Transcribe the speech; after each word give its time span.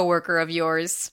coworker 0.00 0.38
of 0.38 0.48
yours. 0.50 1.12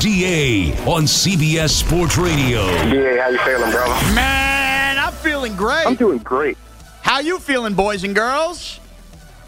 DA 0.00 0.70
on 0.86 1.04
CBS 1.04 1.70
Sports 1.70 2.16
Radio. 2.16 2.64
DA, 2.88 3.18
how 3.18 3.28
you 3.30 3.38
feeling, 3.38 3.70
bro? 3.72 3.86
Man, 4.14 4.96
I'm 4.96 5.12
feeling 5.12 5.56
great. 5.56 5.86
I'm 5.86 5.96
doing 5.96 6.18
great. 6.18 6.56
How 7.02 7.18
you 7.18 7.40
feeling, 7.40 7.74
boys 7.74 8.04
and 8.04 8.14
girls? 8.14 8.78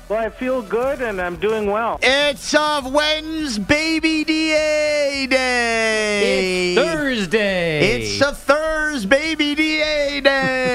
Well, 0.09 0.19
I 0.19 0.29
feel 0.29 0.61
good 0.63 1.03
and 1.03 1.21
I'm 1.21 1.37
doing 1.37 1.71
well. 1.71 2.01
It's 2.03 2.53
of 2.53 2.93
Wednesday, 2.93 4.01
baby 4.01 4.25
DA 4.25 5.29
day. 5.29 6.75
It's 6.75 6.81
Thursday. 6.81 8.01
It's 8.01 8.21
a 8.21 8.35
Thursday, 8.35 9.37
baby 9.37 9.55
DA 9.55 10.21
day 10.21 10.70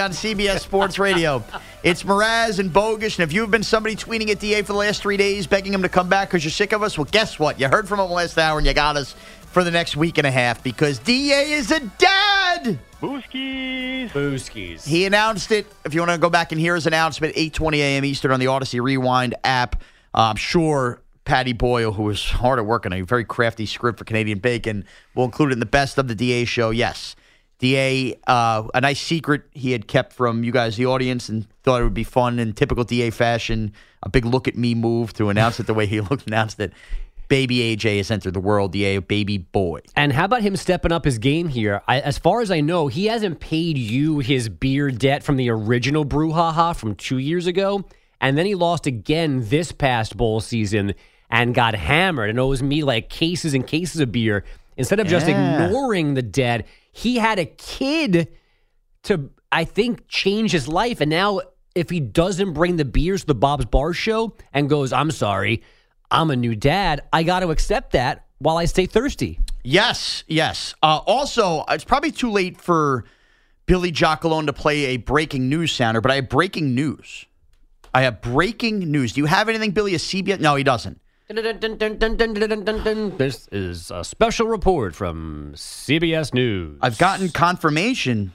on 0.00 0.10
CBS 0.12 0.60
Sports 0.60 0.98
Radio. 0.98 1.44
It's 1.82 2.02
Mraz 2.02 2.58
and 2.58 2.72
Bogus, 2.72 3.18
and 3.18 3.22
if 3.28 3.32
you've 3.34 3.50
been 3.50 3.62
somebody 3.62 3.94
tweeting 3.94 4.30
at 4.30 4.40
DA 4.40 4.62
for 4.62 4.72
the 4.72 4.78
last 4.78 5.02
three 5.02 5.16
days, 5.16 5.46
begging 5.46 5.74
him 5.74 5.82
to 5.82 5.88
come 5.88 6.08
back 6.08 6.28
because 6.28 6.42
you're 6.42 6.50
sick 6.50 6.72
of 6.72 6.82
us, 6.82 6.96
well, 6.96 7.06
guess 7.10 7.38
what? 7.38 7.60
You 7.60 7.68
heard 7.68 7.86
from 7.86 8.00
him 8.00 8.10
last 8.10 8.38
hour, 8.38 8.58
and 8.58 8.66
you 8.66 8.72
got 8.72 8.96
us 8.96 9.14
for 9.50 9.62
the 9.62 9.70
next 9.70 9.96
week 9.96 10.16
and 10.16 10.26
a 10.26 10.30
half 10.30 10.62
because 10.64 10.98
DA 10.98 11.52
is 11.52 11.70
a 11.70 11.80
dad. 11.80 12.78
Booskies. 13.00 14.10
Booskies. 14.10 14.86
He 14.86 15.04
announced 15.04 15.52
it. 15.52 15.66
If 15.84 15.92
you 15.92 16.00
want 16.00 16.12
to 16.12 16.18
go 16.18 16.30
back 16.30 16.52
and 16.52 16.60
hear 16.60 16.74
his 16.74 16.86
announcement, 16.86 17.34
8:20 17.34 17.76
a.m. 17.76 18.04
Eastern 18.04 18.30
on 18.30 18.40
the 18.40 18.46
Audacy 18.46 18.82
Rewind 18.82 19.34
app. 19.44 19.76
Uh, 20.14 20.30
I'm 20.30 20.36
sure 20.36 21.02
Patty 21.24 21.52
Boyle, 21.52 21.92
who 21.92 22.04
was 22.04 22.24
hard 22.24 22.58
at 22.58 22.66
work 22.66 22.86
on 22.86 22.92
a 22.92 23.02
very 23.02 23.24
crafty 23.24 23.66
script 23.66 23.98
for 23.98 24.04
Canadian 24.04 24.38
Bacon, 24.38 24.84
will 25.14 25.24
include 25.24 25.50
it 25.50 25.52
in 25.54 25.60
the 25.60 25.66
best 25.66 25.98
of 25.98 26.08
the 26.08 26.14
DA 26.14 26.44
show. 26.44 26.70
Yes, 26.70 27.14
DA, 27.60 28.14
uh, 28.26 28.66
a 28.74 28.80
nice 28.80 29.00
secret 29.00 29.42
he 29.52 29.72
had 29.72 29.86
kept 29.86 30.12
from 30.12 30.42
you 30.42 30.50
guys, 30.50 30.76
the 30.76 30.86
audience, 30.86 31.28
and 31.28 31.46
thought 31.62 31.80
it 31.80 31.84
would 31.84 31.94
be 31.94 32.04
fun 32.04 32.38
in 32.38 32.52
typical 32.54 32.84
DA 32.84 33.10
fashion. 33.10 33.72
A 34.02 34.08
big 34.08 34.24
look 34.24 34.48
at 34.48 34.56
me 34.56 34.74
move 34.74 35.12
to 35.14 35.28
announce 35.28 35.60
it 35.60 35.66
the 35.66 35.74
way 35.74 35.86
he 35.86 36.00
looked 36.10 36.26
announced 36.26 36.58
it. 36.58 36.72
Baby 37.28 37.76
AJ 37.76 37.98
has 37.98 38.10
entered 38.10 38.34
the 38.34 38.40
world. 38.40 38.72
DA, 38.72 38.98
baby 38.98 39.38
boy. 39.38 39.80
And 39.94 40.12
how 40.12 40.24
about 40.24 40.42
him 40.42 40.56
stepping 40.56 40.90
up 40.90 41.04
his 41.04 41.18
game 41.18 41.46
here? 41.48 41.80
I, 41.86 42.00
as 42.00 42.18
far 42.18 42.40
as 42.40 42.50
I 42.50 42.60
know, 42.60 42.88
he 42.88 43.06
hasn't 43.06 43.38
paid 43.38 43.78
you 43.78 44.18
his 44.18 44.48
beer 44.48 44.90
debt 44.90 45.22
from 45.22 45.36
the 45.36 45.48
original 45.50 46.04
brouhaha 46.04 46.74
from 46.74 46.96
two 46.96 47.18
years 47.18 47.46
ago. 47.46 47.84
And 48.20 48.36
then 48.36 48.46
he 48.46 48.54
lost 48.56 48.86
again 48.86 49.48
this 49.48 49.70
past 49.70 50.16
bowl 50.16 50.40
season 50.40 50.94
and 51.30 51.54
got 51.54 51.74
hammered 51.74 52.30
and 52.30 52.40
owes 52.40 52.62
me 52.62 52.82
like 52.82 53.08
cases 53.10 53.54
and 53.54 53.64
cases 53.64 54.00
of 54.00 54.10
beer. 54.10 54.44
Instead 54.76 54.98
of 54.98 55.06
just 55.06 55.28
Yeah. 55.28 55.66
ignoring 55.66 56.14
the 56.14 56.22
debt, 56.22 56.66
he 56.92 57.16
had 57.16 57.38
a 57.38 57.46
kid 57.46 58.28
to, 59.04 59.30
I 59.50 59.64
think, 59.64 60.08
change 60.08 60.52
his 60.52 60.68
life. 60.68 61.00
And 61.00 61.10
now, 61.10 61.40
if 61.74 61.90
he 61.90 62.00
doesn't 62.00 62.52
bring 62.52 62.76
the 62.76 62.84
beers 62.84 63.22
to 63.22 63.28
the 63.28 63.34
Bob's 63.34 63.64
Bar 63.64 63.92
show 63.92 64.36
and 64.52 64.68
goes, 64.68 64.92
I'm 64.92 65.10
sorry, 65.10 65.62
I'm 66.10 66.30
a 66.30 66.36
new 66.36 66.56
dad, 66.56 67.02
I 67.12 67.22
got 67.22 67.40
to 67.40 67.50
accept 67.50 67.92
that 67.92 68.26
while 68.38 68.56
I 68.56 68.64
stay 68.64 68.86
thirsty. 68.86 69.38
Yes, 69.62 70.24
yes. 70.26 70.74
Uh, 70.82 71.00
also, 71.06 71.64
it's 71.68 71.84
probably 71.84 72.10
too 72.10 72.30
late 72.30 72.60
for 72.60 73.04
Billy 73.66 73.92
Jockalone 73.92 74.46
to 74.46 74.52
play 74.52 74.86
a 74.86 74.96
breaking 74.96 75.48
news 75.48 75.72
sounder, 75.72 76.00
but 76.00 76.10
I 76.10 76.16
have 76.16 76.28
breaking 76.28 76.74
news. 76.74 77.26
I 77.94 78.02
have 78.02 78.20
breaking 78.20 78.78
news. 78.90 79.12
Do 79.12 79.20
you 79.20 79.26
have 79.26 79.48
anything, 79.48 79.72
Billy? 79.72 79.94
A 79.94 79.98
CBS? 79.98 80.40
No, 80.40 80.54
he 80.56 80.64
doesn't. 80.64 81.00
This 83.18 83.48
is 83.52 83.92
a 83.92 84.02
special 84.02 84.48
report 84.48 84.96
from 84.96 85.52
CBS 85.54 86.34
News. 86.34 86.76
I've 86.82 86.98
gotten 86.98 87.28
confirmation. 87.28 88.32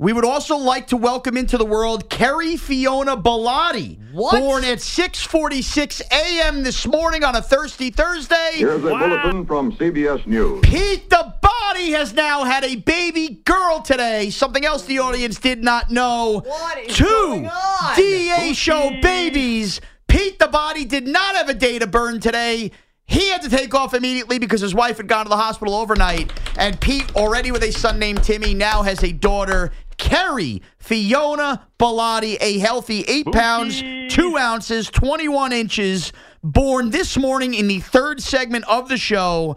We 0.00 0.12
would 0.12 0.24
also 0.24 0.56
like 0.56 0.88
to 0.88 0.96
welcome 0.96 1.36
into 1.36 1.56
the 1.56 1.64
world 1.64 2.10
Kerry 2.10 2.56
Fiona 2.56 3.16
Bellotti, 3.16 3.98
What? 4.12 4.40
born 4.40 4.64
at 4.64 4.78
6:46 4.78 6.02
a.m. 6.10 6.64
this 6.64 6.84
morning 6.88 7.22
on 7.22 7.36
a 7.36 7.42
thirsty 7.42 7.90
Thursday. 7.90 8.54
Here's 8.54 8.82
a 8.84 8.88
bulletin 8.88 9.46
from 9.46 9.70
CBS 9.72 10.26
News. 10.26 10.60
Pete 10.64 11.08
the 11.08 11.34
Body 11.40 11.92
has 11.92 12.14
now 12.14 12.42
had 12.42 12.64
a 12.64 12.74
baby 12.74 13.40
girl 13.44 13.80
today. 13.80 14.30
Something 14.30 14.64
else 14.64 14.84
the 14.86 14.98
audience 14.98 15.38
did 15.38 15.62
not 15.62 15.88
know. 15.90 16.42
What 16.44 16.78
is 16.78 16.96
Two 16.96 17.04
going 17.04 17.46
on? 17.46 17.96
DA 17.96 18.52
show 18.54 18.90
babies. 19.00 19.80
Pete 20.18 20.40
the 20.40 20.48
Body 20.48 20.84
did 20.84 21.06
not 21.06 21.36
have 21.36 21.48
a 21.48 21.54
day 21.54 21.78
to 21.78 21.86
burn 21.86 22.18
today. 22.18 22.72
He 23.06 23.28
had 23.28 23.40
to 23.42 23.48
take 23.48 23.72
off 23.72 23.94
immediately 23.94 24.40
because 24.40 24.60
his 24.60 24.74
wife 24.74 24.96
had 24.96 25.06
gone 25.06 25.26
to 25.26 25.28
the 25.28 25.36
hospital 25.36 25.74
overnight. 25.74 26.32
And 26.58 26.78
Pete, 26.80 27.14
already 27.14 27.52
with 27.52 27.62
a 27.62 27.70
son 27.70 28.00
named 28.00 28.24
Timmy, 28.24 28.52
now 28.52 28.82
has 28.82 29.04
a 29.04 29.12
daughter, 29.12 29.70
Kerry 29.96 30.60
Fiona 30.78 31.68
Bellotti, 31.78 32.36
a 32.40 32.58
healthy 32.58 33.02
eight 33.02 33.26
pounds, 33.26 33.80
two 34.12 34.36
ounces, 34.36 34.90
21 34.90 35.52
inches, 35.52 36.12
born 36.42 36.90
this 36.90 37.16
morning 37.16 37.54
in 37.54 37.68
the 37.68 37.78
third 37.78 38.20
segment 38.20 38.64
of 38.68 38.88
the 38.88 38.96
show. 38.96 39.56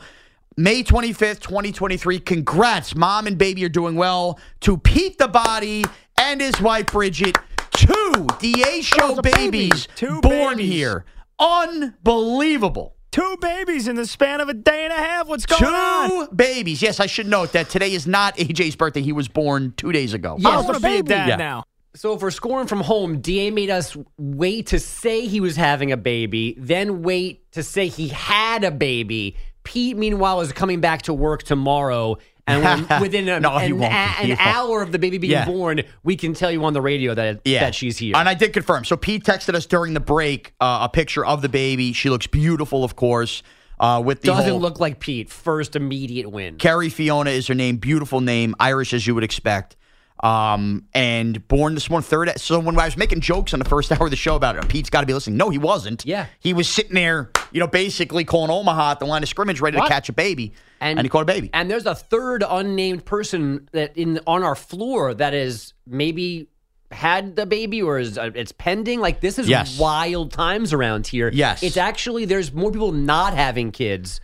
May 0.57 0.83
25th, 0.83 1.39
2023. 1.39 2.19
Congrats. 2.19 2.95
Mom 2.95 3.25
and 3.25 3.35
baby 3.35 3.65
are 3.65 3.69
doing 3.69 3.95
well. 3.95 4.39
To 4.59 4.77
Pete 4.77 5.17
the 5.17 5.27
Body 5.27 5.85
and 6.19 6.39
his 6.39 6.61
wife 6.61 6.85
Bridget. 6.91 7.35
Two 7.81 8.27
DA 8.39 8.81
show 8.81 9.07
Those 9.09 9.19
are 9.19 9.21
babies. 9.21 9.41
babies 9.41 9.87
Two 9.95 10.21
born 10.21 10.57
babies. 10.57 10.71
here. 10.71 11.05
Unbelievable. 11.39 12.95
Two 13.11 13.35
babies 13.41 13.87
in 13.87 13.95
the 13.97 14.05
span 14.05 14.39
of 14.39 14.47
a 14.47 14.53
day 14.53 14.85
and 14.85 14.93
a 14.93 14.97
half. 14.97 15.27
What's 15.27 15.45
going 15.45 15.59
Two 15.63 15.67
on? 15.67 16.35
babies. 16.35 16.81
Yes, 16.81 16.99
I 16.99 17.07
should 17.07 17.27
note 17.27 17.51
that 17.53 17.69
today 17.69 17.91
is 17.93 18.07
not 18.07 18.37
AJ's 18.37 18.75
birthday. 18.77 19.01
He 19.01 19.11
was 19.11 19.27
born 19.27 19.73
two 19.75 19.91
days 19.91 20.13
ago. 20.13 20.35
I 20.35 20.41
Yes, 20.41 20.63
want 20.65 20.75
to 20.77 20.81
be 20.81 20.87
a 20.87 20.91
baby. 21.03 21.07
dad 21.09 21.27
Yeah. 21.29 21.35
now. 21.35 21.63
So 21.93 22.13
if 22.13 22.21
we're 22.21 22.31
scoring 22.31 22.67
from 22.67 22.79
home, 22.79 23.19
DA 23.19 23.51
made 23.51 23.69
us 23.69 23.97
wait 24.17 24.67
to 24.67 24.79
say 24.79 25.25
he 25.27 25.41
was 25.41 25.57
having 25.57 25.91
a 25.91 25.97
baby, 25.97 26.55
then 26.57 27.01
wait 27.01 27.51
to 27.51 27.63
say 27.63 27.87
he 27.87 28.07
had 28.07 28.63
a 28.63 28.71
baby. 28.71 29.35
Pete, 29.65 29.97
meanwhile, 29.97 30.39
is 30.39 30.53
coming 30.53 30.79
back 30.79 31.01
to 31.03 31.13
work 31.13 31.43
tomorrow. 31.43 32.15
And 32.47 32.87
within 33.01 33.29
a, 33.29 33.39
No, 33.39 33.55
an, 33.55 33.81
a- 33.81 33.85
an 33.85 34.37
hour 34.39 34.81
of 34.81 34.91
the 34.91 34.99
baby 34.99 35.17
being 35.17 35.31
Yeah. 35.31 35.45
born, 35.45 35.81
we 36.03 36.15
can 36.15 36.33
tell 36.33 36.51
you 36.51 36.63
on 36.65 36.73
the 36.73 36.81
radio 36.81 37.13
that, 37.13 37.43
that 37.45 37.75
she's 37.75 37.97
here. 37.97 38.15
And 38.15 38.27
I 38.27 38.33
did 38.33 38.53
confirm. 38.53 38.83
So 38.85 38.97
Pete 38.97 39.23
texted 39.23 39.53
us 39.53 39.65
during 39.65 39.93
the 39.93 39.99
break 39.99 40.53
uh, 40.59 40.79
a 40.83 40.89
picture 40.89 41.25
of 41.25 41.41
the 41.41 41.49
baby. 41.49 41.93
She 41.93 42.09
looks 42.09 42.27
beautiful, 42.27 42.83
of 42.83 42.95
course. 42.95 43.43
Uh, 43.79 43.99
with 43.99 44.21
the 44.21 44.27
Doesn't 44.27 44.51
whole, 44.51 44.59
look 44.59 44.79
like 44.79 44.99
Pete. 44.99 45.29
First 45.29 45.75
immediate 45.75 46.29
win. 46.29 46.57
Carrie 46.57 46.89
Fiona 46.89 47.31
is 47.31 47.47
her 47.47 47.55
name. 47.55 47.77
Beautiful 47.77 48.21
name, 48.21 48.53
Irish 48.59 48.93
as 48.93 49.07
you 49.07 49.15
would 49.15 49.23
expect. 49.23 49.75
Um, 50.21 50.87
and 50.93 51.47
born 51.47 51.73
this 51.73 51.89
morning, 51.89 52.03
one 52.05 52.27
third. 52.27 52.39
So 52.39 52.59
when 52.59 52.77
I 52.79 52.85
was 52.85 52.95
making 52.97 53.21
jokes 53.21 53.53
on 53.53 53.59
the 53.59 53.65
first 53.67 53.91
hour 53.99 54.05
of 54.05 54.11
the 54.11 54.15
show 54.15 54.35
about 54.35 54.55
it, 54.55 54.67
Pete's 54.69 54.89
got 54.89 55.01
to 55.01 55.07
be 55.07 55.13
listening. 55.13 55.37
No, 55.37 55.49
he 55.49 55.57
wasn't. 55.57 56.05
Yeah. 56.05 56.27
he 56.39 56.53
was 56.53 56.69
sitting 56.69 56.93
there, 56.93 57.31
you 57.51 57.59
know, 57.59 57.67
basically 57.67 58.23
calling 58.23 58.51
Omaha 58.51 58.91
at 58.91 58.99
the 58.99 59.05
line 59.05 59.23
of 59.23 59.29
scrimmage, 59.29 59.61
ready 59.61 59.77
What? 59.77 59.87
to 59.87 59.89
catch 59.89 60.09
a 60.09 60.13
baby, 60.13 60.53
and, 60.79 60.99
he 61.01 61.09
caught 61.09 61.23
a 61.23 61.25
baby. 61.25 61.49
And 61.53 61.69
there's 61.71 61.85
a 61.85 61.95
third 61.95 62.43
unnamed 62.47 63.03
person 63.05 63.67
that 63.71 63.97
in 63.97 64.19
on 64.27 64.43
our 64.43 64.55
floor 64.55 65.13
that 65.15 65.33
is 65.33 65.73
maybe 65.87 66.47
had 66.91 67.35
the 67.35 67.45
baby 67.45 67.81
or 67.81 67.97
is 67.99 68.17
uh, 68.17 68.31
it's 68.35 68.51
pending. 68.51 68.99
Like 68.99 69.21
this 69.21 69.39
is 69.39 69.47
Yes. 69.47 69.79
wild 69.79 70.31
times 70.33 70.73
around 70.73 71.07
here. 71.07 71.29
Yes. 71.33 71.63
it's 71.63 71.77
actually 71.77 72.25
there's 72.25 72.51
more 72.53 72.69
people 72.71 72.91
not 72.91 73.33
having 73.33 73.71
kids 73.71 74.19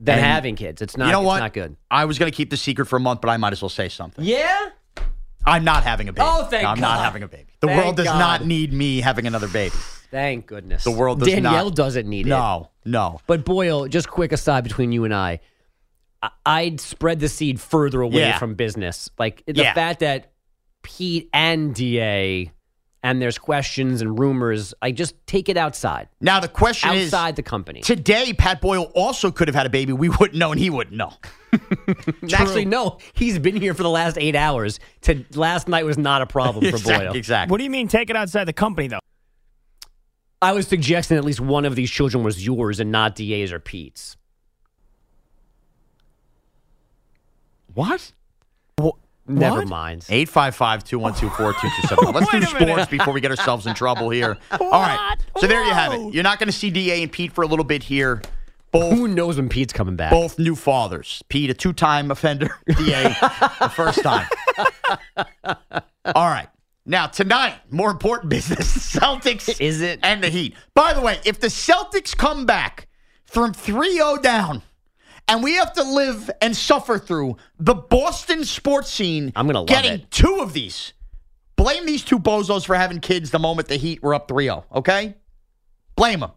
than 0.00 0.16
And 0.18 0.26
having 0.26 0.56
kids. 0.56 0.80
It's 0.80 0.96
not. 0.96 1.06
you 1.06 1.12
know 1.12 1.20
what? 1.22 1.40
not 1.40 1.52
good. 1.52 1.76
I 1.90 2.06
was 2.06 2.18
going 2.18 2.30
to 2.30 2.36
keep 2.36 2.50
the 2.50 2.56
secret 2.56 2.86
for 2.86 2.96
a 2.96 3.00
month, 3.00 3.20
but 3.20 3.28
I 3.28 3.36
might 3.36 3.52
as 3.52 3.60
well 3.60 3.68
say 3.68 3.88
something. 3.88 4.24
Yeah. 4.24 4.68
I'm 5.48 5.64
not 5.64 5.82
having 5.84 6.08
a 6.08 6.12
baby. 6.12 6.26
Oh, 6.30 6.44
thank 6.44 6.62
No, 6.62 6.68
I'm 6.70 6.80
not 6.80 7.00
having 7.00 7.22
a 7.22 7.28
baby. 7.28 7.46
The 7.60 7.66
Thank 7.68 7.82
world 7.82 7.96
does 7.96 8.06
God. 8.06 8.18
not 8.18 8.44
need 8.46 8.72
me 8.72 9.00
having 9.00 9.26
another 9.26 9.48
baby. 9.48 9.74
Thank 10.10 10.46
goodness. 10.46 10.84
The 10.84 10.90
world 10.90 11.18
does 11.20 11.28
Danielle 11.28 11.66
not. 11.66 11.74
doesn't 11.74 12.08
need 12.08 12.26
it. 12.26 12.30
No, 12.30 12.70
no. 12.84 13.20
But 13.26 13.44
Boyle, 13.44 13.86
just 13.88 14.08
quick 14.08 14.32
aside 14.32 14.64
between 14.64 14.92
you 14.92 15.04
and 15.04 15.12
I, 15.14 15.40
I'd 16.46 16.80
spread 16.80 17.20
the 17.20 17.28
seed 17.28 17.60
further 17.60 18.00
away 18.00 18.20
Yeah. 18.20 18.38
from 18.38 18.54
business. 18.54 19.10
Like 19.18 19.42
the 19.46 19.54
Yeah. 19.54 19.74
fact 19.74 20.00
that 20.00 20.32
Pete 20.82 21.28
and 21.32 21.74
Da, 21.74 22.50
and 23.02 23.20
there's 23.22 23.38
questions 23.38 24.00
and 24.00 24.18
rumors. 24.18 24.74
I 24.82 24.90
just 24.92 25.14
take 25.26 25.48
it 25.48 25.56
outside, 25.56 26.08
Now 26.20 26.40
the 26.40 26.48
question 26.48 26.92
is 26.94 27.12
outside 27.12 27.36
the 27.36 27.42
company. 27.42 27.80
today 27.82 28.32
Pat 28.32 28.60
Boyle 28.60 28.90
also 28.94 29.30
could 29.30 29.46
have 29.48 29.54
had 29.54 29.66
a 29.66 29.70
baby. 29.70 29.92
We 29.92 30.08
wouldn't 30.08 30.34
know, 30.38 30.50
and 30.52 30.60
he 30.60 30.70
wouldn't 30.70 30.96
know. 30.96 31.12
Actually, 32.34 32.64
no, 32.64 32.98
he's 33.14 33.38
been 33.38 33.56
here 33.56 33.74
for 33.74 33.82
the 33.82 33.90
last 33.90 34.16
eight 34.18 34.36
hours. 34.36 34.78
To 35.02 35.24
last 35.34 35.68
night 35.68 35.84
was 35.84 35.98
not 35.98 36.22
a 36.22 36.26
problem 36.26 36.64
for 36.64 36.70
exactly, 36.76 37.06
Boyle. 37.06 37.16
exactly. 37.16 37.50
What 37.50 37.58
do 37.58 37.64
you 37.64 37.70
mean 37.70 37.88
take 37.88 38.10
it 38.10 38.16
outside 38.16 38.44
the 38.44 38.52
company, 38.52 38.88
though? 38.88 38.98
I 40.40 40.52
was 40.52 40.68
suggesting 40.68 41.16
at 41.16 41.24
least 41.24 41.40
one 41.40 41.64
of 41.64 41.74
these 41.74 41.90
children 41.90 42.22
was 42.22 42.44
yours 42.44 42.80
and 42.80 42.92
not 42.92 43.16
Da's 43.16 43.52
or 43.52 43.58
Pete's. 43.58 44.16
What? 47.74 48.12
Never 49.30 49.56
What? 49.58 49.68
mind. 49.68 50.00
855-212-4227. 50.02 52.14
Let's 52.14 52.30
do 52.30 52.40
sports 52.46 52.64
minute. 52.64 52.88
before 52.90 53.12
we 53.12 53.20
get 53.20 53.30
ourselves 53.30 53.66
in 53.66 53.74
trouble 53.74 54.08
here. 54.08 54.38
All 54.58 54.70
right. 54.70 55.16
So 55.36 55.46
there 55.46 55.62
you 55.64 55.70
have 55.72 55.92
it. 55.92 56.14
You're 56.14 56.22
not 56.22 56.38
going 56.38 56.46
to 56.46 56.52
see 56.52 56.70
DA 56.70 57.02
and 57.02 57.12
Pete 57.12 57.32
for 57.32 57.42
a 57.42 57.46
little 57.46 57.66
bit 57.66 57.82
here. 57.82 58.22
Both 58.70 58.92
Who 58.96 59.08
knows 59.08 59.36
when 59.36 59.48
Pete's 59.48 59.72
coming 59.72 59.96
back? 59.96 60.10
both 60.10 60.38
new 60.38 60.54
fathers. 60.54 61.22
Pete, 61.28 61.48
a 61.50 61.54
two-time 61.54 62.10
offender. 62.10 62.50
DA, 62.66 63.02
the 63.60 63.72
first 63.74 64.02
time. 64.02 64.26
All 66.14 66.28
right. 66.28 66.48
Now, 66.84 67.06
tonight, 67.06 67.54
more 67.70 67.90
important 67.90 68.30
business. 68.30 68.92
Celtics 68.94 69.60
Is 69.60 69.80
it? 69.82 70.00
and 70.02 70.22
the 70.22 70.30
Heat. 70.30 70.54
By 70.74 70.94
the 70.94 71.00
way, 71.00 71.18
if 71.24 71.38
the 71.40 71.48
Celtics 71.48 72.16
come 72.16 72.46
back 72.46 72.88
from 73.26 73.52
3-0 73.52 74.22
down 74.22 74.62
and 75.28 75.42
we 75.42 75.54
have 75.54 75.72
to 75.74 75.82
live 75.82 76.30
and 76.40 76.56
suffer 76.56 76.98
through 76.98 77.36
the 77.58 77.74
Boston 77.74 78.44
sports 78.44 78.90
scene 78.90 79.32
I'm 79.36 79.46
gonna 79.46 79.58
love 79.60 79.68
getting 79.68 79.92
it. 80.00 80.10
two 80.10 80.40
of 80.40 80.54
these, 80.54 80.94
blame 81.56 81.84
these 81.84 82.02
two 82.04 82.18
bozos 82.18 82.64
for 82.64 82.74
having 82.74 83.00
kids 83.00 83.30
the 83.30 83.38
moment 83.38 83.68
the 83.68 83.76
Heat 83.76 84.02
were 84.02 84.14
up 84.14 84.28
3-0, 84.28 84.64
okay? 84.76 85.14
Blame 85.94 86.20
them. 86.20 86.30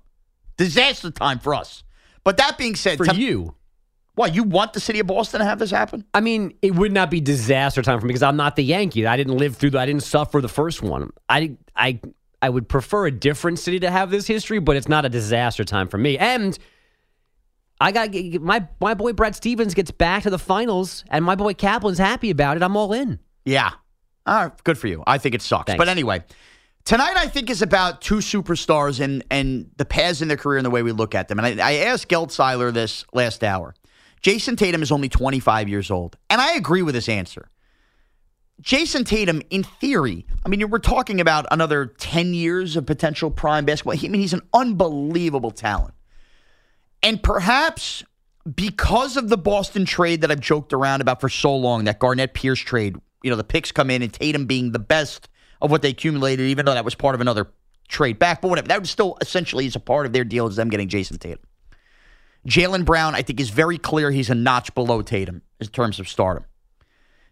Disaster 0.57 1.11
time 1.11 1.39
for 1.39 1.55
us. 1.55 1.83
But 2.23 2.37
that 2.37 2.57
being 2.57 2.75
said, 2.75 2.97
for 2.97 3.13
you. 3.13 3.55
what, 4.15 4.35
you 4.35 4.43
want 4.43 4.73
the 4.73 4.79
city 4.79 4.99
of 4.99 5.07
Boston 5.07 5.39
to 5.39 5.45
have 5.45 5.59
this 5.59 5.71
happen? 5.71 6.05
I 6.13 6.21
mean, 6.21 6.53
it 6.61 6.75
would 6.75 6.91
not 6.91 7.09
be 7.09 7.19
disaster 7.21 7.81
time 7.81 7.99
for 7.99 8.05
me 8.05 8.09
because 8.09 8.23
I'm 8.23 8.37
not 8.37 8.55
the 8.55 8.63
Yankee. 8.63 9.05
I 9.05 9.17
didn't 9.17 9.37
live 9.37 9.55
through 9.55 9.71
the, 9.71 9.79
I 9.79 9.85
didn't 9.85 10.03
suffer 10.03 10.41
the 10.41 10.49
first 10.49 10.81
one. 10.81 11.11
I, 11.29 11.57
I, 11.75 11.99
I 12.41 12.49
would 12.49 12.67
prefer 12.69 13.07
a 13.07 13.11
different 13.11 13.59
city 13.59 13.79
to 13.79 13.91
have 13.91 14.11
this 14.11 14.27
history, 14.27 14.59
but 14.59 14.75
it's 14.75 14.87
not 14.87 15.05
a 15.05 15.09
disaster 15.09 15.63
time 15.63 15.87
for 15.87 15.97
me. 15.97 16.17
And 16.17 16.57
I 17.79 17.91
got 17.91 18.13
my 18.41 18.67
my 18.79 18.93
boy 18.93 19.13
Brad 19.13 19.35
Stevens 19.35 19.73
gets 19.73 19.89
back 19.89 20.23
to 20.23 20.29
the 20.29 20.37
finals, 20.37 21.03
and 21.09 21.25
my 21.25 21.33
boy 21.35 21.53
Kaplan's 21.53 21.97
happy 21.97 22.29
about 22.29 22.55
it. 22.55 22.63
I'm 22.63 22.77
all 22.77 22.93
in. 22.93 23.19
Yeah. 23.43 23.71
All 24.27 24.35
right, 24.35 24.63
good 24.63 24.77
for 24.77 24.87
you. 24.87 25.03
I 25.07 25.17
think 25.17 25.33
it 25.33 25.41
sucks. 25.41 25.65
Thanks. 25.65 25.79
But 25.79 25.89
anyway, 25.89 26.23
tonight 26.85 27.15
I 27.17 27.27
think 27.27 27.49
is 27.49 27.61
about 27.61 28.01
two 28.01 28.17
superstars 28.17 28.99
and 28.99 29.23
and 29.29 29.69
the 29.77 29.85
paths 29.85 30.21
in 30.21 30.27
their 30.27 30.37
career 30.37 30.57
and 30.57 30.65
the 30.65 30.69
way 30.69 30.83
we 30.83 30.91
look 30.91 31.15
at 31.15 31.27
them. 31.27 31.39
And 31.39 31.61
I, 31.61 31.69
I 31.69 31.73
asked 31.85 32.09
Geltzeiler 32.09 32.73
this 32.73 33.05
last 33.13 33.43
hour. 33.43 33.73
Jayson 34.21 34.55
Tatum 34.55 34.83
is 34.83 34.91
only 34.91 35.09
25 35.09 35.67
years 35.67 35.89
old. 35.89 36.17
And 36.29 36.39
I 36.39 36.53
agree 36.53 36.83
with 36.83 36.95
his 36.95 37.09
answer. 37.09 37.49
Jayson 38.61 39.03
Tatum, 39.03 39.41
in 39.49 39.63
theory, 39.63 40.27
I 40.45 40.49
mean, 40.49 40.69
we're 40.69 40.77
talking 40.77 41.19
about 41.19 41.47
another 41.49 41.87
10 41.87 42.35
years 42.35 42.75
of 42.75 42.85
potential 42.85 43.31
prime 43.31 43.65
basketball. 43.65 43.95
I 43.95 44.07
mean, 44.07 44.21
he's 44.21 44.33
an 44.33 44.43
unbelievable 44.53 45.49
talent. 45.49 45.95
And 47.01 47.23
perhaps 47.23 48.03
because 48.55 49.17
of 49.17 49.29
the 49.29 49.37
Boston 49.37 49.85
trade 49.85 50.21
that 50.21 50.31
I've 50.31 50.39
joked 50.39 50.73
around 50.73 51.01
about 51.01 51.21
for 51.21 51.29
so 51.29 51.55
long, 51.55 51.85
that 51.85 51.97
Garnett 51.97 52.35
Pierce 52.35 52.59
trade, 52.59 52.97
you 53.23 53.31
know, 53.31 53.35
the 53.35 53.43
picks 53.43 53.71
come 53.71 53.89
in 53.89 54.03
and 54.03 54.13
Tatum 54.13 54.45
being 54.45 54.71
the 54.71 54.79
best 54.79 55.27
of 55.61 55.71
what 55.71 55.81
they 55.81 55.89
accumulated, 55.89 56.47
even 56.47 56.65
though 56.65 56.73
that 56.73 56.85
was 56.85 56.95
part 56.95 57.15
of 57.15 57.21
another 57.21 57.47
trade 57.87 58.17
back, 58.19 58.41
but 58.41 58.47
whatever. 58.49 58.67
That 58.67 58.79
was 58.79 58.89
still 58.89 59.17
essentially 59.21 59.65
is 59.65 59.75
a 59.75 59.79
part 59.79 60.05
of 60.05 60.13
their 60.13 60.23
deal 60.23 60.47
is 60.47 60.55
them 60.55 60.69
getting 60.69 60.87
Jayson 60.87 61.17
Tatum. 61.19 61.43
Jaylen 62.47 62.85
Brown, 62.85 63.13
I 63.13 63.21
think, 63.21 63.39
is 63.39 63.49
very 63.49 63.77
clear 63.77 64.09
he's 64.11 64.29
a 64.29 64.35
notch 64.35 64.73
below 64.73 65.01
Tatum 65.01 65.41
in 65.59 65.67
terms 65.67 65.99
of 65.99 66.07
stardom. 66.07 66.45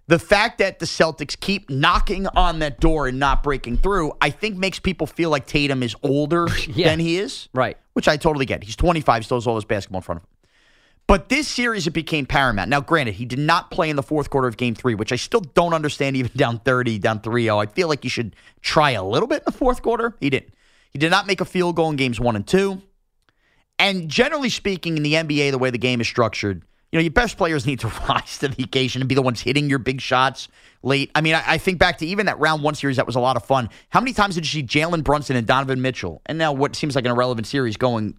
The 0.08 0.20
fact 0.20 0.58
that 0.58 0.80
the 0.80 0.86
Celtics 0.86 1.40
keep 1.40 1.70
knocking 1.70 2.28
on 2.28 2.60
that 2.60 2.80
door 2.80 3.08
and 3.08 3.20
not 3.20 3.44
breaking 3.44 3.78
through, 3.78 4.12
I 4.22 4.32
think 4.32 4.58
makes 4.58 4.80
people 4.80 5.06
feel 5.08 5.30
like 5.30 5.46
Tatum 5.46 5.84
is 5.84 5.96
older 6.04 6.48
Yeah. 6.68 6.90
than 6.90 7.00
he 7.00 7.18
is 7.18 7.48
Right. 7.54 7.78
which 7.94 8.08
I 8.08 8.18
totally 8.18 8.46
get. 8.46 8.64
He's 8.64 8.76
25, 8.76 9.26
still 9.26 9.38
has 9.38 9.48
all 9.48 9.56
this 9.56 9.66
basketball 9.66 10.00
in 10.00 10.04
front 10.04 10.18
of 10.22 10.24
him. 10.24 10.30
But 11.10 11.28
this 11.28 11.48
series, 11.48 11.88
it 11.88 11.94
became 11.94 12.28
paramount. 12.28 12.70
Now, 12.70 12.82
granted, 12.82 13.16
he 13.16 13.26
did 13.26 13.40
not 13.40 13.72
play 13.72 13.90
in 13.90 13.96
the 13.96 14.04
fourth 14.04 14.30
quarter 14.30 14.48
of 14.48 14.58
game 14.58 14.76
three, 14.76 14.94
which 14.94 15.12
I 15.12 15.16
still 15.16 15.40
don't 15.40 15.74
understand, 15.74 16.16
even 16.16 16.30
down 16.36 16.60
30, 16.60 17.00
down 17.00 17.20
3 17.22 17.46
0. 17.46 17.58
I 17.58 17.66
feel 17.66 17.88
like 17.88 18.04
you 18.04 18.12
should 18.12 18.36
try 18.62 18.92
a 18.92 19.04
little 19.04 19.28
bit 19.28 19.40
in 19.40 19.46
the 19.48 19.52
fourth 19.52 19.82
quarter. 19.82 20.16
He 20.20 20.30
didn't. 20.30 20.54
He 20.92 21.00
did 21.00 21.10
not 21.10 21.26
make 21.26 21.42
a 21.42 21.46
field 21.46 21.76
goal 21.76 21.90
in 21.90 21.96
games 21.96 22.20
one 22.20 22.36
and 22.36 22.46
two. 22.46 22.84
And 23.80 24.08
generally 24.08 24.50
speaking, 24.50 24.98
in 24.98 25.02
the 25.02 25.14
NBA, 25.14 25.50
the 25.50 25.58
way 25.58 25.72
the 25.72 25.80
game 25.80 26.00
is 26.00 26.08
structured, 26.08 26.62
you 26.92 27.00
know, 27.00 27.02
your 27.02 27.12
best 27.12 27.38
players 27.38 27.66
need 27.66 27.80
to 27.80 27.88
rise 28.08 28.38
to 28.38 28.50
the 28.50 28.62
occasion 28.62 29.02
and 29.02 29.10
be 29.10 29.16
the 29.16 29.24
ones 29.24 29.42
hitting 29.42 29.68
your 29.68 29.80
big 29.80 30.02
shots 30.02 30.48
late. 30.84 31.10
I 31.16 31.22
mean, 31.22 31.34
I, 31.34 31.44
I 31.48 31.58
think 31.58 31.80
back 31.80 31.98
to 31.98 32.06
even 32.06 32.28
that 32.28 32.38
round 32.38 32.62
one 32.62 32.76
series 32.76 32.98
that 32.98 33.08
was 33.08 33.16
a 33.16 33.20
lot 33.20 33.36
of 33.36 33.44
fun. 33.44 33.70
How 33.90 34.00
many 34.00 34.14
times 34.14 34.36
did 34.36 34.46
you 34.46 34.62
see 34.62 34.68
Jalen 34.68 35.04
Brunson 35.04 35.36
and 35.36 35.48
Donovan 35.48 35.82
Mitchell, 35.82 36.22
and 36.28 36.38
now 36.38 36.54
what 36.54 36.76
seems 36.76 36.96
like 36.96 37.06
an 37.06 37.10
irrelevant 37.10 37.48
series 37.48 37.78
going, 37.78 38.16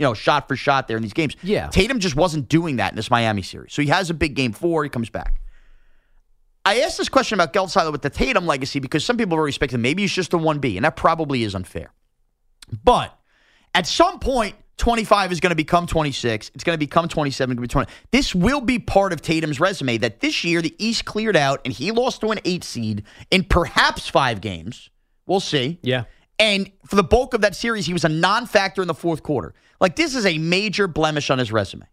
you 0.00 0.06
know, 0.06 0.14
shot 0.14 0.48
for 0.48 0.56
shot 0.56 0.88
there 0.88 0.96
in 0.96 1.02
these 1.02 1.12
games? 1.12 1.36
Yeah. 1.42 1.68
Tatum 1.68 2.00
just 2.00 2.16
wasn't 2.16 2.48
doing 2.48 2.76
that 2.76 2.92
in 2.92 2.96
this 2.96 3.10
Miami 3.10 3.42
series. 3.42 3.74
So 3.74 3.82
he 3.82 3.88
has 3.88 4.08
a 4.08 4.14
big 4.14 4.34
game 4.34 4.52
four, 4.52 4.82
he 4.82 4.88
comes 4.88 5.10
back. 5.10 5.42
I 6.64 6.80
asked 6.80 6.96
this 6.96 7.10
question 7.10 7.38
about 7.38 7.52
Geltzeiler 7.52 7.92
with 7.92 8.00
the 8.00 8.08
Tatum 8.08 8.46
legacy 8.46 8.80
because 8.80 9.04
some 9.04 9.18
people 9.18 9.36
are 9.36 9.46
expecting 9.46 9.82
maybe 9.82 10.02
he's 10.02 10.12
just 10.12 10.32
a 10.32 10.38
1B, 10.38 10.76
and 10.76 10.86
that 10.86 10.96
probably 10.96 11.42
is 11.42 11.54
unfair. 11.54 11.92
But 12.82 13.14
at 13.74 13.86
some 13.86 14.20
point, 14.20 14.54
25 14.78 15.32
is 15.32 15.40
going 15.40 15.50
to 15.50 15.56
become 15.56 15.86
26. 15.86 16.50
It's 16.54 16.64
going 16.64 16.74
to 16.74 16.78
become 16.78 17.06
27. 17.06 17.56
Going 17.56 17.56
to 17.56 17.60
be 17.60 17.68
20. 17.68 17.90
This 18.10 18.34
will 18.34 18.62
be 18.62 18.78
part 18.78 19.12
of 19.12 19.20
Tatum's 19.20 19.60
resume 19.60 19.98
that 19.98 20.20
this 20.20 20.44
year 20.44 20.62
the 20.62 20.74
East 20.78 21.04
cleared 21.04 21.36
out 21.36 21.60
and 21.66 21.74
he 21.74 21.90
lost 21.90 22.22
to 22.22 22.30
an 22.30 22.40
eight 22.46 22.64
seed 22.64 23.04
in 23.30 23.44
perhaps 23.44 24.08
five 24.08 24.40
games. 24.40 24.88
We'll 25.26 25.40
see. 25.40 25.78
Yeah. 25.82 26.04
And 26.38 26.72
for 26.86 26.96
the 26.96 27.02
bulk 27.02 27.34
of 27.34 27.42
that 27.42 27.54
series, 27.54 27.84
he 27.84 27.92
was 27.92 28.04
a 28.04 28.08
non 28.08 28.46
factor 28.46 28.80
in 28.80 28.88
the 28.88 28.94
fourth 28.94 29.22
quarter. 29.22 29.54
Like, 29.80 29.96
this 29.96 30.14
is 30.14 30.26
a 30.26 30.38
major 30.38 30.86
blemish 30.86 31.30
on 31.30 31.38
his 31.38 31.50
resume. 31.50 31.86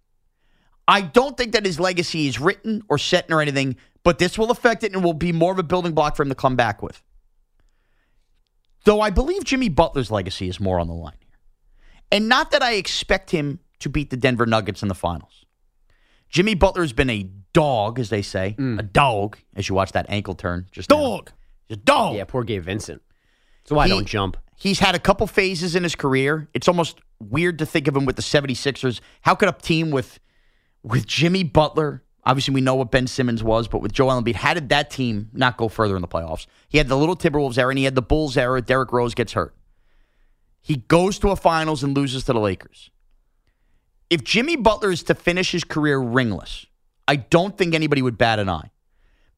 I 0.87 1.01
don't 1.01 1.37
think 1.37 1.53
that 1.53 1.65
his 1.65 1.79
legacy 1.79 2.27
is 2.27 2.39
written 2.39 2.81
or 2.89 2.97
set 2.97 3.25
or 3.29 3.41
anything, 3.41 3.75
but 4.03 4.19
this 4.19 4.37
will 4.37 4.51
affect 4.51 4.83
it 4.83 4.93
and 4.93 5.03
will 5.03 5.13
be 5.13 5.31
more 5.31 5.51
of 5.51 5.59
a 5.59 5.63
building 5.63 5.93
block 5.93 6.15
for 6.15 6.23
him 6.23 6.29
to 6.29 6.35
come 6.35 6.55
back 6.55 6.81
with. 6.81 7.01
Though 8.85 9.01
I 9.01 9.09
believe 9.09 9.43
Jimmy 9.43 9.67
Butler's 9.67 10.11
legacy 10.11 10.47
is 10.47 10.59
more 10.59 10.79
on 10.79 10.87
the 10.87 10.93
line 10.93 11.17
here. 11.19 11.37
And 12.09 12.29
not 12.29 12.51
that 12.51 12.63
I 12.63 12.73
expect 12.75 13.31
him 13.31 13.59
to 13.79 13.89
beat 13.89 14.11
the 14.11 14.17
Denver 14.17 14.45
Nuggets 14.45 14.81
in 14.81 14.87
the 14.87 14.95
finals. 14.95 15.43
Jimmy 16.29 16.55
Butler's 16.55 16.93
been 16.93 17.09
a 17.09 17.29
dog, 17.51 17.99
as 17.99 18.09
they 18.09 18.21
say, 18.21 18.55
mm. 18.57 18.79
a 18.79 18.83
dog, 18.83 19.37
as 19.55 19.67
you 19.67 19.75
watch 19.75 19.91
that 19.91 20.05
ankle 20.09 20.35
turn. 20.35 20.67
Just 20.71 20.89
now. 20.89 20.97
Dog. 20.97 21.31
A 21.69 21.75
dog. 21.75 22.15
Yeah, 22.15 22.23
poor 22.23 22.43
Gabe 22.43 22.63
Vincent. 22.63 23.01
Why 23.71 23.83
I 23.83 23.87
He- 23.87 23.93
don't 23.93 24.05
jump. 24.07 24.37
He's 24.59 24.79
had 24.79 24.95
a 24.95 24.99
couple 24.99 25.27
phases 25.27 25.75
in 25.75 25.83
his 25.83 25.93
career. 25.95 26.49
It's 26.53 26.67
almost 26.67 26.99
weird 27.19 27.59
to 27.59 27.65
think 27.65 27.87
of 27.87 27.95
him 27.95 28.05
with 28.05 28.15
the 28.15 28.23
76ers. 28.23 29.01
How 29.21 29.35
could 29.35 29.49
a 29.49 29.51
team 29.51 29.91
with 29.91 30.19
with 30.83 31.05
Jimmy 31.05 31.43
Butler, 31.43 32.03
obviously 32.25 32.53
we 32.53 32.61
know 32.61 32.75
what 32.75 32.91
Ben 32.91 33.07
Simmons 33.07 33.43
was, 33.43 33.67
but 33.67 33.81
with 33.81 33.91
Joel 33.91 34.21
Embiid, 34.21 34.35
how 34.35 34.53
did 34.53 34.69
that 34.69 34.89
team 34.89 35.29
not 35.33 35.57
go 35.57 35.67
further 35.67 35.95
in 35.95 36.01
the 36.01 36.07
playoffs? 36.07 36.45
He 36.69 36.77
had 36.77 36.87
the 36.87 36.97
little 36.97 37.15
Timberwolves 37.15 37.57
era 37.57 37.69
and 37.69 37.77
he 37.77 37.83
had 37.83 37.95
the 37.95 38.01
Bulls 38.01 38.37
era. 38.37 38.61
Derrick 38.61 38.91
Rose 38.93 39.13
gets 39.13 39.33
hurt. 39.33 39.53
He 40.61 40.77
goes 40.77 41.19
to 41.19 41.29
a 41.29 41.35
finals 41.35 41.83
and 41.83 41.95
loses 41.95 42.23
to 42.25 42.33
the 42.33 42.39
Lakers. 42.39 42.89
If 44.09 44.23
Jimmy 44.23 44.55
Butler 44.55 44.91
is 44.91 45.03
to 45.03 45.15
finish 45.15 45.51
his 45.51 45.63
career 45.63 45.99
ringless, 45.99 46.65
I 47.07 47.17
don't 47.17 47.57
think 47.57 47.73
anybody 47.75 48.01
would 48.01 48.17
bat 48.17 48.39
an 48.39 48.49
eye. 48.49 48.71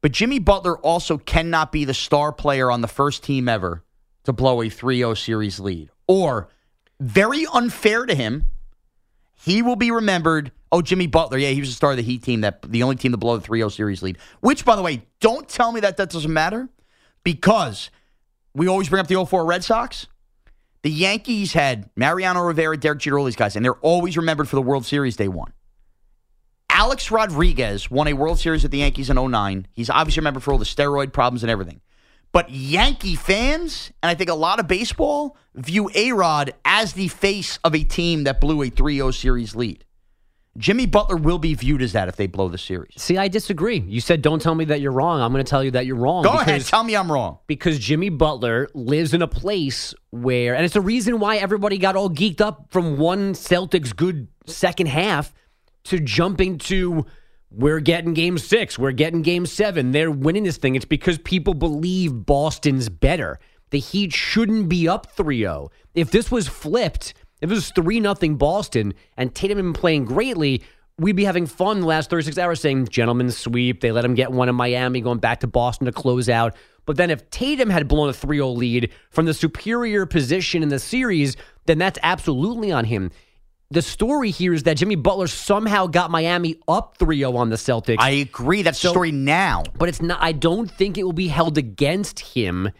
But 0.02 0.12
Jimmy 0.12 0.38
Butler 0.38 0.78
also 0.78 1.18
cannot 1.18 1.72
be 1.72 1.84
the 1.84 1.94
star 1.94 2.32
player 2.32 2.70
on 2.70 2.80
the 2.80 2.88
first 2.88 3.22
team 3.24 3.48
ever 3.48 3.82
to 4.30 4.42
blow 4.42 4.62
a 4.62 4.68
3 4.68 4.98
0 4.98 5.14
series 5.14 5.60
lead. 5.60 5.90
Or, 6.06 6.48
very 6.98 7.46
unfair 7.52 8.06
to 8.06 8.14
him, 8.14 8.44
he 9.34 9.62
will 9.62 9.76
be 9.76 9.90
remembered. 9.90 10.52
Oh, 10.72 10.82
Jimmy 10.82 11.06
Butler. 11.06 11.38
Yeah, 11.38 11.50
he 11.50 11.60
was 11.60 11.70
the 11.70 11.74
star 11.74 11.90
of 11.90 11.96
the 11.96 12.02
Heat 12.02 12.22
team, 12.22 12.42
that 12.42 12.62
the 12.62 12.82
only 12.82 12.96
team 12.96 13.12
to 13.12 13.18
blow 13.18 13.36
the 13.36 13.42
3 13.42 13.60
0 13.60 13.68
series 13.70 14.02
lead. 14.02 14.18
Which, 14.40 14.64
by 14.64 14.76
the 14.76 14.82
way, 14.82 15.02
don't 15.20 15.48
tell 15.48 15.72
me 15.72 15.80
that 15.80 15.96
that 15.96 16.10
doesn't 16.10 16.32
matter 16.32 16.68
because 17.24 17.90
we 18.54 18.68
always 18.68 18.88
bring 18.88 19.00
up 19.00 19.08
the 19.08 19.24
04 19.24 19.44
Red 19.44 19.64
Sox. 19.64 20.06
The 20.82 20.90
Yankees 20.90 21.52
had 21.52 21.90
Mariano 21.94 22.40
Rivera, 22.40 22.76
Derek 22.76 23.00
Jeter, 23.00 23.18
all 23.18 23.26
these 23.26 23.36
guys, 23.36 23.54
and 23.54 23.64
they're 23.64 23.74
always 23.74 24.16
remembered 24.16 24.48
for 24.48 24.56
the 24.56 24.62
World 24.62 24.86
Series 24.86 25.16
they 25.16 25.28
won. 25.28 25.52
Alex 26.70 27.10
Rodriguez 27.10 27.90
won 27.90 28.08
a 28.08 28.14
World 28.14 28.38
Series 28.38 28.62
with 28.62 28.72
the 28.72 28.78
Yankees 28.78 29.10
in 29.10 29.16
09. 29.16 29.66
He's 29.72 29.90
obviously 29.90 30.20
remembered 30.20 30.42
for 30.42 30.52
all 30.52 30.58
the 30.58 30.64
steroid 30.64 31.12
problems 31.12 31.42
and 31.42 31.50
everything. 31.50 31.82
But 32.32 32.50
Yankee 32.50 33.16
fans, 33.16 33.90
and 34.02 34.10
I 34.10 34.14
think 34.14 34.30
a 34.30 34.34
lot 34.34 34.60
of 34.60 34.68
baseball, 34.68 35.36
view 35.54 35.90
A 35.94 36.12
Rod 36.12 36.54
as 36.64 36.92
the 36.92 37.08
face 37.08 37.58
of 37.64 37.74
a 37.74 37.82
team 37.82 38.24
that 38.24 38.40
blew 38.40 38.62
a 38.62 38.70
3 38.70 38.96
0 38.96 39.10
series 39.10 39.56
lead. 39.56 39.84
Jimmy 40.58 40.84
Butler 40.86 41.16
will 41.16 41.38
be 41.38 41.54
viewed 41.54 41.80
as 41.80 41.92
that 41.92 42.08
if 42.08 42.16
they 42.16 42.26
blow 42.26 42.48
the 42.48 42.58
series. 42.58 42.94
See, 42.96 43.16
I 43.16 43.28
disagree. 43.28 43.78
You 43.78 44.00
said 44.00 44.20
don't 44.20 44.42
tell 44.42 44.54
me 44.54 44.64
that 44.66 44.80
you're 44.80 44.92
wrong. 44.92 45.20
I'm 45.20 45.32
going 45.32 45.44
to 45.44 45.48
tell 45.48 45.62
you 45.62 45.70
that 45.72 45.86
you're 45.86 45.96
wrong. 45.96 46.24
Go 46.24 46.32
ahead, 46.32 46.64
tell 46.64 46.82
me 46.82 46.96
I'm 46.96 47.10
wrong. 47.10 47.38
Because 47.46 47.78
Jimmy 47.78 48.08
Butler 48.08 48.68
lives 48.74 49.14
in 49.14 49.22
a 49.22 49.28
place 49.28 49.94
where, 50.10 50.54
and 50.54 50.64
it's 50.64 50.74
the 50.74 50.80
reason 50.80 51.20
why 51.20 51.36
everybody 51.36 51.78
got 51.78 51.96
all 51.96 52.10
geeked 52.10 52.40
up 52.40 52.66
from 52.70 52.98
one 52.98 53.32
Celtics 53.34 53.94
good 53.94 54.28
second 54.46 54.86
half 54.86 55.32
to 55.84 56.00
jumping 56.00 56.58
to 56.58 57.06
we're 57.50 57.80
getting 57.80 58.14
game 58.14 58.38
six, 58.38 58.78
we're 58.78 58.92
getting 58.92 59.22
game 59.22 59.46
seven, 59.46 59.90
they're 59.90 60.10
winning 60.10 60.44
this 60.44 60.56
thing. 60.56 60.74
It's 60.74 60.84
because 60.84 61.18
people 61.18 61.54
believe 61.54 62.24
Boston's 62.26 62.88
better. 62.88 63.38
The 63.70 63.78
Heat 63.78 64.12
shouldn't 64.12 64.68
be 64.68 64.88
up 64.88 65.10
3 65.12 65.40
0. 65.40 65.70
If 65.94 66.10
this 66.10 66.30
was 66.30 66.48
flipped, 66.48 67.14
if 67.40 67.50
it 67.50 67.54
was 67.54 67.70
3 67.70 68.00
nothing 68.00 68.36
Boston 68.36 68.94
and 69.16 69.34
Tatum 69.34 69.58
had 69.58 69.64
been 69.64 69.72
playing 69.72 70.04
greatly, 70.04 70.62
we'd 70.98 71.16
be 71.16 71.24
having 71.24 71.46
fun 71.46 71.80
the 71.80 71.86
last 71.86 72.10
36 72.10 72.36
hours 72.36 72.60
saying, 72.60 72.88
gentlemen 72.88 73.30
sweep. 73.30 73.80
They 73.80 73.92
let 73.92 74.04
him 74.04 74.14
get 74.14 74.32
one 74.32 74.48
in 74.48 74.54
Miami, 74.54 75.00
going 75.00 75.18
back 75.18 75.40
to 75.40 75.46
Boston 75.46 75.86
to 75.86 75.92
close 75.92 76.28
out. 76.28 76.54
But 76.84 76.96
then 76.96 77.10
if 77.10 77.30
Tatum 77.30 77.70
had 77.70 77.88
blown 77.88 78.08
a 78.08 78.12
3 78.12 78.38
0 78.38 78.48
lead 78.50 78.92
from 79.10 79.26
the 79.26 79.34
superior 79.34 80.04
position 80.06 80.62
in 80.62 80.68
the 80.68 80.78
series, 80.78 81.36
then 81.66 81.78
that's 81.78 81.98
absolutely 82.02 82.72
on 82.72 82.84
him 82.84 83.10
the 83.70 83.82
story 83.82 84.30
here 84.30 84.52
is 84.52 84.64
that 84.64 84.76
Jimmy 84.76 84.96
Butler 84.96 85.28
somehow 85.28 85.86
got 85.86 86.10
Miami 86.10 86.56
up 86.66 86.98
3-0 86.98 87.36
on 87.36 87.50
the 87.50 87.56
Celtics. 87.56 87.96
I 88.00 88.10
agree. 88.10 88.62
That's 88.62 88.78
So- 88.78 88.88
the 88.88 88.92
story 88.92 89.12
now. 89.12 89.62
but 89.78 89.88
it's 89.88 90.02
not 90.02 90.18
I 90.20 90.32
don't 90.32 90.70
think 90.70 90.98
it 90.98 91.04
will 91.04 91.12
be 91.12 91.28
held 91.28 91.56
against 91.56 92.20
him 92.20 92.70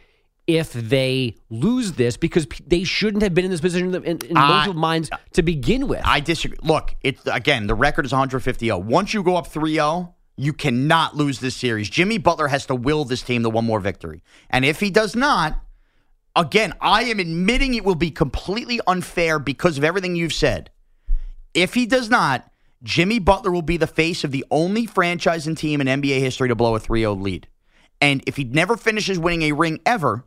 if 0.47 0.73
they 0.73 1.37
lose 1.49 1.93
this 1.93 2.17
because 2.17 2.47
they 2.67 2.83
shouldn't 2.83 3.23
have 3.23 3.35
been 3.35 3.45
in 3.45 3.53
this 3.53 3.61
position 3.61 3.95
in, 3.95 4.19
in 4.19 4.37
I- 4.37 4.59
most 4.59 4.71
of 4.71 4.77
minds 4.77 5.11
to 5.35 5.43
begin 5.43 5.87
with. 5.87 6.03
I 6.05 6.19
disagree. 6.19 6.59
Look, 6.63 6.97
it's 7.03 7.23
again, 7.27 7.69
the 7.69 7.75
record 7.75 8.05
is 8.05 8.11
150 8.13 8.67
0. 8.67 8.79
Once 8.79 9.15
you 9.15 9.23
go 9.23 9.37
up 9.37 9.47
3 9.47 9.75
0, 9.75 10.15
you 10.37 10.53
cannot 10.53 11.17
lose 11.17 11.39
this 11.39 11.55
series. 11.55 11.89
Jimmy 11.89 12.19
Butler 12.19 12.49
has 12.49 12.67
to 12.67 12.75
will 12.75 13.05
this 13.05 13.23
team 13.23 13.45
to 13.45 13.51
one 13.51 13.65
more 13.65 13.79
victory. 13.79 14.23
And 14.49 14.65
if 14.65 14.81
he 14.81 14.91
does 14.91 15.15
not, 15.15 15.61
again, 16.35 16.73
I 16.81 17.05
am 17.05 17.21
admitting 17.21 17.75
it 17.75 17.85
will 17.85 17.95
be 17.95 18.11
completely 18.11 18.81
unfair 18.89 19.39
because 19.39 19.79
of 19.79 19.85
everything 19.85 20.17
you've 20.17 20.33
said. 20.33 20.71
If 21.55 21.75
he 21.75 21.87
does 21.87 22.11
not, 22.11 22.51
Jimmy 22.83 23.19
Butler 23.19 23.51
will 23.51 23.63
be 23.63 23.77
the 23.77 23.87
face 23.87 24.25
of 24.25 24.31
the 24.31 24.45
only 24.51 24.87
franchise 24.87 25.47
and 25.47 25.57
team 25.57 25.81
in 25.81 25.87
NBA 25.87 26.21
history 26.21 26.49
to 26.49 26.55
blow 26.55 26.75
a 26.75 26.81
3 26.81 27.01
0 27.01 27.15
lead. 27.15 27.49
And 28.01 28.23
if 28.27 28.37
he 28.37 28.45
never 28.45 28.77
finishes 28.77 29.19
winning 29.19 29.43
a 29.43 29.53
ring 29.53 29.81
ever, 29.85 30.25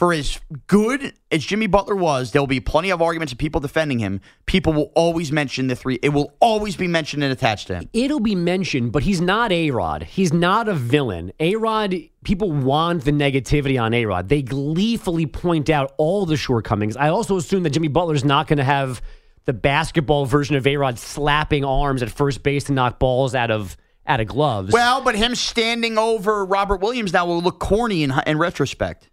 for 0.00 0.14
as 0.14 0.40
good 0.66 1.12
as 1.30 1.44
Jimmy 1.44 1.66
Butler 1.66 1.94
was, 1.94 2.32
there 2.32 2.40
will 2.40 2.46
be 2.46 2.58
plenty 2.58 2.88
of 2.88 3.02
arguments 3.02 3.34
of 3.34 3.38
people 3.38 3.60
defending 3.60 3.98
him. 3.98 4.22
People 4.46 4.72
will 4.72 4.92
always 4.94 5.30
mention 5.30 5.66
the 5.66 5.76
three. 5.76 5.98
It 6.02 6.08
will 6.08 6.34
always 6.40 6.74
be 6.74 6.88
mentioned 6.88 7.22
and 7.22 7.30
attached 7.30 7.66
to 7.66 7.74
him. 7.74 7.90
It'll 7.92 8.18
be 8.18 8.34
mentioned, 8.34 8.92
but 8.92 9.02
he's 9.02 9.20
not 9.20 9.52
A 9.52 9.70
Rod. 9.70 10.04
He's 10.04 10.32
not 10.32 10.68
a 10.68 10.74
villain. 10.74 11.32
A 11.38 11.56
Rod, 11.56 11.94
people 12.24 12.50
want 12.50 13.04
the 13.04 13.10
negativity 13.10 13.78
on 13.78 13.92
A 13.92 14.06
Rod. 14.06 14.30
They 14.30 14.40
gleefully 14.40 15.26
point 15.26 15.68
out 15.68 15.92
all 15.98 16.24
the 16.24 16.38
shortcomings. 16.38 16.96
I 16.96 17.10
also 17.10 17.36
assume 17.36 17.62
that 17.64 17.70
Jimmy 17.70 17.88
Butler's 17.88 18.24
not 18.24 18.46
going 18.46 18.56
to 18.56 18.64
have 18.64 19.02
the 19.44 19.52
basketball 19.52 20.26
version 20.26 20.56
of 20.56 20.66
A 20.66 20.76
Rod 20.76 20.98
slapping 20.98 21.64
arms 21.64 22.02
at 22.02 22.10
first 22.10 22.42
base 22.42 22.64
to 22.64 22.72
knock 22.72 22.98
balls 22.98 23.34
out 23.34 23.50
of 23.50 23.76
out 24.06 24.20
of 24.20 24.26
gloves. 24.26 24.72
Well, 24.72 25.02
but 25.02 25.14
him 25.14 25.34
standing 25.34 25.98
over 25.98 26.44
Robert 26.44 26.80
Williams 26.80 27.12
now 27.12 27.26
will 27.26 27.40
look 27.40 27.58
corny 27.60 28.02
in, 28.02 28.12
in 28.26 28.38
retrospect. 28.38 29.08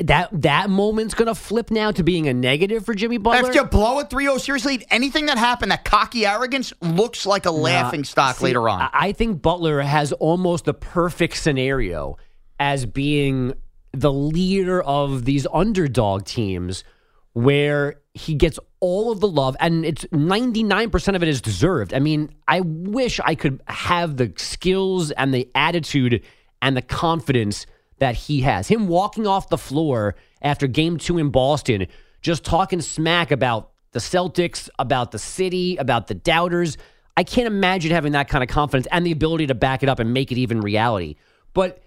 that 0.00 0.28
that 0.32 0.68
moment's 0.70 1.14
going 1.14 1.28
to 1.28 1.36
flip 1.36 1.70
now 1.70 1.92
to 1.92 2.02
being 2.02 2.26
a 2.26 2.34
negative 2.34 2.84
for 2.84 2.94
Jimmy 2.94 3.16
Butler. 3.18 3.48
If 3.48 3.54
you 3.54 3.64
blow 3.64 4.00
a 4.00 4.04
3 4.04 4.24
0 4.24 4.38
series 4.38 4.64
lead, 4.64 4.84
anything 4.90 5.26
that 5.26 5.38
happened, 5.38 5.70
that 5.70 5.84
cocky 5.84 6.26
arrogance, 6.26 6.72
looks 6.80 7.24
like 7.24 7.46
a 7.46 7.52
laughing 7.52 8.02
stock 8.04 8.36
See, 8.36 8.44
later 8.44 8.68
on. 8.68 8.90
I 8.92 9.12
think 9.12 9.40
Butler 9.40 9.80
has 9.82 10.12
almost 10.12 10.64
the 10.64 10.74
perfect 10.74 11.36
scenario 11.36 12.16
as 12.58 12.86
being 12.86 13.54
the 13.92 14.12
leader 14.12 14.82
of 14.82 15.24
these 15.24 15.46
underdog 15.52 16.24
teams 16.24 16.82
where 17.34 18.00
he 18.14 18.34
gets 18.34 18.60
all 18.78 19.10
of 19.10 19.18
the 19.18 19.28
love 19.28 19.56
and 19.58 19.84
it's 19.84 20.04
99% 20.06 21.16
of 21.16 21.22
it 21.22 21.28
is 21.28 21.42
deserved. 21.42 21.92
I 21.92 21.98
mean, 21.98 22.32
I 22.46 22.60
wish 22.60 23.18
I 23.18 23.34
could 23.34 23.60
have 23.66 24.16
the 24.16 24.32
skills 24.36 25.10
and 25.10 25.34
the 25.34 25.50
attitude 25.54 26.22
and 26.62 26.76
the 26.76 26.82
confidence 26.82 27.66
that 27.98 28.14
he 28.14 28.40
has. 28.42 28.68
Him 28.68 28.86
walking 28.86 29.26
off 29.26 29.48
the 29.48 29.58
floor 29.58 30.14
after 30.40 30.68
game 30.68 30.96
2 30.96 31.18
in 31.18 31.30
Boston 31.30 31.88
just 32.20 32.44
talking 32.44 32.80
smack 32.80 33.32
about 33.32 33.72
the 33.90 33.98
Celtics, 33.98 34.68
about 34.78 35.10
the 35.10 35.18
city, 35.18 35.76
about 35.76 36.06
the 36.06 36.14
doubters. 36.14 36.78
I 37.16 37.24
can't 37.24 37.46
imagine 37.46 37.90
having 37.90 38.12
that 38.12 38.28
kind 38.28 38.42
of 38.42 38.48
confidence 38.48 38.86
and 38.92 39.04
the 39.04 39.12
ability 39.12 39.48
to 39.48 39.54
back 39.54 39.82
it 39.82 39.88
up 39.88 39.98
and 39.98 40.14
make 40.14 40.30
it 40.30 40.38
even 40.38 40.60
reality. 40.60 41.16
But 41.52 41.82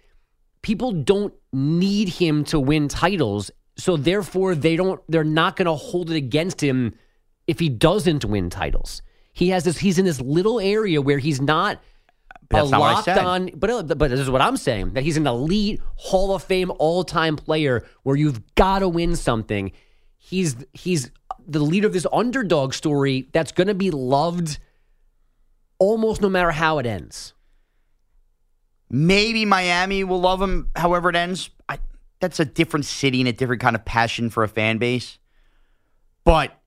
people 0.62 0.92
don't 0.92 1.34
need 1.54 2.10
him 2.10 2.44
to 2.46 2.60
win 2.60 2.88
titles, 2.88 3.52
so 3.78 3.96
therefore 3.98 4.56
they 4.56 4.76
don't 4.76 5.02
they're 5.08 5.24
not 5.24 5.56
going 5.56 5.66
to 5.66 5.74
hold 5.74 6.12
it 6.12 6.16
against 6.16 6.62
him 6.62 6.96
if 7.46 7.60
he 7.60 7.70
doesn't 7.70 8.26
win 8.26 8.50
titles. 8.50 9.02
He 9.34 9.50
has 9.50 9.64
this 9.64 9.78
he's 9.78 10.00
in 10.00 10.06
this 10.06 10.20
little 10.20 10.60
area 10.60 11.02
where 11.02 11.20
he's 11.20 11.40
not 11.40 11.82
That's 12.50 12.68
a 12.68 12.72
not 12.72 12.80
what 12.80 12.90
I 12.90 12.94
locked 12.94 13.08
on 13.10 13.52
but 13.56 13.98
but 13.98 14.10
this 14.10 14.20
is 14.20 14.30
what 14.30 14.42
I'm 14.42 14.58
saying 14.58 14.94
that 14.94 15.04
he's 15.04 15.18
an 15.18 15.28
elite 15.28 15.82
Hall 15.96 16.34
of 16.34 16.44
Fame 16.44 16.72
all-time 16.80 17.36
player 17.36 17.86
where 18.04 18.16
you've 18.16 18.56
got 18.56 18.80
to 18.80 18.90
win 18.90 19.16
something. 19.16 19.72
He's 20.18 20.56
he's 20.74 21.12
the 21.46 21.60
leader 21.60 21.88
of 21.88 21.94
this 21.94 22.08
underdog 22.12 22.74
story 22.74 23.30
that's 23.32 23.52
going 23.52 23.68
to 23.68 23.76
be 23.76 23.92
loved 23.92 24.60
almost 25.80 26.22
no 26.22 26.30
matter 26.30 26.52
how 26.52 26.80
it 26.80 26.86
ends. 26.86 27.34
Maybe 28.90 29.46
Miami 29.46 30.04
will 30.04 30.20
love 30.20 30.42
him 30.42 30.70
however 30.76 31.10
it 31.10 31.16
ends. 31.16 31.50
That's 32.20 32.40
a 32.40 32.46
different 32.46 32.86
city 32.86 33.22
and 33.22 33.28
a 33.28 33.34
different 33.34 33.62
kind 33.62 33.76
of 33.76 33.86
passion 33.86 34.30
for 34.30 34.44
a 34.44 34.48
fan 34.48 34.78
base. 34.78 35.20
But 36.24 36.60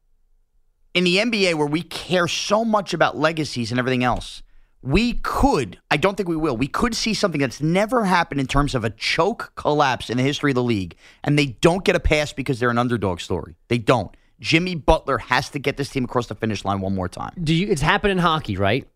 in 0.95 1.05
the 1.05 1.17
NBA, 1.17 1.55
where 1.55 1.67
we 1.67 1.83
care 1.83 2.29
so 2.29 2.65
much 2.65 2.95
about 2.95 3.17
legacies 3.17 3.71
and 3.71 3.79
everything 3.79 4.05
else, 4.05 4.43
we 4.83 5.15
could, 5.15 5.79
I 5.91 5.97
don't 5.97 6.17
think 6.17 6.29
we 6.29 6.37
will, 6.37 6.57
we 6.57 6.67
could 6.67 6.95
see 6.95 7.13
something 7.13 7.41
that's 7.41 7.61
never 7.61 8.05
happened 8.05 8.41
in 8.41 8.47
terms 8.47 8.75
of 8.75 8.85
a 8.85 8.91
choke 8.91 9.53
collapse 9.57 10.09
in 10.09 10.17
the 10.17 10.23
history 10.23 10.53
of 10.53 10.55
the 10.55 10.63
league. 10.63 10.97
And 11.23 11.39
they 11.39 11.47
don't 11.47 11.85
get 11.85 11.97
a 11.97 12.01
pass 12.01 12.33
because 12.33 12.59
they're 12.59 12.71
an 12.71 12.79
underdog 12.79 13.21
story. 13.21 13.57
They 13.69 13.79
don't. 13.79 14.17
Jimmy 14.41 14.75
Butler 14.75 15.19
has 15.19 15.51
to 15.51 15.59
get 15.59 15.77
this 15.77 15.91
team 15.91 16.05
across 16.05 16.29
the 16.29 16.35
finish 16.35 16.65
line 16.65 16.81
one 16.81 16.95
more 16.95 17.09
time. 17.09 17.35
Do 17.43 17.55
you? 17.55 17.69
It's 17.69 17.83
happened 17.83 18.13
in 18.13 18.19
hockey, 18.19 18.57
right? 18.57 18.89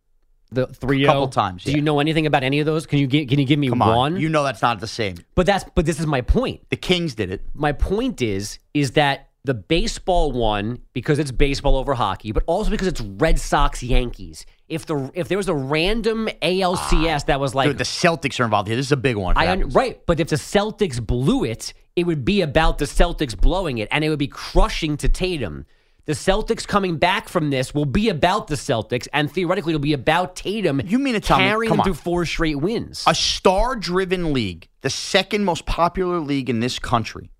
The 0.54 0.66
three 0.68 1.04
Couple 1.04 1.28
times, 1.28 1.64
Do 1.64 1.70
yeah. 1.70 1.76
you 1.76 1.82
know 1.82 2.00
anything 2.00 2.26
about 2.26 2.42
any 2.42 2.60
of 2.60 2.66
those? 2.66 2.86
Can 2.86 2.98
you 2.98 3.06
gi- 3.06 3.26
can 3.26 3.38
you 3.38 3.44
give 3.44 3.58
me 3.58 3.68
Come 3.68 3.82
on. 3.82 3.96
one? 3.96 4.16
You 4.20 4.28
know 4.28 4.44
that's 4.44 4.62
not 4.62 4.80
the 4.80 4.86
same. 4.86 5.16
but 5.34 5.46
that's 5.46 5.64
but 5.74 5.86
this 5.86 6.00
is 6.00 6.06
my 6.06 6.20
point. 6.20 6.68
The 6.70 6.76
Kings 6.76 7.14
did 7.14 7.30
it. 7.30 7.42
My 7.54 7.72
point 7.72 8.22
is 8.22 8.58
is 8.72 8.92
that 8.92 9.28
the 9.44 9.54
baseball 9.54 10.32
one 10.32 10.78
because 10.94 11.18
it's 11.18 11.30
baseball 11.30 11.76
over 11.76 11.92
hockey, 11.94 12.32
but 12.32 12.42
also 12.46 12.70
because 12.70 12.86
it's 12.86 13.00
Red 13.02 13.38
Sox 13.38 13.82
Yankees. 13.82 14.46
If 14.68 14.86
the 14.86 15.10
if 15.14 15.28
there 15.28 15.36
was 15.36 15.48
a 15.48 15.54
random 15.54 16.28
ALCS 16.40 17.20
ah. 17.20 17.24
that 17.26 17.40
was 17.40 17.54
like 17.54 17.68
Dude, 17.68 17.78
the 17.78 17.84
Celtics 17.84 18.40
are 18.40 18.44
involved 18.44 18.68
here. 18.68 18.76
This 18.76 18.86
is 18.86 18.92
a 18.92 18.96
big 18.96 19.16
one. 19.16 19.36
I 19.36 19.50
un- 19.50 19.68
right, 19.70 20.00
but 20.06 20.18
if 20.18 20.28
the 20.28 20.36
Celtics 20.36 21.04
blew 21.04 21.44
it, 21.44 21.74
it 21.94 22.04
would 22.04 22.24
be 22.24 22.40
about 22.40 22.78
the 22.78 22.86
Celtics 22.86 23.38
blowing 23.38 23.78
it, 23.78 23.88
and 23.90 24.02
it 24.02 24.08
would 24.08 24.18
be 24.18 24.28
crushing 24.28 24.96
to 24.98 25.08
Tatum. 25.08 25.66
The 26.06 26.12
Celtics 26.12 26.66
coming 26.66 26.98
back 26.98 27.28
from 27.30 27.48
this 27.50 27.74
will 27.74 27.86
be 27.86 28.10
about 28.10 28.48
the 28.48 28.56
Celtics, 28.56 29.08
and 29.14 29.30
theoretically, 29.32 29.72
it'll 29.72 29.80
be 29.80 29.94
about 29.94 30.36
Tatum. 30.36 30.82
You 30.84 30.98
mean 30.98 31.14
to 31.14 31.20
tell 31.20 31.38
me- 31.38 31.44
carrying 31.44 31.68
come 31.70 31.78
them 31.78 31.84
through 31.84 31.94
four 31.94 32.26
straight 32.26 32.56
wins? 32.56 33.04
a 33.06 33.14
star 33.14 33.74
driven 33.74 34.32
league, 34.34 34.68
the 34.82 34.90
second 34.90 35.44
most 35.44 35.64
popular 35.64 36.20
league 36.20 36.50
in 36.50 36.60
this 36.60 36.78
country, 36.78 37.30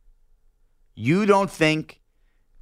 you 0.94 1.26
don't 1.26 1.50
think 1.50 2.00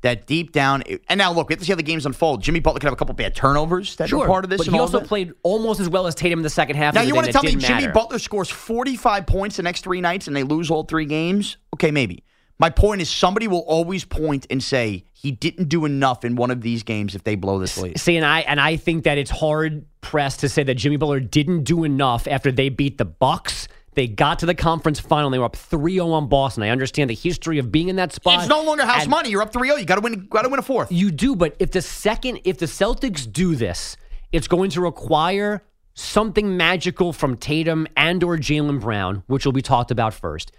that 0.01 0.27
deep 0.27 0.51
down, 0.51 0.83
and 1.09 1.19
now 1.19 1.33
look, 1.33 1.49
we 1.49 1.53
have 1.53 1.61
to 1.61 1.65
see 1.65 1.71
how 1.71 1.77
the 1.77 1.83
games 1.85 2.05
unfold. 2.05 2.43
Jimmy 2.43 2.59
Butler 2.59 2.81
could 2.81 2.87
have 2.87 2.93
a 2.93 2.97
couple 2.97 3.15
bad 3.15 3.37
turnovers 3.37 3.95
that 3.97 4.13
were 4.13 4.27
part 4.27 4.43
of 4.43 4.51
this. 4.51 4.59
But 4.59 4.67
he 4.73 4.79
also 4.81 5.01
played 5.01 5.33
almost 5.45 5.79
as 5.79 5.89
well 5.89 6.09
as 6.09 6.17
Tatum 6.17 6.41
in 6.41 6.43
the 6.43 6.51
second 6.51 6.75
half. 6.75 6.95
Now 6.95 7.03
you 7.03 7.15
want 7.15 7.27
to 7.29 7.33
tell 7.33 7.45
me 7.45 7.53
Jimmy 7.53 7.83
matter. 7.83 7.93
Butler 7.93 8.19
scores 8.19 8.51
45 8.51 9.27
points 9.27 9.57
the 9.57 9.63
next 9.63 9.85
three 9.85 10.01
nights 10.01 10.27
and 10.27 10.35
they 10.35 10.43
lose 10.43 10.73
all 10.73 10.83
three 10.83 11.05
games? 11.05 11.57
Okay, 11.75 11.93
maybe. 11.93 12.25
My 12.63 12.71
point 12.71 13.03
is 13.03 13.11
somebody 13.11 13.49
will 13.49 13.65
always 13.67 14.05
point 14.05 14.47
and 14.49 14.63
say 14.63 15.05
he 15.15 15.33
didn't 15.33 15.69
do 15.69 15.85
enough 15.85 16.25
in 16.25 16.37
one 16.37 16.53
of 16.53 16.61
these 16.61 16.85
games 16.85 17.17
if 17.17 17.25
they 17.25 17.35
blow 17.35 17.59
this 17.59 17.77
lead. 17.77 17.99
See, 17.99 18.17
and 18.17 18.25
I 18.25 18.43
and 18.43 18.61
I 18.61 18.77
think 18.77 19.03
that 19.03 19.19
it's 19.19 19.33
hard 19.33 19.85
pressed 20.01 20.39
to 20.41 20.49
say 20.49 20.63
that 20.63 20.77
Jimmy 20.77 20.97
Butler 20.97 21.19
didn't 21.19 21.65
do 21.65 21.83
enough 21.83 22.29
after 22.29 22.53
they 22.53 22.69
beat 22.69 22.99
the 22.99 23.05
Bucks. 23.05 23.67
They 23.95 24.07
got 24.07 24.39
to 24.39 24.47
the 24.47 24.55
conference 24.55 25.01
final. 25.01 25.27
and 25.27 25.35
They 25.35 25.41
were 25.41 25.47
up 25.47 25.57
3-0 25.57 26.13
on 26.13 26.29
Boston. 26.29 26.63
I 26.63 26.69
understand 26.69 27.11
the 27.11 27.17
history 27.17 27.59
of 27.59 27.73
being 27.73 27.89
in 27.89 27.97
that 27.97 28.13
spot. 28.13 28.39
It's 28.39 28.49
no 28.49 28.63
longer 28.63 28.87
house 28.87 29.03
And 29.03 29.11
money. 29.11 29.31
You're 29.31 29.43
up 29.43 29.53
3-0. 29.53 29.81
You 29.81 29.85
got 29.85 29.97
to 29.97 30.01
win 30.01 30.29
got 30.31 30.43
to 30.43 30.49
win 30.49 30.61
a 30.61 30.63
fourth. 30.63 30.93
You 30.93 31.11
do, 31.11 31.35
but 31.35 31.57
if 31.59 31.73
the 31.73 31.83
second, 31.83 32.43
if 32.45 32.59
the 32.59 32.67
Celtics 32.67 33.31
do 33.31 33.57
this, 33.57 33.97
it's 34.31 34.47
going 34.47 34.71
to 34.71 34.81
require 34.81 35.65
something 35.95 36.57
magical 36.57 37.13
from 37.13 37.39
Tatum 37.39 37.89
and 37.97 38.23
or 38.23 38.37
Jaylen 38.37 38.81
Brown, 38.81 39.25
which 39.27 39.45
will 39.45 39.53
be 39.53 39.63
talked 39.63 39.91
about 39.91 40.15
first. 40.15 40.53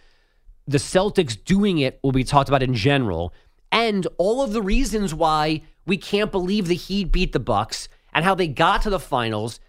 The 0.68 0.78
Celtics 0.78 1.38
doing 1.44 1.80
it 1.80 2.00
will 2.04 2.12
be 2.12 2.24
talked 2.24 2.50
about 2.50 2.64
in 2.64 2.74
general, 2.74 3.34
and 3.72 4.08
all 4.18 4.42
of 4.42 4.54
the 4.54 4.62
reasons 4.62 5.14
why 5.14 5.62
we 5.86 5.98
can't 5.98 6.32
believe 6.32 6.68
the 6.68 6.76
Heat 6.76 7.12
beat 7.12 7.34
the 7.34 7.40
Bucks 7.40 7.90
and 8.14 8.24
how 8.24 8.36
they 8.36 8.48
got 8.48 8.84
to 8.84 8.90
the 8.90 9.00
finals, 9.00 9.60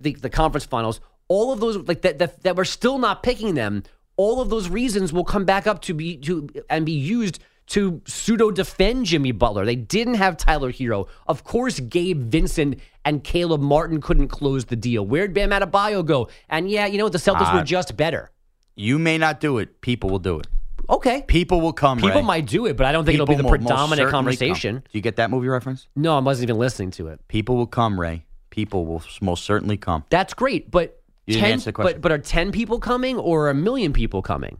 the, 0.00 0.14
the 0.14 0.30
conference 0.30 0.64
finals. 0.64 1.00
All 1.28 1.52
of 1.52 1.60
those 1.60 1.76
like 1.88 2.02
that, 2.02 2.18
that 2.18 2.42
that 2.44 2.56
we're 2.56 2.64
still 2.64 2.98
not 2.98 3.22
picking 3.22 3.54
them. 3.54 3.82
All 4.16 4.40
of 4.40 4.48
those 4.48 4.68
reasons 4.68 5.12
will 5.12 5.24
come 5.24 5.44
back 5.44 5.66
up 5.66 5.82
to 5.82 5.94
be 5.94 6.16
to 6.18 6.48
and 6.70 6.86
be 6.86 6.92
used 6.92 7.40
to 7.66 8.00
pseudo 8.06 8.50
defend 8.50 9.04
Jimmy 9.04 9.32
Butler. 9.32 9.66
They 9.66 9.76
didn't 9.76 10.14
have 10.14 10.38
Tyler 10.38 10.72
Herro. 10.72 11.06
Of 11.26 11.44
course, 11.44 11.80
Gabe 11.80 12.22
Vincent 12.30 12.80
and 13.04 13.22
Caleb 13.22 13.60
Martin 13.60 14.00
couldn't 14.00 14.28
close 14.28 14.64
the 14.64 14.76
deal. 14.76 15.04
Where'd 15.04 15.34
Bam 15.34 15.50
Adebayo 15.50 16.04
go? 16.04 16.28
And 16.48 16.70
yeah, 16.70 16.86
you 16.86 16.96
know 16.96 17.04
what? 17.04 17.12
The 17.12 17.18
Celtics 17.18 17.52
Uh, 17.52 17.58
were 17.58 17.64
just 17.64 17.94
better. 17.96 18.30
You 18.78 18.98
may 18.98 19.18
not 19.18 19.40
do 19.40 19.58
it. 19.58 19.80
People 19.80 20.08
will 20.10 20.18
do 20.20 20.38
it. 20.38 20.46
Okay. 20.88 21.22
People 21.26 21.60
will 21.60 21.72
come. 21.72 21.98
People 21.98 22.20
Ray. 22.20 22.26
might 22.26 22.46
do 22.46 22.64
it, 22.66 22.76
but 22.76 22.86
I 22.86 22.92
don't 22.92 23.04
think 23.04 23.14
People 23.18 23.24
it'll 23.24 23.34
be 23.34 23.36
the 23.36 23.42
will 23.44 23.50
most 23.58 23.66
predominant 23.68 23.98
certainly 23.98 24.10
conversation. 24.12 24.76
come. 24.76 24.82
Do 24.90 24.98
you 24.98 25.02
get 25.02 25.16
that 25.16 25.30
movie 25.30 25.48
reference? 25.48 25.86
No, 25.96 26.16
I 26.16 26.20
wasn't 26.20 26.48
even 26.48 26.58
listening 26.58 26.92
to 26.92 27.08
it. 27.08 27.20
People 27.28 27.56
will 27.56 27.66
come, 27.66 28.00
Ray. 28.00 28.24
People 28.50 28.86
will 28.86 29.02
most 29.20 29.44
certainly 29.44 29.76
come. 29.76 30.04
That's 30.10 30.32
great, 30.32 30.70
but 30.70 31.02
You 31.26 31.34
didn't 31.34 31.42
10, 31.44 31.52
answer 31.52 31.64
the 31.66 31.72
question. 31.72 31.92
but 31.96 32.00
but 32.00 32.12
are 32.12 32.18
ten 32.18 32.52
people 32.52 32.78
coming 32.78 33.18
or 33.18 33.50
a 33.50 33.54
million 33.54 33.92
people 33.92 34.22
coming? 34.22 34.58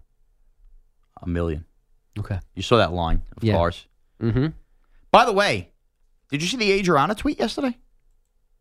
A 1.23 1.29
million. 1.29 1.65
Okay. 2.19 2.39
You 2.55 2.63
saw 2.63 2.77
that 2.77 2.93
line 2.93 3.23
of 3.37 3.43
Yeah. 3.45 3.55
cars. 3.55 3.87
Mm-hmm. 4.21 4.49
By 5.11 5.25
the 5.25 5.33
way, 5.33 5.71
did 6.31 6.43
you 6.43 6.49
see 6.49 6.57
the 6.59 6.71
Adriana 6.73 7.15
tweet 7.15 7.39
yesterday? 7.39 7.77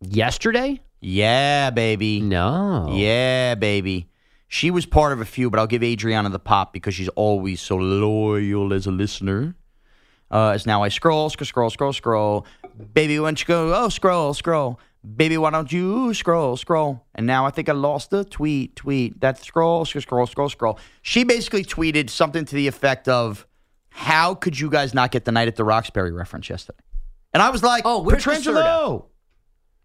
Yesterday? 0.02 0.82
Yeah, 1.02 1.70
baby. 1.72 2.22
No. 2.22 2.90
Yeah, 2.94 3.56
baby. 3.56 4.08
She 4.48 4.72
was 4.72 4.86
part 4.86 5.12
of 5.14 5.20
a 5.20 5.26
few, 5.26 5.50
but 5.50 5.60
I'll 5.60 5.68
give 5.68 5.84
Adriana 5.84 6.30
the 6.30 6.40
pop 6.40 6.72
because 6.74 6.96
she's 6.96 7.10
always 7.10 7.62
so 7.62 7.76
loyal 7.76 8.74
as 8.74 8.88
a 8.88 8.92
listener. 8.92 9.56
Uh, 10.32 10.50
as 10.50 10.66
now 10.66 10.84
I 10.84 10.90
scroll, 10.90 11.30
scroll, 11.30 11.46
scroll, 11.46 11.70
scroll, 11.70 11.94
scroll. 11.94 12.48
Baby, 12.94 13.20
why 13.20 13.28
don't 13.28 13.40
you 13.42 13.46
go? 13.46 13.74
Oh, 13.76 13.90
scroll, 13.90 14.34
scroll. 14.34 14.80
Baby, 15.16 15.38
why 15.38 15.52
don't 15.52 15.72
you 15.72 16.14
scroll, 16.14 16.58
scroll? 16.58 17.06
And 17.16 17.26
now 17.26 17.46
I 17.46 17.50
think 17.50 17.70
I 17.70 17.74
lost 17.74 18.10
the 18.10 18.26
tweet, 18.26 18.76
tweet. 18.76 19.20
That 19.22 19.44
scroll, 19.44 19.86
scroll, 19.86 20.02
scroll, 20.02 20.28
scroll, 20.28 20.50
scroll. 20.50 20.80
She 21.02 21.24
basically 21.24 21.64
tweeted 21.64 22.10
something 22.10 22.44
to 22.46 22.56
the 22.56 22.68
effect 22.68 23.08
of, 23.08 23.46
"How 23.90 24.34
could 24.36 24.60
you 24.60 24.70
guys 24.70 24.94
not 24.94 25.12
get 25.12 25.24
the 25.26 25.32
night 25.32 25.48
at 25.48 25.56
the 25.56 25.64
Roxbury 25.64 26.12
reference 26.12 26.50
yesterday?" 26.50 26.80
And 27.34 27.44
I 27.44 27.50
was 27.50 27.64
like, 27.64 27.84
Oh, 27.86 28.02
where's 28.02 28.24
Petrangelo. 28.24 29.06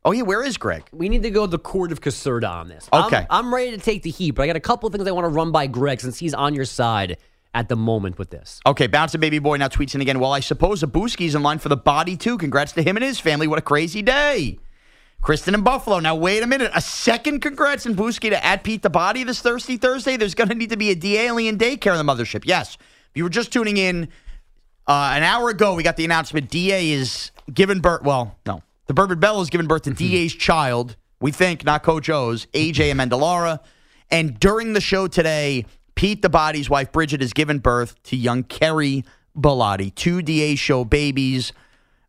Oh 0.04 0.10
yeah, 0.10 0.22
where 0.22 0.42
is 0.42 0.56
Greg? 0.56 0.82
We 0.92 1.08
need 1.08 1.22
to 1.22 1.30
go 1.30 1.46
to 1.46 1.50
the 1.50 1.58
court 1.58 1.92
of 1.92 2.00
Caserta 2.00 2.50
on 2.50 2.68
this. 2.68 2.88
Okay. 2.92 3.26
I'm, 3.30 3.46
I'm 3.46 3.54
ready 3.54 3.70
to 3.70 3.78
take 3.78 4.02
the 4.02 4.10
heat, 4.10 4.32
but 4.32 4.42
I 4.42 4.46
got 4.46 4.56
a 4.56 4.60
couple 4.60 4.88
of 4.88 4.92
things 4.92 5.06
I 5.06 5.12
want 5.12 5.24
to 5.24 5.28
run 5.28 5.52
by 5.52 5.68
Greg 5.68 6.00
since 6.00 6.18
he's 6.18 6.34
on 6.34 6.54
your 6.54 6.64
side 6.64 7.18
at 7.54 7.68
the 7.68 7.76
moment 7.76 8.18
with 8.18 8.30
this. 8.30 8.60
Okay, 8.66 8.88
bouncing 8.88 9.20
baby 9.20 9.38
boy 9.38 9.58
now 9.58 9.68
tweets 9.68 9.94
in 9.94 10.00
again. 10.00 10.18
Well, 10.18 10.32
I 10.32 10.40
suppose 10.40 10.82
Abuski's 10.82 11.34
in 11.34 11.42
line 11.42 11.58
for 11.58 11.68
the 11.68 11.76
body 11.76 12.16
too. 12.16 12.36
Congrats 12.36 12.72
to 12.72 12.82
him 12.82 12.96
and 12.96 13.04
his 13.04 13.20
family. 13.20 13.46
What 13.46 13.58
a 13.58 13.62
crazy 13.62 14.02
day. 14.02 14.58
Kristen 15.20 15.54
in 15.54 15.62
Buffalo. 15.62 16.00
Now 16.00 16.16
wait 16.16 16.42
a 16.42 16.48
minute. 16.48 16.72
A 16.74 16.80
second 16.80 17.40
congrats 17.40 17.86
in 17.86 17.94
Booski 17.94 18.30
to 18.30 18.44
add 18.44 18.64
Pete 18.64 18.82
the 18.82 18.90
body 18.90 19.22
this 19.22 19.40
Thirsty 19.40 19.76
Thursday. 19.76 20.16
There's 20.16 20.34
going 20.34 20.48
to 20.48 20.54
need 20.56 20.70
to 20.70 20.76
be 20.76 20.90
a 20.90 20.96
D 20.96 21.16
alien 21.16 21.58
daycare 21.58 21.96
in 21.98 22.04
the 22.04 22.12
mothership. 22.12 22.42
Yes. 22.44 22.76
If 23.10 23.16
you 23.16 23.22
were 23.22 23.30
just 23.30 23.52
tuning 23.52 23.76
in 23.76 24.08
uh, 24.88 25.12
an 25.14 25.22
hour 25.22 25.48
ago, 25.48 25.74
we 25.74 25.84
got 25.84 25.96
the 25.96 26.04
announcement. 26.04 26.50
Da 26.50 26.92
is 26.92 27.30
giving 27.54 27.78
birth. 27.78 28.02
Well, 28.02 28.36
no, 28.46 28.62
the 28.86 28.94
Bourbon 28.94 29.20
Bell 29.20 29.40
is 29.40 29.50
giving 29.50 29.66
birth 29.66 29.82
to 29.82 29.90
mm-hmm. 29.90 29.98
Da's 29.98 30.34
child. 30.34 30.96
We 31.20 31.30
think, 31.30 31.64
not 31.64 31.82
Coach 31.82 32.10
O's, 32.10 32.46
AJ 32.46 32.92
Amendolara. 32.92 33.60
And 34.10 34.38
during 34.38 34.72
the 34.72 34.80
show 34.80 35.06
today, 35.06 35.66
Pete 35.94 36.22
the 36.22 36.28
body's 36.28 36.68
wife 36.68 36.92
Bridget 36.92 37.20
has 37.20 37.32
given 37.32 37.58
birth 37.58 38.02
to 38.04 38.16
young 38.16 38.42
Kerry 38.42 39.04
Bellotti, 39.36 39.94
two 39.94 40.20
Da 40.22 40.54
show 40.56 40.84
babies. 40.84 41.52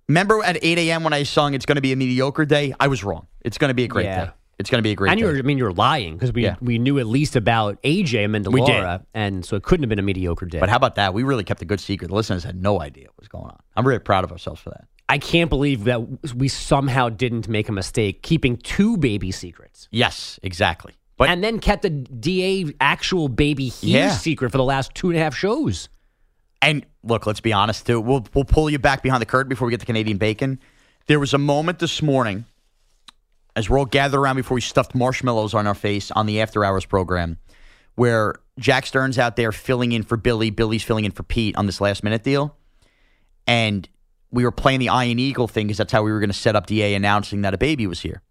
Remember 0.08 0.44
at 0.44 0.58
8 0.62 0.78
a.m. 0.80 1.04
when 1.04 1.14
I 1.14 1.24
sung 1.24 1.54
"It's 1.54 1.66
going 1.66 1.78
to 1.78 1.82
be 1.82 1.94
a 1.94 1.96
mediocre 1.96 2.46
day"? 2.46 2.74
I 2.80 2.88
was 2.88 3.04
wrong. 3.04 3.28
It's 3.42 3.58
going 3.58 3.70
to 3.70 3.74
be 3.74 3.84
a 3.84 3.88
great 3.88 4.06
Yeah. 4.06 4.26
day. 4.26 4.32
It's 4.60 4.70
going 4.70 4.80
to 4.80 4.84
be 4.84 4.92
a 4.92 4.96
great 4.96 5.12
and 5.12 5.20
you 5.20 5.26
day. 5.26 5.32
were, 5.34 5.40
I 5.40 5.42
mean, 5.42 5.58
you're 5.58 5.72
lying 5.72 6.14
because 6.14 6.32
we 6.32 6.44
Yeah. 6.44 6.56
we 6.62 6.78
knew 6.78 7.00
at 7.00 7.08
least 7.08 7.36
about 7.36 7.82
AJ 7.84 8.28
did. 8.66 9.06
And 9.14 9.46
so 9.46 9.56
it 9.56 9.64
couldn't 9.64 9.84
have 9.84 9.90
been 9.90 10.00
a 10.00 10.04
mediocre 10.04 10.46
day. 10.46 10.60
But 10.60 10.70
how 10.70 10.76
about 10.76 10.96
that? 10.96 11.14
We 11.14 11.24
really 11.24 11.44
kept 11.44 11.62
a 11.62 11.66
good 11.66 11.80
secret. 11.80 12.10
The 12.10 12.16
listeners 12.16 12.44
had 12.44 12.62
no 12.62 12.82
idea 12.82 13.06
what 13.06 13.20
was 13.20 13.28
going 13.28 13.46
on. 13.46 13.60
I'm 13.76 13.88
really 13.88 14.00
proud 14.00 14.24
of 14.24 14.32
ourselves 14.32 14.62
for 14.62 14.70
that. 14.72 14.86
I 15.10 15.18
can't 15.18 15.50
believe 15.50 15.84
that 15.84 16.34
we 16.34 16.48
somehow 16.48 17.10
didn't 17.10 17.48
make 17.48 17.70
a 17.70 17.72
mistake 17.72 18.24
keeping 18.24 18.58
two 18.58 18.98
baby 18.98 19.32
secrets. 19.32 19.88
Yes, 19.92 20.40
exactly. 20.44 20.94
But 21.18 21.30
and 21.30 21.44
then 21.44 21.60
kept 21.60 21.84
the 21.84 21.90
DA 21.90 22.74
actual 22.82 23.28
baby 23.30 23.68
huge 23.68 23.94
Yeah. 23.94 24.12
secret 24.12 24.52
for 24.52 24.58
the 24.58 24.64
last 24.64 24.96
two 24.96 25.10
and 25.10 25.18
a 25.18 25.22
half 25.22 25.36
shows. 25.36 25.90
And 26.62 26.86
look, 27.04 27.28
let's 27.28 27.42
be 27.42 27.54
honest 27.54 27.86
too. 27.86 28.00
We'll 28.00 28.26
we'll 28.34 28.46
pull 28.46 28.70
you 28.70 28.80
back 28.80 29.04
behind 29.04 29.22
the 29.22 29.26
curtain 29.26 29.50
before 29.50 29.68
we 29.68 29.72
get 29.72 29.82
to 29.82 29.86
Canadian 29.86 30.18
bacon. 30.18 30.60
There 31.08 31.20
was 31.20 31.34
a 31.34 31.38
moment 31.38 31.80
this 31.80 32.02
morning 32.02 32.46
as 33.56 33.70
we're 33.70 33.78
all 33.78 33.86
gathered 33.86 34.18
around 34.20 34.38
before 34.38 34.56
we 34.56 34.62
stuffed 34.62 34.96
marshmallows 34.96 35.54
on 35.54 35.68
our 35.68 35.76
face 35.76 36.10
on 36.12 36.26
the 36.26 36.42
After 36.42 36.64
Hours 36.66 36.86
program, 36.86 37.38
where 37.96 38.36
Jack 38.58 38.86
Stern's 38.86 39.20
out 39.20 39.36
there 39.36 39.52
filling 39.52 39.92
in 39.92 40.02
for 40.04 40.18
Billy, 40.18 40.50
Billy's 40.50 40.82
filling 40.84 41.06
in 41.06 41.12
for 41.12 41.24
Pete 41.24 41.56
on 41.58 41.66
this 41.68 41.80
last 41.82 42.04
minute 42.04 42.24
deal, 42.24 42.56
and 43.46 43.88
we 44.34 44.44
were 44.44 44.52
playing 44.52 44.80
the 44.80 44.90
Iron 44.90 45.20
Eagle 45.20 45.48
thing 45.48 45.68
because 45.68 45.78
that's 45.78 45.94
how 45.94 46.04
we 46.04 46.12
were 46.12 46.20
going 46.20 46.30
to 46.30 46.34
set 46.38 46.56
up 46.56 46.66
Da 46.68 46.94
announcing 46.96 47.42
that 47.44 47.54
a 47.54 47.58
baby 47.58 47.88
was 47.88 48.02
here, 48.02 48.22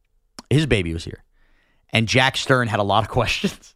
his 0.51 0.67
baby 0.67 0.93
was 0.93 1.05
here, 1.05 1.23
and 1.91 2.07
Jack 2.09 2.37
Stern 2.37 2.69
had 2.69 2.81
a 2.81 2.83
lot 2.83 3.05
of 3.05 3.09
questions, 3.19 3.75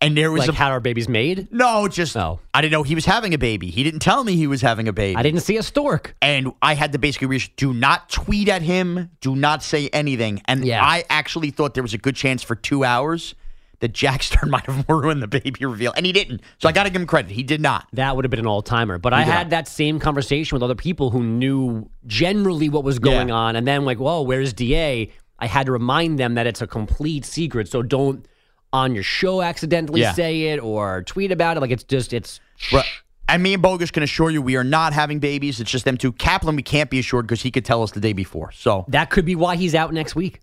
and 0.00 0.16
there 0.16 0.30
was 0.30 0.40
Like 0.42 0.50
a 0.50 0.52
how 0.52 0.70
our 0.70 0.78
babies 0.80 1.08
made. 1.08 1.48
no, 1.50 1.88
just 1.88 2.14
no. 2.14 2.38
I 2.54 2.60
didn't 2.60 2.72
know 2.72 2.84
he 2.84 2.94
was 2.94 3.04
having 3.04 3.34
a 3.34 3.38
baby. 3.38 3.68
He 3.70 3.82
didn't 3.82 3.98
tell 4.00 4.22
me 4.22 4.36
he 4.36 4.46
was 4.46 4.60
having 4.62 4.86
a 4.86 4.92
baby. 4.92 5.16
I 5.16 5.22
didn't 5.24 5.40
see 5.40 5.56
a 5.56 5.62
stork. 5.62 6.14
And 6.22 6.52
I 6.62 6.74
had 6.74 6.92
to 6.92 6.98
basically 6.98 7.26
reach, 7.26 7.54
do 7.56 7.74
not 7.74 8.08
tweet 8.08 8.48
at 8.48 8.62
him, 8.62 9.10
do 9.20 9.34
not 9.34 9.62
say 9.64 9.88
anything. 9.88 10.40
And 10.46 10.64
Yeah. 10.64 10.84
I 10.84 11.02
actually 11.10 11.50
thought 11.50 11.74
there 11.74 11.82
was 11.82 11.94
a 11.94 11.98
good 11.98 12.14
chance 12.14 12.44
for 12.44 12.54
two 12.54 12.84
hours 12.84 13.34
that 13.80 13.92
Jack 13.92 14.22
Stern 14.24 14.50
might 14.50 14.66
have 14.66 14.84
ruined 14.88 15.22
the 15.22 15.26
baby 15.28 15.64
reveal, 15.64 15.92
and 15.96 16.04
he 16.04 16.12
didn't. 16.12 16.40
So 16.58 16.68
I 16.68 16.72
got 16.72 16.84
to 16.84 16.90
give 16.90 17.00
him 17.00 17.06
credit. 17.06 17.30
He 17.30 17.42
did 17.42 17.60
not. 17.60 17.86
That 17.92 18.16
would 18.16 18.24
have 18.24 18.30
been 18.30 18.40
an 18.40 18.46
all 18.46 18.62
timer. 18.62 18.98
But 18.98 19.12
I 19.12 19.22
had 19.22 19.46
not. 19.46 19.50
that 19.50 19.68
same 19.68 19.98
conversation 19.98 20.56
with 20.56 20.62
other 20.62 20.74
people 20.74 21.10
who 21.10 21.22
knew 21.22 21.88
generally 22.06 22.68
what 22.68 22.84
was 22.84 22.98
going 22.98 23.28
Yeah. 23.28 23.34
on. 23.34 23.56
And 23.56 23.66
then, 23.66 23.84
like, 23.84 23.98
whoa, 23.98 24.22
where's 24.22 24.52
DA? 24.52 25.10
I 25.38 25.46
had 25.46 25.66
to 25.66 25.72
remind 25.72 26.18
them 26.18 26.34
that 26.34 26.46
it's 26.46 26.60
a 26.62 26.66
complete 26.66 27.24
secret. 27.24 27.68
So 27.68 27.82
don't 27.82 28.26
on 28.72 28.94
your 28.94 29.04
show 29.04 29.40
accidentally 29.40 30.00
Yeah. 30.00 30.12
say 30.12 30.42
it 30.48 30.58
or 30.58 31.02
tweet 31.04 31.30
about 31.32 31.56
it. 31.56 31.60
Like, 31.60 31.70
it's 31.70 31.84
just, 31.84 32.12
it's. 32.12 32.40
Right. 32.72 32.84
And 33.30 33.42
me 33.42 33.52
and 33.54 33.62
Bogus 33.62 33.90
can 33.90 34.02
assure 34.02 34.30
you 34.30 34.42
we 34.42 34.56
are 34.56 34.64
not 34.64 34.92
having 34.94 35.18
babies. 35.20 35.60
It's 35.60 35.70
just 35.70 35.84
them 35.84 35.96
two. 35.98 36.12
Kaplan, 36.12 36.56
we 36.56 36.62
can't 36.62 36.90
be 36.90 36.98
assured 36.98 37.26
because 37.26 37.42
he 37.42 37.50
could 37.50 37.64
tell 37.64 37.82
us 37.82 37.92
the 37.92 38.00
day 38.00 38.12
before. 38.14 38.50
So, 38.52 38.84
That 38.88 39.10
could 39.10 39.24
be 39.26 39.36
why 39.36 39.56
he's 39.56 39.74
out 39.74 39.92
next 39.92 40.16
week. 40.16 40.40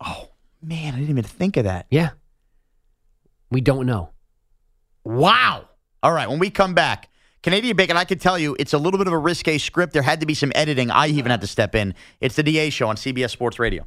Oh 0.00 0.28
man, 0.62 0.94
I 0.94 0.98
didn't 0.98 1.10
even 1.10 1.24
think 1.24 1.56
of 1.56 1.64
that. 1.64 1.86
Yeah. 1.90 2.10
We 3.52 3.60
don't 3.60 3.86
know. 3.86 4.10
Wow. 5.04 5.68
All 6.02 6.12
right, 6.12 6.28
when 6.28 6.38
we 6.38 6.50
come 6.50 6.74
back, 6.74 7.10
Canadian 7.42 7.76
Bacon, 7.76 7.96
I 7.96 8.04
can 8.04 8.18
tell 8.18 8.38
you 8.38 8.56
it's 8.58 8.72
a 8.72 8.78
little 8.78 8.98
bit 8.98 9.06
of 9.06 9.12
a 9.12 9.18
risque 9.18 9.58
script. 9.58 9.92
There 9.92 10.02
had 10.02 10.20
to 10.20 10.26
be 10.26 10.34
some 10.34 10.52
editing. 10.54 10.90
I 10.90 11.08
even 11.08 11.30
had 11.30 11.42
to 11.42 11.46
step 11.46 11.74
in. 11.74 11.94
It's 12.20 12.34
the 12.34 12.42
DA 12.42 12.70
show 12.70 12.88
on 12.88 12.96
CBS 12.96 13.30
Sports 13.30 13.58
Radio. 13.58 13.86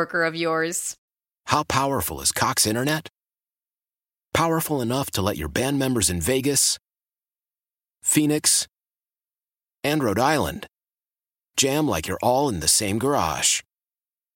of 0.00 0.34
yours. 0.34 0.96
How 1.46 1.62
powerful 1.64 2.20
is 2.20 2.32
Cox 2.32 2.66
Internet? 2.66 3.08
Powerful 4.34 4.80
enough 4.80 5.10
to 5.12 5.22
let 5.22 5.36
your 5.36 5.48
band 5.48 5.78
members 5.78 6.08
in 6.08 6.20
Vegas, 6.20 6.78
Phoenix, 8.02 8.66
and 9.84 10.02
Rhode 10.02 10.18
Island 10.18 10.66
jam 11.56 11.86
like 11.86 12.08
you're 12.08 12.18
all 12.22 12.48
in 12.48 12.60
the 12.60 12.68
same 12.68 12.98
garage. 12.98 13.62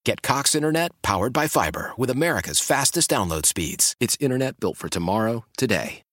Get 0.04 0.22
Cox 0.22 0.54
Internet 0.54 0.92
powered 1.02 1.32
by 1.32 1.48
fiber 1.48 1.92
with 1.96 2.10
America's 2.10 2.60
fastest 2.60 3.10
download 3.10 3.46
speeds. 3.46 3.94
It's 3.98 4.16
internet 4.20 4.60
built 4.60 4.76
for 4.76 4.88
tomorrow, 4.88 5.44
today. 5.56 6.05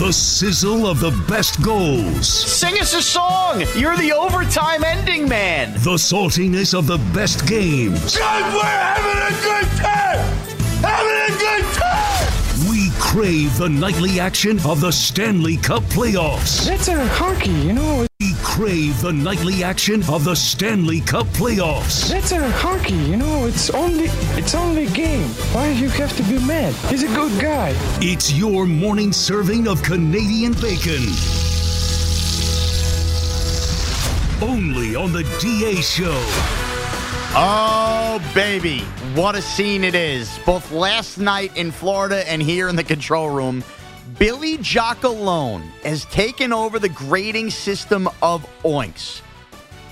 The 0.00 0.14
sizzle 0.14 0.86
of 0.86 0.98
the 0.98 1.10
best 1.28 1.60
goals. 1.60 2.26
Sing 2.26 2.80
us 2.80 2.94
a 2.94 3.02
song. 3.02 3.62
You're 3.76 3.98
the 3.98 4.12
overtime 4.12 4.82
ending 4.82 5.28
man. 5.28 5.74
The 5.74 5.98
saltiness 5.98 6.72
of 6.72 6.86
the 6.86 6.96
best 7.12 7.46
games. 7.46 8.16
God, 8.16 8.54
we're 8.54 8.62
having 8.62 9.20
a 9.20 9.42
good 9.42 9.70
time. 9.76 10.24
Having 10.80 11.34
a 11.34 11.38
good 11.38 11.74
time. 11.74 12.70
We 12.70 12.88
crave 12.98 13.58
the 13.58 13.68
nightly 13.68 14.18
action 14.18 14.58
of 14.60 14.80
the 14.80 14.90
Stanley 14.90 15.58
Cup 15.58 15.82
playoffs. 15.82 16.64
That's 16.64 16.88
a 16.88 17.06
hockey, 17.06 17.50
you 17.50 17.74
know. 17.74 18.09
We 18.60 18.66
crave 18.66 19.00
the 19.00 19.12
nightly 19.12 19.64
action 19.64 20.02
of 20.10 20.24
the 20.24 20.34
Stanley 20.34 21.00
Cup 21.00 21.26
playoffs. 21.28 22.10
That's 22.10 22.32
a 22.32 22.50
hockey, 22.50 22.94
you 22.94 23.16
know. 23.16 23.46
It's 23.46 23.70
only 23.70 24.04
it's 24.36 24.54
only 24.54 24.86
a 24.86 24.90
game. 24.90 25.28
Why 25.54 25.72
do 25.72 25.78
you 25.78 25.88
have 25.88 26.14
to 26.18 26.22
be 26.24 26.38
mad? 26.44 26.74
He's 26.90 27.02
a 27.02 27.14
good 27.14 27.40
guy. 27.40 27.72
It's 28.02 28.34
your 28.34 28.66
morning 28.66 29.12
serving 29.12 29.66
of 29.66 29.82
Canadian 29.82 30.52
bacon. 30.52 31.02
Only 34.42 34.94
on 34.94 35.12
the 35.12 35.22
DA 35.40 35.76
show. 35.76 36.20
Oh, 37.32 38.20
baby. 38.34 38.80
What 39.14 39.36
a 39.36 39.42
scene 39.42 39.84
it 39.84 39.94
is. 39.94 40.38
Both 40.44 40.70
last 40.70 41.16
night 41.16 41.56
in 41.56 41.70
Florida 41.70 42.28
and 42.30 42.42
here 42.42 42.68
in 42.68 42.76
the 42.76 42.84
control 42.84 43.30
room. 43.30 43.64
Billy 44.18 44.56
Jockalone 44.58 45.62
has 45.82 46.04
taken 46.06 46.52
over 46.52 46.78
the 46.78 46.88
grading 46.88 47.50
system 47.50 48.08
of 48.22 48.46
Oinks. 48.62 49.20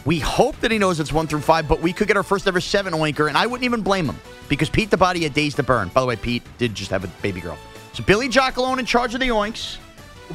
We 0.04 0.18
hope 0.18 0.58
that 0.60 0.70
he 0.70 0.78
knows 0.78 0.98
it's 0.98 1.12
one 1.12 1.26
through 1.26 1.42
five, 1.42 1.68
but 1.68 1.80
we 1.82 1.92
could 1.92 2.08
get 2.08 2.16
our 2.16 2.22
first 2.22 2.46
ever 2.46 2.60
seven 2.60 2.94
Oinker, 2.94 3.28
and 3.28 3.36
I 3.36 3.46
wouldn't 3.46 3.64
even 3.64 3.82
blame 3.82 4.06
him 4.06 4.18
because 4.48 4.70
Pete 4.70 4.90
the 4.90 4.96
Body 4.96 5.24
had 5.24 5.34
days 5.34 5.54
to 5.56 5.62
burn. 5.62 5.88
By 5.88 6.00
the 6.00 6.06
way, 6.06 6.16
Pete 6.16 6.42
did 6.56 6.74
just 6.74 6.90
have 6.90 7.04
a 7.04 7.08
baby 7.22 7.40
girl. 7.40 7.58
So 7.92 8.02
Billy 8.02 8.28
Jockalone 8.28 8.78
in 8.78 8.86
charge 8.86 9.14
of 9.14 9.20
the 9.20 9.28
Oinks. 9.28 9.76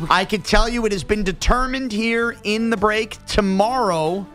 I 0.09 0.25
can 0.25 0.41
tell 0.41 0.69
you 0.69 0.85
it 0.85 0.91
has 0.91 1.03
been 1.03 1.23
determined 1.23 1.91
here 1.91 2.35
in 2.43 2.69
the 2.69 2.77
break. 2.77 3.23
Tomorrow, 3.25 4.25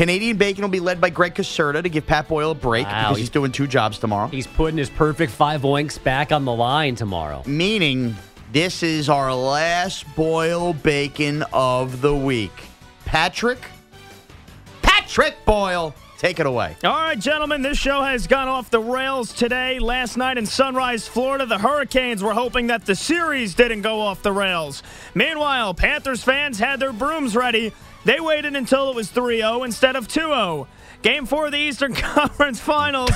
Canadian 0.00 0.38
Bacon 0.38 0.62
will 0.62 0.70
be 0.70 0.80
led 0.80 0.98
by 0.98 1.10
Greg 1.10 1.34
Caserta 1.34 1.82
to 1.82 1.88
give 1.90 2.06
Pat 2.06 2.26
Boyle 2.26 2.52
a 2.52 2.54
break 2.54 2.86
Wow, 2.86 2.92
because 2.92 3.08
he's- 3.08 3.18
he's 3.18 3.28
doing 3.28 3.52
two 3.52 3.66
jobs 3.66 3.98
tomorrow. 3.98 4.28
He's 4.28 4.46
putting 4.46 4.78
his 4.78 4.88
perfect 4.88 5.30
five 5.30 5.60
oinks 5.60 6.02
back 6.02 6.32
on 6.32 6.46
the 6.46 6.54
line 6.54 6.94
tomorrow. 6.94 7.42
Meaning, 7.44 8.16
this 8.50 8.82
is 8.82 9.10
our 9.10 9.34
last 9.34 10.06
Boyle 10.16 10.72
Bacon 10.72 11.44
of 11.52 12.00
the 12.00 12.14
week. 12.14 12.50
Patrick? 13.04 13.58
Patrick 14.80 15.44
Boyle, 15.44 15.94
take 16.16 16.40
it 16.40 16.46
away. 16.46 16.76
All 16.82 16.92
right, 16.92 17.18
gentlemen, 17.18 17.60
this 17.60 17.76
show 17.76 18.00
has 18.02 18.26
gone 18.26 18.48
off 18.48 18.70
the 18.70 18.80
rails 18.80 19.34
today. 19.34 19.78
Last 19.80 20.16
night 20.16 20.38
in 20.38 20.46
Sunrise, 20.46 21.06
Florida, 21.06 21.44
the 21.44 21.58
Hurricanes 21.58 22.22
were 22.22 22.32
hoping 22.32 22.68
that 22.68 22.86
the 22.86 22.94
series 22.94 23.54
didn't 23.54 23.82
go 23.82 24.00
off 24.00 24.22
the 24.22 24.32
rails. 24.32 24.82
Meanwhile, 25.14 25.74
Panthers 25.74 26.24
fans 26.24 26.58
had 26.58 26.80
their 26.80 26.94
brooms 26.94 27.36
ready. 27.36 27.74
They 28.04 28.18
waited 28.20 28.56
until 28.56 28.90
it 28.90 28.96
was 28.96 29.10
3 29.10 29.38
0 29.38 29.62
instead 29.64 29.96
of 29.96 30.08
2 30.08 30.20
0. 30.20 30.68
Game 31.02 31.26
four 31.26 31.46
of 31.46 31.52
the 31.52 31.58
Eastern 31.58 31.94
Conference 31.94 32.60
Finals. 32.60 33.10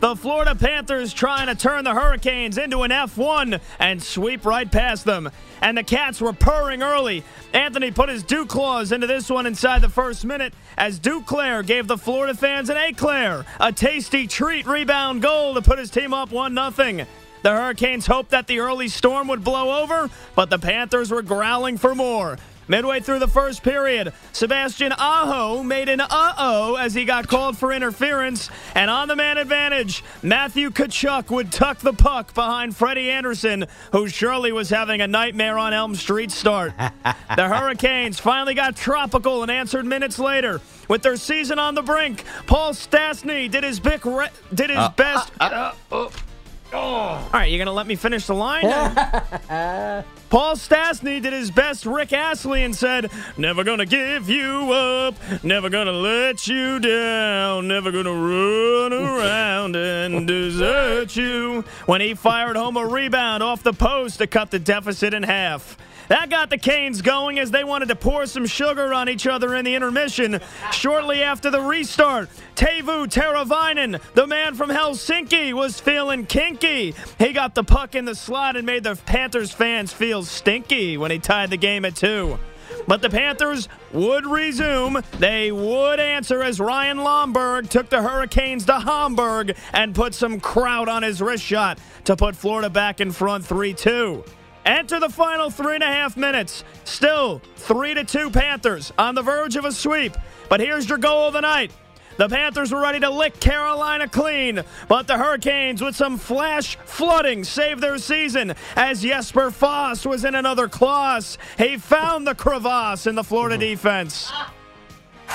The 0.00 0.16
Florida 0.16 0.54
Panthers 0.54 1.12
trying 1.12 1.48
to 1.48 1.54
turn 1.54 1.84
the 1.84 1.92
Hurricanes 1.92 2.56
into 2.56 2.82
an 2.84 2.90
F1 2.90 3.60
and 3.78 4.02
sweep 4.02 4.46
right 4.46 4.70
past 4.70 5.04
them. 5.04 5.30
And 5.60 5.76
the 5.76 5.82
Cats 5.82 6.22
were 6.22 6.32
purring 6.32 6.82
early. 6.82 7.22
Anthony 7.52 7.90
put 7.90 8.08
his 8.08 8.22
Duke 8.22 8.48
claws 8.48 8.92
into 8.92 9.06
this 9.06 9.28
one 9.28 9.44
inside 9.44 9.82
the 9.82 9.90
first 9.90 10.24
minute 10.24 10.54
as 10.78 10.98
Duclair 10.98 11.66
gave 11.66 11.86
the 11.86 11.98
Florida 11.98 12.32
fans 12.32 12.70
an 12.70 12.78
eclair, 12.78 13.44
a 13.58 13.72
tasty 13.72 14.26
treat 14.26 14.66
rebound 14.66 15.20
goal 15.20 15.52
to 15.52 15.60
put 15.60 15.78
his 15.78 15.90
team 15.90 16.14
up 16.14 16.32
1 16.32 16.54
0. 16.54 17.06
The 17.42 17.50
Hurricanes 17.50 18.06
hoped 18.06 18.30
that 18.30 18.46
the 18.46 18.60
early 18.60 18.88
storm 18.88 19.28
would 19.28 19.44
blow 19.44 19.82
over, 19.82 20.08
but 20.34 20.48
the 20.48 20.58
Panthers 20.58 21.10
were 21.10 21.22
growling 21.22 21.76
for 21.76 21.94
more. 21.94 22.38
Midway 22.70 23.00
through 23.00 23.18
the 23.18 23.26
first 23.26 23.64
period, 23.64 24.12
Sebastian 24.32 24.92
Aho 24.96 25.64
made 25.64 25.88
an 25.88 26.00
uh-oh 26.00 26.76
as 26.76 26.94
he 26.94 27.04
got 27.04 27.26
called 27.26 27.58
for 27.58 27.72
interference, 27.72 28.48
and 28.76 28.88
on 28.88 29.08
the 29.08 29.16
man 29.16 29.38
advantage, 29.38 30.04
Matthew 30.22 30.70
Tkachuk 30.70 31.30
would 31.30 31.50
tuck 31.50 31.78
the 31.80 31.92
puck 31.92 32.32
behind 32.32 32.76
Freddie 32.76 33.10
Andersen, 33.10 33.66
who 33.90 34.06
surely 34.06 34.52
was 34.52 34.70
having 34.70 35.00
a 35.00 35.08
nightmare 35.08 35.58
on 35.58 35.72
Elm 35.72 35.96
Street 35.96 36.30
start. 36.30 36.72
the 36.78 37.48
Hurricanes 37.48 38.20
finally 38.20 38.54
got 38.54 38.76
tropical 38.76 39.42
and 39.42 39.50
answered 39.50 39.84
minutes 39.84 40.20
later. 40.20 40.60
With 40.86 41.02
their 41.02 41.16
season 41.16 41.58
on 41.58 41.74
the 41.74 41.82
brink, 41.82 42.22
Paul 42.46 42.72
Stastny 42.72 43.50
did 43.50 43.64
his, 43.64 43.80
big 43.80 44.06
re- 44.06 44.28
did 44.54 44.70
his 44.70 44.78
Uh, 44.78 44.90
best... 44.90 45.32
Uh, 45.40 45.72
oh. 46.72 46.78
All 46.78 47.30
right, 47.32 47.50
you're 47.50 47.58
gonna 47.58 47.72
let 47.72 47.86
me 47.86 47.96
finish 47.96 48.26
the 48.26 48.34
line? 48.34 48.62
Paul 50.30 50.54
Stastny 50.54 51.20
did 51.20 51.32
his 51.32 51.50
best 51.50 51.84
Rick 51.84 52.12
Astley 52.12 52.62
and 52.62 52.74
said, 52.74 53.10
Never 53.36 53.64
gonna 53.64 53.86
give 53.86 54.28
you 54.28 54.72
up, 54.72 55.14
never 55.42 55.68
gonna 55.68 55.92
let 55.92 56.46
you 56.46 56.78
down, 56.78 57.66
never 57.66 57.90
gonna 57.90 58.12
run 58.12 58.92
around 58.92 59.74
and 59.76 60.26
desert 60.28 61.16
you. 61.16 61.62
When 61.86 62.00
he 62.00 62.14
fired 62.14 62.56
home 62.56 62.76
a 62.76 62.86
rebound 62.86 63.42
off 63.42 63.62
the 63.62 63.72
post 63.72 64.18
to 64.18 64.26
cut 64.26 64.50
the 64.50 64.58
deficit 64.58 65.14
in 65.14 65.24
half. 65.24 65.76
That 66.10 66.28
got 66.28 66.50
the 66.50 66.58
Canes 66.58 67.02
going 67.02 67.38
as 67.38 67.52
they 67.52 67.62
wanted 67.62 67.86
to 67.86 67.94
pour 67.94 68.26
some 68.26 68.44
sugar 68.44 68.92
on 68.92 69.08
each 69.08 69.28
other 69.28 69.54
in 69.54 69.64
the 69.64 69.76
intermission. 69.76 70.40
Shortly 70.72 71.22
after 71.22 71.52
the 71.52 71.60
restart, 71.60 72.28
Teuvo 72.56 73.06
Teravainen, 73.06 74.00
the 74.14 74.26
man 74.26 74.56
from 74.56 74.70
Helsinki, 74.70 75.52
was 75.52 75.78
feeling 75.78 76.26
kinky. 76.26 76.96
He 77.16 77.32
got 77.32 77.54
the 77.54 77.62
puck 77.62 77.94
in 77.94 78.06
the 78.06 78.16
slot 78.16 78.56
and 78.56 78.66
made 78.66 78.82
the 78.82 78.96
Panthers 78.96 79.52
fans 79.52 79.92
feel 79.92 80.24
stinky 80.24 80.96
when 80.96 81.12
he 81.12 81.20
tied 81.20 81.50
the 81.50 81.56
game 81.56 81.84
at 81.84 81.94
two. 81.94 82.40
But 82.88 83.02
the 83.02 83.10
Panthers 83.10 83.68
would 83.92 84.26
resume. 84.26 85.04
They 85.20 85.52
would 85.52 86.00
answer 86.00 86.42
as 86.42 86.58
Ryan 86.58 86.98
Lomberg 86.98 87.70
took 87.70 87.88
the 87.88 88.02
Hurricanes 88.02 88.64
to 88.64 88.80
Hamburg 88.80 89.54
and 89.72 89.94
put 89.94 90.14
some 90.14 90.40
crowd 90.40 90.88
on 90.88 91.04
his 91.04 91.22
wrist 91.22 91.44
shot 91.44 91.78
to 92.06 92.16
put 92.16 92.34
Florida 92.34 92.68
back 92.68 93.00
in 93.00 93.12
front 93.12 93.46
3 93.46 93.74
2. 93.74 94.24
Enter 94.66 95.00
the 95.00 95.08
final 95.08 95.50
three 95.50 95.74
and 95.74 95.82
a 95.82 95.86
half 95.86 96.16
minutes. 96.16 96.64
Still 96.84 97.40
3 97.56 97.94
to 97.94 98.04
2 98.04 98.30
Panthers 98.30 98.92
on 98.98 99.14
the 99.14 99.22
verge 99.22 99.56
of 99.56 99.64
a 99.64 99.72
sweep. 99.72 100.16
But 100.48 100.60
here's 100.60 100.88
your 100.88 100.98
goal 100.98 101.28
of 101.28 101.32
the 101.32 101.40
night. 101.40 101.72
The 102.16 102.28
Panthers 102.28 102.70
were 102.70 102.82
ready 102.82 103.00
to 103.00 103.08
lick 103.08 103.40
Carolina 103.40 104.06
clean, 104.06 104.62
but 104.88 105.06
the 105.06 105.16
Hurricanes, 105.16 105.80
with 105.80 105.96
some 105.96 106.18
flash 106.18 106.76
flooding, 106.84 107.44
saved 107.44 107.80
their 107.80 107.96
season 107.96 108.52
as 108.76 109.00
Jesper 109.00 109.50
Fast 109.50 110.04
was 110.04 110.26
in 110.26 110.34
another 110.34 110.68
clause. 110.68 111.38
He 111.56 111.78
found 111.78 112.26
the 112.26 112.34
crevasse 112.34 113.06
in 113.06 113.14
the 113.14 113.24
Florida 113.24 113.54
mm-hmm. 113.54 113.72
defense. 113.72 114.30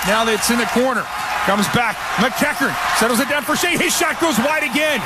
Now 0.05 0.27
it's 0.27 0.51
in 0.51 0.59
the 0.59 0.69
corner. 0.77 1.01
Comes 1.49 1.67
back. 1.69 1.95
McEachern 2.21 2.69
settles 2.99 3.19
it 3.19 3.29
down 3.29 3.41
for 3.41 3.55
Shea. 3.55 3.77
His 3.77 3.97
shot 3.97 4.21
goes 4.21 4.37
wide 4.37 4.61
again. 4.61 4.99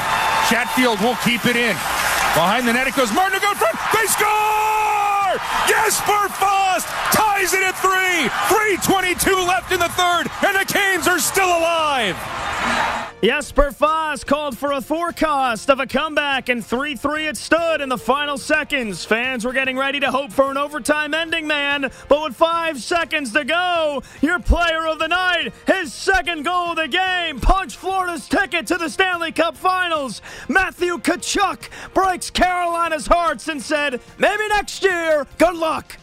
Chatfield 0.49 0.99
will 0.99 1.15
keep 1.23 1.45
it 1.45 1.55
in. 1.55 1.75
Behind 2.35 2.67
the 2.67 2.73
net 2.73 2.87
it 2.87 2.95
goes. 2.95 3.13
Martin 3.13 3.39
to 3.39 3.45
go 3.45 3.53
front. 3.53 3.78
They 3.99 4.07
score! 4.07 5.35
Jesper 5.67 6.29
Fast 6.39 6.87
ties 7.11 7.53
it 7.53 7.63
at 7.63 7.75
three. 7.83 8.29
3.22 8.47 9.45
left 9.45 9.73
in 9.73 9.79
the 9.79 9.89
third, 9.89 10.31
and 10.47 10.55
the 10.55 10.63
Canes 10.71 11.05
are 11.05 11.19
still 11.19 11.49
alive. 11.49 12.15
Jesper 13.21 13.71
Fast 13.71 14.27
called 14.27 14.57
for 14.57 14.71
a 14.71 14.79
forecast 14.79 15.69
of 15.69 15.81
a 15.81 15.85
comeback, 15.85 16.47
and 16.47 16.65
3 16.65 16.95
3 16.95 17.27
it 17.27 17.35
stood 17.35 17.81
in 17.81 17.89
the 17.89 17.97
final 17.97 18.37
seconds. 18.37 19.03
Fans 19.03 19.43
were 19.43 19.51
getting 19.51 19.77
ready 19.77 19.99
to 19.99 20.09
hope 20.09 20.31
for 20.31 20.49
an 20.49 20.55
overtime 20.55 21.13
ending, 21.13 21.45
man. 21.45 21.91
But 22.07 22.23
with 22.23 22.35
five 22.37 22.81
seconds 22.81 23.33
to 23.33 23.43
go, 23.43 24.03
your 24.21 24.39
player 24.39 24.87
of 24.87 24.99
the 24.99 25.09
night, 25.09 25.51
his 25.67 25.93
second 25.93 26.43
goal 26.43 26.71
of 26.71 26.77
the 26.77 26.87
game, 26.87 27.41
punched 27.41 27.75
Florida's 27.75 28.29
ticket 28.29 28.65
to 28.67 28.77
the 28.77 28.87
Stanley 28.87 29.33
Cup 29.33 29.57
Finals. 29.57 30.21
Matthew 30.47 30.97
Tkachuk 30.97 31.69
breaks 31.93 32.29
Carolina's 32.29 33.05
hearts 33.05 33.49
and 33.49 33.61
said, 33.61 33.99
maybe 34.17 34.47
next 34.47 34.81
year, 34.81 35.27
good 35.37 35.57
luck. 35.57 35.97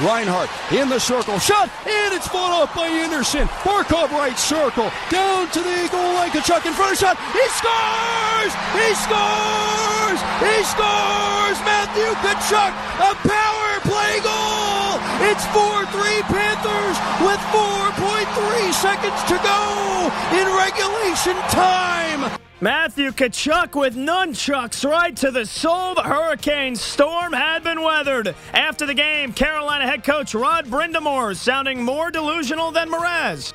Reinhart 0.00 0.48
in 0.72 0.88
the 0.88 0.98
circle. 0.98 1.38
Shot, 1.38 1.70
and 1.86 2.14
it's 2.14 2.28
fought 2.28 2.52
off 2.52 2.74
by 2.74 2.88
Andersen. 2.88 3.46
Barkov 3.62 4.10
right 4.10 4.38
circle. 4.38 4.90
Down 5.10 5.50
to 5.50 5.60
the 5.60 5.88
goal 5.92 6.14
line. 6.14 6.30
Tkachuk 6.30 6.64
in 6.66 6.72
front 6.72 6.92
of 6.92 6.98
shot. 6.98 7.16
He 7.36 7.44
scores! 7.60 8.52
He 8.72 8.88
scores! 9.04 10.20
He 10.40 10.56
scores! 10.64 11.58
Matthew 11.62 12.08
Tkachuk, 12.24 12.72
a 12.98 13.12
power 13.28 13.72
play 13.84 14.18
goal! 14.24 14.98
It's 15.28 15.44
4-3 15.52 16.22
Panthers 16.32 16.96
with 17.22 17.40
4.3 17.52 18.72
seconds 18.72 19.20
to 19.28 19.36
go 19.44 20.10
in 20.34 20.46
regulation 20.56 21.36
time. 21.50 22.41
Matthew 22.62 23.10
Tkachuk 23.10 23.74
with 23.74 23.96
nunchucks 23.96 24.88
right 24.88 25.16
to 25.16 25.32
the 25.32 25.44
soul. 25.44 25.96
The 25.96 26.04
Hurricane 26.04 26.76
storm 26.76 27.32
had 27.32 27.64
been 27.64 27.82
weathered. 27.82 28.36
After 28.54 28.86
the 28.86 28.94
game, 28.94 29.32
Carolina 29.32 29.84
head 29.84 30.04
coach 30.04 30.32
Rod 30.32 30.66
Brind'Amour 30.66 31.34
sounding 31.34 31.82
more 31.82 32.12
delusional 32.12 32.70
than 32.70 32.88
Mraz. 32.88 33.52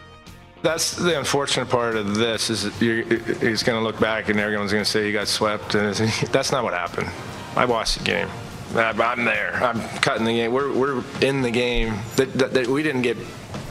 That's 0.62 0.92
the 0.92 1.18
unfortunate 1.18 1.70
part 1.70 1.96
of 1.96 2.16
this 2.16 2.50
is 2.50 2.64
he's 2.80 3.64
going 3.64 3.80
to 3.80 3.82
look 3.82 3.98
back 3.98 4.28
and 4.28 4.42
everyone's 4.42 4.74
going 4.74 4.84
to 4.84 4.90
say 4.90 5.06
he 5.06 5.14
got 5.14 5.30
swept, 5.30 5.76
and 5.76 5.96
that's 6.34 6.52
not 6.52 6.66
what 6.66 6.74
happened. 6.74 7.10
I 7.56 7.64
watched 7.64 8.00
the 8.00 8.04
game. 8.04 8.28
I'm 8.76 9.24
there. 9.24 9.54
I'm 9.64 9.80
cutting 10.00 10.26
the 10.26 10.34
game. 10.34 10.52
We're, 10.52 10.74
we're 10.74 11.02
in 11.22 11.42
the 11.42 11.52
game. 11.52 11.98
That, 12.18 12.34
that, 12.34 12.54
that 12.54 12.68
we 12.68 12.84
didn't 12.84 13.04
get, 13.04 13.16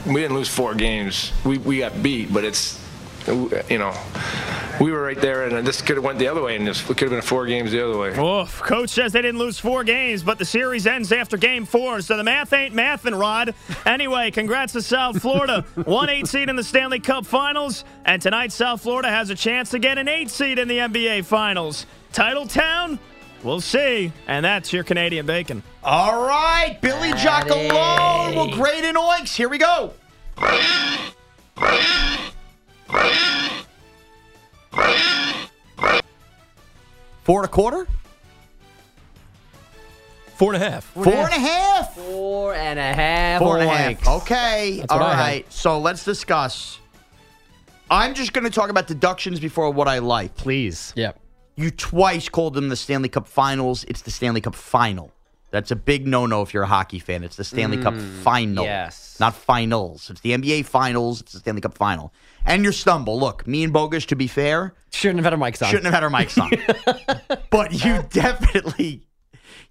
we 0.07 0.15
didn't 0.15 0.35
lose 0.35 0.49
four 0.49 0.73
games. 0.73 1.31
We, 1.45 1.59
we 1.59 1.77
got 1.77 2.01
beat, 2.01 2.33
but 2.33 2.43
it's, 2.43 2.83
you 3.27 3.77
know, 3.77 3.93
we 4.79 4.91
were 4.91 5.01
right 5.01 5.19
there, 5.19 5.47
and 5.47 5.65
this 5.65 5.81
could 5.81 5.97
have 5.97 6.03
went 6.03 6.19
the 6.19 6.27
other 6.27 6.41
way, 6.41 6.55
and 6.55 6.67
this 6.67 6.81
could 6.81 6.99
have 6.99 7.09
been 7.09 7.21
four 7.21 7.45
games 7.45 7.71
the 7.71 7.83
other 7.83 7.97
way. 7.97 8.09
Oof. 8.17 8.61
Coach 8.61 8.89
says 8.89 9.11
they 9.11 9.21
didn't 9.21 9.39
lose 9.39 9.59
four 9.59 9.83
games, 9.83 10.23
but 10.23 10.37
the 10.37 10.45
series 10.45 10.85
ends 10.85 11.11
after 11.11 11.37
game 11.37 11.65
four, 11.65 12.01
so 12.01 12.17
the 12.17 12.23
math 12.23 12.53
ain't 12.53 12.73
mathin', 12.73 13.17
Rod. 13.17 13.53
Anyway, 13.85 14.31
congrats 14.31 14.73
to 14.73 14.81
South 14.81 15.21
Florida. 15.21 15.61
One 15.85 16.09
eight 16.09 16.27
seed 16.27 16.49
in 16.49 16.55
the 16.55 16.63
Stanley 16.63 16.99
Cup 16.99 17.25
Finals, 17.25 17.85
and 18.05 18.21
tonight 18.21 18.51
South 18.51 18.81
Florida 18.81 19.09
has 19.09 19.29
a 19.29 19.35
chance 19.35 19.69
to 19.71 19.79
get 19.79 19.97
an 19.97 20.07
eight 20.07 20.29
seed 20.29 20.59
in 20.59 20.67
the 20.67 20.77
NBA 20.77 21.25
Finals. 21.25 21.85
Title 22.11 22.47
town? 22.47 22.99
We'll 23.43 23.61
see. 23.61 24.11
And 24.27 24.43
that's 24.43 24.73
your 24.73 24.83
Canadian 24.83 25.25
bacon. 25.25 25.63
All 25.83 26.25
right, 26.25 26.77
Billy 26.81 27.13
Jock 27.13 27.49
alone 27.49 28.35
will 28.35 28.51
grade 28.51 28.83
in 28.83 28.95
oinks. 28.95 29.35
Here 29.35 29.49
we 29.49 29.57
go. 29.57 29.93
Four 37.23 37.41
and 37.41 37.45
a 37.45 37.51
quarter? 37.51 37.87
Four 40.35 40.53
and 40.53 40.63
a 40.63 40.69
half. 40.69 40.83
Four 40.85 41.03
and 41.07 41.33
a 41.33 41.39
half. 41.39 41.95
Four 41.95 42.53
and 42.53 42.79
a 42.79 42.93
half. 42.93 43.41
Four 43.41 43.57
and 43.57 43.69
a 43.69 43.73
half. 43.73 44.07
Okay. 44.07 44.77
That's 44.79 44.91
All 44.91 44.99
what 44.99 45.07
I 45.07 45.15
had. 45.15 45.21
right. 45.21 45.51
So 45.51 45.79
let's 45.79 46.05
discuss. 46.05 46.79
I'm 47.89 48.13
just 48.13 48.33
going 48.33 48.43
to 48.43 48.49
talk 48.49 48.69
about 48.69 48.87
deductions 48.87 49.39
before 49.39 49.71
what 49.71 49.87
I 49.87 49.97
like. 49.99 50.35
Please. 50.35 50.93
Yep. 50.95 51.19
You 51.55 51.71
twice 51.71 52.29
called 52.29 52.53
them 52.53 52.69
the 52.69 52.75
Stanley 52.75 53.09
Cup 53.09 53.27
Finals. 53.27 53.83
It's 53.85 54.03
the 54.03 54.11
Stanley 54.11 54.41
Cup 54.41 54.53
Final. 54.53 55.11
That's 55.49 55.71
a 55.71 55.75
big 55.75 56.05
no-no 56.05 56.43
if 56.43 56.53
you're 56.53 56.63
a 56.63 56.67
hockey 56.67 56.99
fan. 56.99 57.23
It's 57.23 57.37
the 57.37 57.43
Stanley 57.43 57.77
Cup 57.77 57.95
hmm, 57.95 58.21
Final. 58.21 58.63
yes. 58.63 59.17
Not 59.19 59.33
finals. 59.33 60.09
It's 60.09 60.21
the 60.21 60.31
NBA 60.37 60.65
Finals. 60.65 61.21
It's 61.21 61.33
the 61.33 61.39
Stanley 61.39 61.61
Cup 61.61 61.73
Final. 61.75 62.13
And 62.45 62.63
your 62.63 62.73
stumble. 62.73 63.19
Look, 63.19 63.45
me 63.47 63.63
and 63.63 63.73
Bogus, 63.73 64.05
to 64.07 64.15
be 64.15 64.27
fair, 64.27 64.73
Shouldn't 64.91 65.17
have 65.23 65.25
had 65.25 65.33
our 65.33 65.39
mics 65.51 65.61
on. 65.61 65.69
shouldn't 65.69 65.85
have 65.85 65.93
had 65.93 66.03
our 66.03 66.09
mics 66.09 66.41
on. 66.41 67.39
but 67.51 67.73
you 67.83 68.03
definitely, 68.09 69.03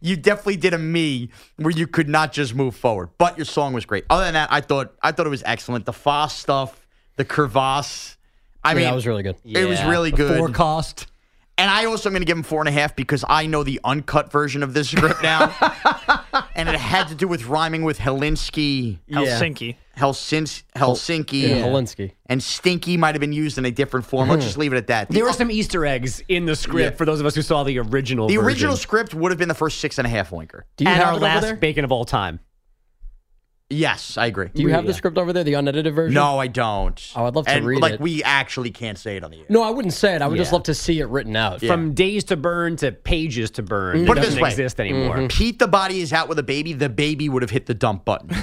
you 0.00 0.16
definitely 0.16 0.56
did 0.56 0.74
a 0.74 0.78
me 0.78 1.30
where 1.56 1.70
you 1.72 1.86
could 1.86 2.08
not 2.08 2.32
just 2.32 2.54
move 2.54 2.76
forward. 2.76 3.10
But 3.18 3.38
your 3.38 3.44
song 3.46 3.72
was 3.72 3.86
great. 3.86 4.04
Other 4.10 4.24
than 4.24 4.34
that, 4.34 4.52
I 4.52 4.60
thought 4.60 4.94
I 5.02 5.12
thought 5.12 5.26
it 5.26 5.30
was 5.30 5.42
excellent. 5.46 5.86
The 5.86 5.92
Fast 5.92 6.38
stuff, 6.38 6.86
the 7.16 7.24
crevasse. 7.24 8.16
I 8.62 8.70
Yeah, 8.72 8.74
mean, 8.76 8.84
that 8.84 8.94
was 8.94 9.06
really 9.06 9.22
good. 9.22 9.36
It 9.44 9.66
was 9.68 9.78
Yeah. 9.78 9.88
really 9.90 10.10
The 10.10 10.16
good. 10.18 10.38
Forecast. 10.38 11.06
And 11.58 11.70
I 11.70 11.86
also 11.86 12.10
am 12.10 12.12
going 12.12 12.20
to 12.20 12.26
give 12.26 12.36
him 12.36 12.42
four 12.42 12.60
and 12.60 12.68
a 12.68 12.72
half 12.72 12.94
because 12.94 13.24
I 13.28 13.46
know 13.46 13.64
the 13.64 13.80
uncut 13.82 14.30
version 14.30 14.62
of 14.62 14.74
this 14.74 14.90
script 14.90 15.22
now. 15.22 15.54
and 16.54 16.68
it 16.68 16.74
had 16.74 17.08
to 17.08 17.14
do 17.14 17.26
with 17.26 17.46
rhyming 17.46 17.82
with 17.82 17.98
Helsinki. 17.98 18.98
Helsinki. 19.10 19.76
Helsins- 19.96 20.64
Helsinki. 20.74 21.42
Yeah, 21.42 21.62
Helsinki. 21.62 22.12
And 22.26 22.42
stinky 22.42 22.98
might 22.98 23.14
have 23.14 23.20
been 23.20 23.32
used 23.32 23.56
in 23.56 23.64
a 23.64 23.70
different 23.70 24.04
form. 24.04 24.28
Let's 24.28 24.42
hmm. 24.42 24.48
just 24.48 24.58
leave 24.58 24.74
it 24.74 24.76
at 24.76 24.88
that. 24.88 25.08
There 25.08 25.24
were 25.24 25.32
some 25.32 25.50
Easter 25.50 25.86
eggs 25.86 26.22
in 26.28 26.44
the 26.44 26.54
script 26.54 26.92
Yeah. 26.92 26.96
for 26.98 27.06
those 27.06 27.20
of 27.20 27.26
us 27.26 27.34
who 27.34 27.42
saw 27.42 27.64
the 27.64 27.78
original. 27.78 28.28
the 28.28 28.36
version. 28.36 28.46
original 28.46 28.76
script 28.76 29.14
would 29.14 29.32
have 29.32 29.38
been 29.38 29.48
the 29.48 29.54
first 29.54 29.80
six 29.80 29.96
and 29.96 30.06
a 30.06 30.10
half 30.10 30.32
winker. 30.32 30.66
Do 30.76 30.84
you 30.84 30.90
and 30.90 30.98
have 30.98 31.08
our 31.08 31.12
it 31.14 31.16
over 31.16 31.24
last 31.24 31.60
bacon 31.60 31.86
of 31.86 31.92
all 31.92 32.04
time. 32.04 32.40
Yes, 33.68 34.16
I 34.16 34.26
agree. 34.26 34.48
Do 34.54 34.62
you 34.62 34.68
have 34.68 34.84
Yeah. 34.84 34.88
the 34.88 34.94
script 34.94 35.18
over 35.18 35.32
there, 35.32 35.42
the 35.42 35.54
unedited 35.54 35.92
version? 35.92 36.14
No, 36.14 36.38
I 36.38 36.46
don't. 36.46 37.02
Oh, 37.16 37.24
I'd 37.26 37.34
love 37.34 37.46
to 37.46 37.50
and, 37.50 37.66
read 37.66 37.82
like, 37.82 37.94
it. 37.94 38.00
we 38.00 38.22
actually 38.22 38.70
can't 38.70 38.96
say 38.96 39.16
it 39.16 39.24
on 39.24 39.32
the 39.32 39.38
air. 39.38 39.44
No, 39.48 39.64
I 39.64 39.70
wouldn't 39.70 39.92
say 39.92 40.14
it. 40.14 40.22
I 40.22 40.28
would 40.28 40.36
just 40.36 40.52
Yeah. 40.52 40.54
love 40.54 40.62
to 40.64 40.74
see 40.74 41.00
it 41.00 41.08
written 41.08 41.34
out. 41.34 41.64
Yeah. 41.64 41.72
From 41.72 41.92
days 41.92 42.22
to 42.24 42.36
burn 42.36 42.76
to 42.76 42.92
pages 42.92 43.50
to 43.52 43.64
burn. 43.64 44.02
It 44.02 44.06
Put 44.06 44.18
it 44.18 44.20
this 44.20 44.28
doesn't 44.30 44.42
way. 44.44 44.50
exist 44.50 44.76
mm-hmm. 44.76 44.94
anymore. 44.94 45.28
Pete 45.28 45.58
the 45.58 45.66
body 45.66 46.00
is 46.00 46.12
out 46.12 46.28
with 46.28 46.38
a 46.38 46.44
baby. 46.44 46.74
The 46.74 46.88
baby 46.88 47.28
would 47.28 47.42
have 47.42 47.50
hit 47.50 47.66
the 47.66 47.74
dump 47.74 48.04
button. 48.04 48.30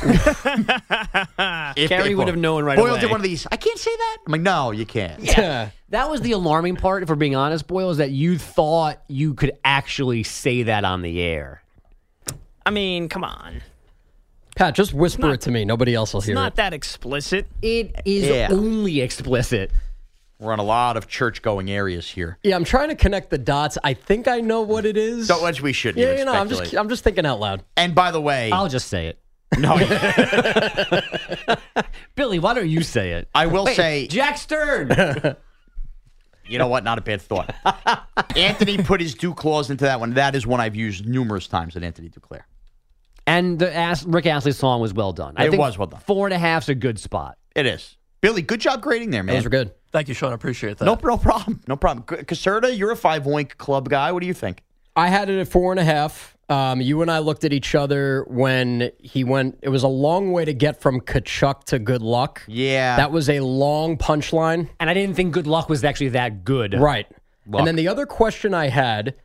If- 1.75 1.89
Carrie 1.89 2.11
if 2.11 2.17
would 2.17 2.27
have 2.27 2.37
known 2.37 2.65
right 2.65 2.77
Boyle 2.77 2.91
away. 2.91 2.99
did 2.99 3.09
one 3.09 3.19
of 3.19 3.23
these. 3.23 3.47
I 3.51 3.55
can't 3.55 3.79
say 3.79 3.91
that. 3.95 4.17
I'm 4.27 4.31
like, 4.31 4.41
no, 4.41 4.71
you 4.71 4.85
can't. 4.85 5.23
Yeah. 5.23 5.69
That 5.89 6.09
was 6.09 6.21
the 6.21 6.33
alarming 6.33 6.75
part, 6.75 7.01
if 7.01 7.09
we're 7.09 7.15
being 7.15 7.35
honest, 7.35 7.65
Boyle, 7.67 7.89
is 7.91 7.97
that 7.97 8.11
you 8.11 8.37
thought 8.37 9.01
you 9.07 9.33
could 9.33 9.53
actually 9.63 10.23
say 10.23 10.63
that 10.63 10.83
on 10.85 11.01
the 11.01 11.21
air. 11.21 11.63
I 12.65 12.71
mean, 12.71 13.09
come 13.09 13.23
on. 13.23 13.61
Pat, 14.55 14.75
just 14.75 14.93
whisper 14.93 15.23
not- 15.23 15.33
it 15.33 15.41
to 15.41 15.51
me. 15.51 15.65
Nobody 15.65 15.95
else 15.95 16.13
will 16.13 16.21
hear 16.21 16.31
it. 16.31 16.33
It's 16.33 16.41
not 16.43 16.55
that 16.55 16.73
explicit. 16.73 17.47
It 17.61 18.01
is 18.05 18.25
Yeah. 18.25 18.49
only 18.51 19.01
explicit. 19.01 19.71
We're 20.39 20.53
in 20.53 20.59
a 20.59 20.63
lot 20.63 20.97
of 20.97 21.07
church 21.07 21.41
going 21.41 21.71
areas 21.71 22.09
here. 22.09 22.37
Yeah, 22.43 22.55
I'm 22.55 22.65
trying 22.65 22.89
to 22.89 22.95
connect 22.95 23.29
the 23.29 23.37
dots. 23.37 23.77
I 23.83 23.93
think 23.93 24.27
I 24.27 24.41
know 24.41 24.61
what 24.61 24.85
it 24.85 24.97
is. 24.97 25.27
So 25.27 25.41
much 25.41 25.61
we 25.61 25.73
shouldn't 25.73 25.99
yeah, 25.99 26.07
even 26.07 26.17
you 26.19 26.25
know, 26.25 26.33
I'm 26.33 26.49
just 26.49 26.73
I'm 26.75 26.89
just 26.89 27.03
thinking 27.03 27.25
out 27.25 27.39
loud. 27.39 27.63
and 27.77 27.95
by 27.95 28.11
the 28.11 28.21
way, 28.21 28.51
I'll 28.51 28.67
just 28.67 28.89
say 28.89 29.07
it. 29.07 29.19
no, 29.57 29.77
Billy, 32.15 32.39
why 32.39 32.53
don't 32.53 32.69
you 32.69 32.81
say 32.81 33.11
it? 33.13 33.27
I 33.33 33.47
will 33.47 33.65
Wait, 33.65 33.75
say, 33.75 34.07
Jack 34.07 34.37
Stern. 34.37 34.89
you 36.47 36.57
know 36.57 36.67
what? 36.67 36.83
Not 36.83 36.97
a 36.97 37.01
bad 37.01 37.21
thought. 37.21 37.55
Anthony 38.35 38.77
put 38.79 38.99
his 38.99 39.15
due 39.15 39.33
clause 39.33 39.69
into 39.69 39.85
that 39.85 39.99
one. 39.99 40.15
That 40.15 40.35
is 40.35 40.45
one 40.45 40.59
I've 40.59 40.75
used 40.75 41.07
numerous 41.07 41.47
times 41.47 41.75
at 41.77 41.83
Anthony 41.83 42.09
Duclair. 42.09 42.41
And 43.37 43.59
the 43.59 43.75
As- 43.75 44.05
Rick 44.05 44.25
Astley 44.27 44.51
song 44.51 44.81
was 44.81 44.93
well 44.93 45.11
done. 45.13 45.33
I 45.37 45.45
It 45.45 45.49
think 45.51 45.59
was 45.61 45.77
well 45.77 45.87
done. 45.87 45.99
Four 46.01 46.27
and 46.27 46.33
a 46.33 46.37
half's 46.39 46.69
a 46.69 46.75
good 46.75 46.99
spot. 46.99 47.37
It 47.55 47.65
is. 47.65 47.97
Billy, 48.21 48.41
good 48.41 48.61
job 48.61 48.81
grading 48.81 49.11
there, 49.11 49.23
man. 49.23 49.35
Those 49.35 49.43
were 49.43 49.49
good. 49.49 49.71
Thank 49.91 50.07
you, 50.07 50.13
Sean. 50.13 50.31
I 50.31 50.35
appreciate 50.35 50.77
that. 50.77 50.85
No, 50.85 50.97
no 51.03 51.17
problem. 51.17 51.61
No 51.67 51.75
problem. 51.75 52.05
C- 52.09 52.23
Caserta, 52.25 52.75
you're 52.77 52.91
a 52.91 52.95
five 52.95 53.23
oink 53.23 53.57
club 53.57 53.89
guy. 53.89 54.11
What 54.11 54.21
do 54.21 54.27
you 54.27 54.33
think? 54.33 54.61
I 54.95 55.07
had 55.09 55.29
it 55.29 55.39
at 55.39 55.47
four 55.47 55.71
and 55.71 55.79
a 55.79 55.83
half. 55.83 56.37
Um, 56.49 56.81
you 56.81 57.01
and 57.01 57.09
I 57.09 57.19
looked 57.19 57.43
at 57.45 57.53
each 57.53 57.73
other 57.73 58.25
when 58.27 58.91
he 58.99 59.23
went. 59.23 59.59
It 59.61 59.69
was 59.69 59.83
a 59.83 59.87
long 59.87 60.31
way 60.31 60.45
to 60.45 60.53
get 60.53 60.81
from 60.81 61.01
Tkachuk 61.01 61.63
to 61.65 61.79
Good 61.79 62.01
Luck. 62.01 62.43
Yeah. 62.47 62.95
That 62.97 63.11
was 63.11 63.29
a 63.29 63.39
long 63.39 63.97
punchline. 63.97 64.69
And 64.79 64.89
I 64.89 64.93
didn't 64.93 65.15
think 65.15 65.33
Good 65.33 65.47
Luck 65.47 65.67
was 65.69 65.83
actually 65.83 66.09
that 66.09 66.43
good. 66.43 66.73
Right. 66.75 67.07
Luck. 67.47 67.59
And 67.59 67.67
then 67.67 67.75
the 67.75 67.87
other 67.87 68.05
question 68.05 68.53
I 68.53 68.67
had, 68.69 69.15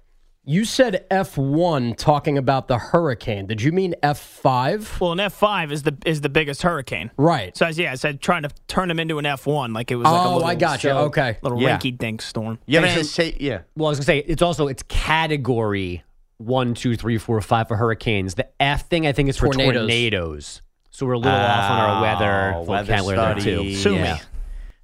you 0.49 0.65
said 0.65 1.07
F1 1.11 1.97
talking 1.99 2.39
about 2.39 2.69
the 2.69 2.79
hurricane. 2.79 3.47
Did 3.47 3.61
you 3.61 3.71
mean 3.71 3.95
F5? 4.03 4.99
Well, 4.99 5.13
an 5.13 5.21
F 5.21 5.35
five 5.35 5.71
is 5.71 5.83
the 5.83 5.95
is 6.07 6.23
the 6.23 6.31
biggest 6.31 6.63
hurricane. 6.63 7.11
Right. 7.19 7.55
So 7.57 7.67
I, 7.67 7.69
yeah, 7.71 7.93
I 7.93 7.97
said 7.97 8.21
trying 8.23 8.43
to 8.45 8.51
turn 8.67 8.91
him 8.91 8.99
into 8.99 9.19
an 9.19 9.27
F 9.27 9.47
one, 9.47 9.73
like 9.75 9.91
it 9.91 9.97
was. 9.97 10.05
like 10.07 10.15
a 10.15 10.25
Oh, 10.29 10.33
little, 10.37 10.49
I 10.49 10.55
gotcha. 10.55 10.89
so- 10.89 10.99
Okay. 11.07 11.37
Little 11.43 11.61
Yeah. 11.61 11.77
rinky 11.79 11.97
dink 11.97 12.23
storm. 12.23 12.59
You 12.67 12.77
have 12.79 12.85
And 12.85 12.93
anything 12.93 13.05
to 13.05 13.11
so- 13.11 13.23
say? 13.25 13.37
Yeah. 13.39 13.59
Well, 13.77 13.89
I 13.89 13.91
was 13.91 13.99
gonna 13.99 14.07
say 14.07 14.19
it's 14.27 14.41
also 14.43 14.69
it's 14.69 14.83
category 14.85 16.03
one, 16.39 16.73
two, 16.75 16.97
three, 16.97 17.19
four, 17.19 17.41
five 17.43 17.69
for 17.69 17.77
hurricanes. 17.77 18.35
The 18.35 18.49
F 18.59 18.89
thing 18.89 19.07
I 19.07 19.13
think 19.13 19.29
is 19.29 19.37
for 19.37 19.47
Tornadoes. 19.49 19.75
tornadoes. 19.83 20.63
So 20.91 21.05
we're 21.05 21.13
a 21.13 21.19
little 21.19 21.39
off 21.39 21.71
on 21.71 21.79
our 21.79 22.03
weather 22.03 22.55
Oh, 22.57 22.63
weather 22.63 22.87
vocabulary 22.97 23.17
there 23.17 23.41
study. 23.41 23.73
too. 23.75 23.77
Sue 23.77 23.95
yeah. 23.97 24.15
me. 24.15 24.21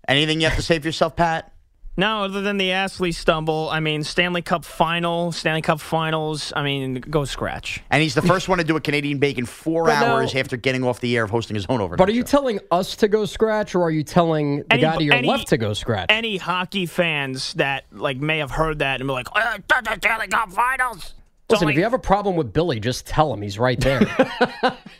Anything 0.08 0.40
you 0.40 0.46
have 0.48 0.56
to 0.56 0.62
say 0.62 0.78
for 0.78 0.86
yourself, 0.88 1.16
Pat? 1.16 1.50
No, 1.96 2.24
other 2.24 2.40
than 2.40 2.56
the 2.56 2.72
Astley 2.72 3.12
stumble, 3.12 3.68
I 3.70 3.78
mean 3.78 4.02
Stanley 4.02 4.42
Cup 4.42 4.64
final, 4.64 5.30
Stanley 5.30 5.62
Cup 5.62 5.80
finals. 5.80 6.52
I 6.56 6.64
mean, 6.64 6.94
go 6.94 7.24
scratch. 7.24 7.82
And 7.88 8.02
he's 8.02 8.14
the 8.16 8.22
first 8.22 8.48
one 8.48 8.58
to 8.58 8.64
do 8.64 8.74
a 8.74 8.80
Canadian 8.80 9.18
bacon 9.18 9.46
four 9.46 9.84
But 9.84 10.00
now- 10.00 10.14
hours 10.16 10.34
after 10.34 10.56
getting 10.56 10.82
off 10.82 10.98
the 10.98 11.16
air 11.16 11.22
of 11.22 11.30
hosting 11.30 11.54
his 11.54 11.66
own 11.68 11.80
overnight. 11.80 11.98
But 11.98 12.08
are 12.08 12.12
you 12.12 12.22
show. 12.22 12.26
telling 12.38 12.58
us 12.72 12.96
to 12.96 13.06
go 13.06 13.24
scratch, 13.26 13.76
or 13.76 13.82
are 13.84 13.90
you 13.92 14.02
telling 14.02 14.58
the 14.58 14.72
Any- 14.72 14.82
guy 14.82 14.96
to 14.96 15.04
your 15.04 15.14
any- 15.14 15.28
left 15.28 15.46
to 15.48 15.56
go 15.56 15.72
scratch? 15.72 16.06
Any 16.08 16.36
hockey 16.36 16.86
fans 16.86 17.54
that 17.54 17.84
like 17.92 18.16
may 18.16 18.38
have 18.38 18.50
heard 18.50 18.80
that 18.80 19.00
and 19.00 19.06
be 19.06 19.12
like, 19.12 19.28
oh, 19.34 19.54
it's 19.56 19.64
the 19.88 19.94
Stanley 19.96 20.26
Cup 20.26 20.50
finals. 20.50 21.14
It's 21.44 21.52
Listen, 21.52 21.64
only- 21.64 21.74
if 21.74 21.78
you 21.78 21.84
have 21.84 21.92
a 21.92 21.98
problem 21.98 22.36
with 22.36 22.52
Billy, 22.54 22.80
just 22.80 23.06
tell 23.06 23.32
him 23.32 23.42
he's 23.42 23.58
right 23.58 23.78
there. 23.78 24.00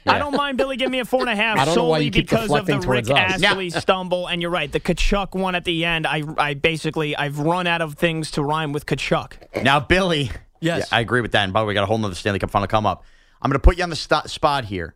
I 0.07 0.19
don't 0.19 0.37
mind 0.37 0.59
Billy 0.59 0.77
giving 0.77 0.93
me 0.93 1.01
a 1.01 1.07
four 1.07 1.21
and 1.21 1.31
a 1.31 1.35
half 1.37 1.59
I 1.59 1.65
don't 1.65 1.75
know 1.75 1.85
why 1.85 1.99
solely 1.99 2.05
you 2.05 2.11
keep 2.11 2.29
because 2.29 2.51
of 2.51 2.67
the 2.67 2.75
Rick 2.81 3.07
towards 3.07 3.11
us. 3.11 3.43
Astley 3.43 3.71
stumble. 3.71 4.27
And 4.27 4.43
you're 4.43 4.51
right, 4.51 4.71
the 4.71 4.79
Tkachuk 4.79 5.35
one 5.35 5.55
at 5.55 5.65
the 5.65 5.87
end. 5.87 6.07
I 6.07 6.23
I 6.37 6.53
basically 6.53 7.17
I've 7.17 7.39
run 7.39 7.67
out 7.67 7.81
of 7.81 7.95
things 7.95 8.31
to 8.33 8.43
rhyme 8.43 8.73
with 8.73 8.85
Tkachuk. 8.85 9.63
Now, 9.63 9.81
Billy. 9.81 10.31
Yes. 10.61 10.89
Yeah, 10.91 10.99
I 10.99 11.01
agree 11.01 11.23
with 11.23 11.33
that. 11.33 11.45
And 11.45 11.53
by 11.55 11.61
the 11.61 11.65
way, 11.65 11.69
we 11.69 11.75
got 11.75 11.85
a 11.85 11.87
whole 11.87 11.97
nother 11.99 12.15
Stanley 12.15 12.39
Cup 12.39 12.51
final 12.51 12.69
come 12.69 12.85
up. 12.85 13.05
I'm 13.41 13.51
going 13.51 13.59
to 13.59 13.65
put 13.65 13.79
you 13.79 13.83
on 13.83 13.91
the 13.91 13.97
st- 13.97 14.29
spot 14.29 14.65
here. 14.67 14.95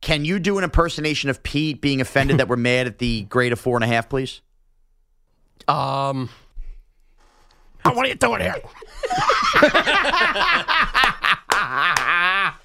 Can 0.00 0.24
you 0.24 0.38
do 0.38 0.56
an 0.58 0.64
impersonation 0.64 1.28
of 1.28 1.42
Pete 1.42 1.80
being 1.80 2.00
offended 2.00 2.38
that 2.38 2.48
we're 2.48 2.56
mad 2.56 2.86
at 2.86 2.98
the 2.98 3.22
grade 3.22 3.52
of 3.52 3.60
four 3.60 3.76
and 3.76 3.84
a 3.84 3.86
half, 3.86 4.08
please? 4.08 4.40
um, 5.66 6.30
what 7.82 8.04
are 8.04 8.08
you 8.08 8.14
doing 8.14 8.40
here? 8.40 8.54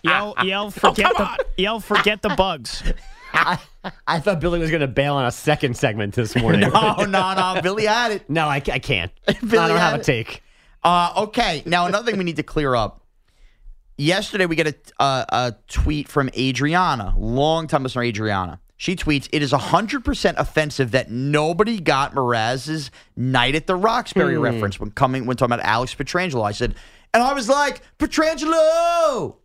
Yell 0.04 0.36
yell 0.44 0.72
forget 0.72 1.12
the 1.16 1.46
yell 1.58 1.80
forget 1.80 2.22
the 2.22 2.30
bugs. 2.30 2.84
I, 3.34 3.58
I 4.06 4.20
thought 4.20 4.40
Billy 4.40 4.60
was 4.60 4.70
going 4.70 4.82
to 4.82 4.88
bail 4.88 5.16
on 5.16 5.26
a 5.26 5.32
second 5.32 5.76
segment 5.76 6.14
this 6.14 6.36
morning. 6.36 6.62
No, 6.62 6.96
no, 7.00 7.34
no. 7.34 7.62
Billy 7.64 7.86
had 7.86 8.12
it. 8.12 8.30
no, 8.30 8.48
I, 8.48 8.58
I 8.58 8.80
can't. 8.80 9.12
Billy 9.42 9.58
I 9.58 9.68
don't 9.68 9.78
have 9.78 9.92
had 9.94 10.02
a 10.02 10.04
take. 10.04 10.44
Uh, 10.84 11.14
okay. 11.18 11.64
Now, 11.66 11.88
another 11.88 12.12
thing 12.12 12.20
we 12.20 12.26
need 12.26 12.36
to 12.36 12.44
clear 12.44 12.76
up. 12.76 13.04
Yesterday, 13.98 14.46
we 14.46 14.56
get 14.56 14.68
a, 14.68 15.02
uh, 15.02 15.26
a 15.30 15.56
tweet 15.68 16.08
from 16.10 16.30
Adriana, 16.38 17.16
long 17.18 17.66
time 17.66 17.82
listener 17.82 18.04
Adriana. 18.04 18.60
She 18.78 18.96
tweets, 18.96 19.30
It 19.32 19.42
is 19.42 19.52
100% 19.52 20.36
offensive 20.38 20.92
that 20.92 21.10
nobody 21.12 21.80
got 21.80 22.14
Mraz's 22.14 22.92
Night 23.16 23.56
at 23.56 23.68
the 23.68 23.76
Roxbury 23.76 24.36
hmm. 24.36 24.42
reference 24.42 24.80
when 24.80 24.92
coming 24.92 25.26
when 25.26 25.38
talking 25.38 25.54
about 25.54 25.66
Alex 25.66 25.96
Pietrangelo. 25.96 26.44
I 26.44 26.52
said, 26.52 26.76
and 27.14 27.22
I 27.22 27.34
was 27.34 27.48
like, 27.48 27.82
Pietrangelo! 28.00 29.38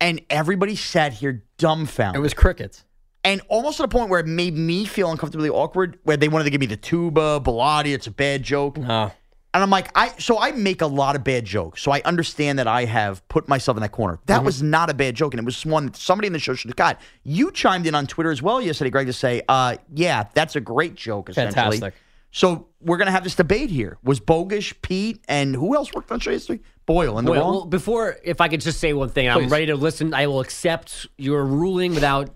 And 0.00 0.22
everybody 0.30 0.76
sat 0.76 1.12
here 1.12 1.44
dumbfounded. 1.58 2.18
it 2.18 2.22
was 2.22 2.32
crickets. 2.32 2.84
and 3.22 3.42
almost 3.48 3.76
to 3.76 3.82
the 3.82 3.88
point 3.88 4.08
where 4.08 4.20
it 4.20 4.26
made 4.26 4.54
me 4.56 4.86
feel 4.86 5.10
uncomfortably 5.10 5.50
awkward, 5.50 5.98
where 6.04 6.16
they 6.16 6.28
wanted 6.28 6.44
to 6.44 6.50
give 6.50 6.60
me 6.60 6.66
the 6.66 6.76
tuba, 6.76 7.38
Bellotti, 7.40 7.94
it's 7.94 8.06
a 8.06 8.10
bad 8.10 8.42
joke. 8.42 8.78
No. 8.78 9.12
And 9.52 9.62
I'm 9.64 9.70
like, 9.70 9.90
I 9.96 10.10
so 10.18 10.38
I 10.38 10.52
make 10.52 10.80
a 10.80 10.86
lot 10.86 11.16
of 11.16 11.24
bad 11.24 11.44
jokes. 11.44 11.82
So 11.82 11.90
I 11.90 12.00
understand 12.04 12.58
that 12.60 12.68
I 12.68 12.84
have 12.84 13.26
put 13.28 13.48
myself 13.48 13.76
in 13.76 13.82
that 13.82 13.90
corner. 13.90 14.20
That 14.26 14.44
was 14.44 14.62
not 14.62 14.90
a 14.90 14.94
bad 14.94 15.16
joke, 15.16 15.34
and 15.34 15.40
it 15.40 15.44
was 15.44 15.66
one 15.66 15.86
that 15.86 15.96
somebody 15.96 16.28
in 16.28 16.32
the 16.32 16.38
show 16.38 16.54
should 16.54 16.70
have 16.70 16.76
got. 16.76 17.00
You 17.24 17.50
chimed 17.50 17.86
in 17.86 17.94
on 17.96 18.06
Twitter 18.06 18.30
as 18.30 18.42
well 18.42 18.60
yesterday, 18.60 18.90
Greg, 18.90 19.06
to 19.08 19.12
say, 19.12 19.42
uh, 19.48 19.76
yeah, 19.92 20.24
that's 20.34 20.54
a 20.54 20.60
great 20.60 20.94
joke, 20.94 21.30
essentially. 21.30 21.78
Fantastic. 21.78 21.94
So 22.30 22.68
we're 22.80 22.96
gonna 22.96 23.10
have 23.10 23.24
this 23.24 23.34
debate 23.34 23.70
here. 23.70 23.98
Was 24.04 24.20
Bogusch, 24.20 24.74
Pete, 24.82 25.20
and 25.28 25.56
who 25.56 25.74
else 25.74 25.92
worked 25.92 26.12
on 26.12 26.20
show 26.20 26.30
yesterday? 26.30 26.62
Boyle 26.86 27.18
and 27.18 27.26
the 27.26 27.32
wrong. 27.32 27.40
well, 27.40 27.64
before, 27.64 28.18
if 28.22 28.40
I 28.40 28.46
could 28.46 28.60
just 28.60 28.78
say 28.78 28.92
one 28.92 29.08
thing, 29.08 29.28
I'm 29.28 29.48
ready 29.48 29.66
to 29.66 29.74
listen. 29.74 30.14
I 30.14 30.28
will 30.28 30.40
accept 30.40 31.08
your 31.18 31.44
ruling 31.44 31.94
without 31.94 32.30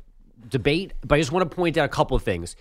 debate, 0.49 0.95
but 1.03 1.15
I 1.15 1.19
just 1.21 1.31
want 1.31 1.49
to 1.49 1.55
point 1.55 1.77
out 1.77 1.85
a 1.85 1.89
couple 1.89 2.17
of 2.17 2.25
things. 2.25 2.57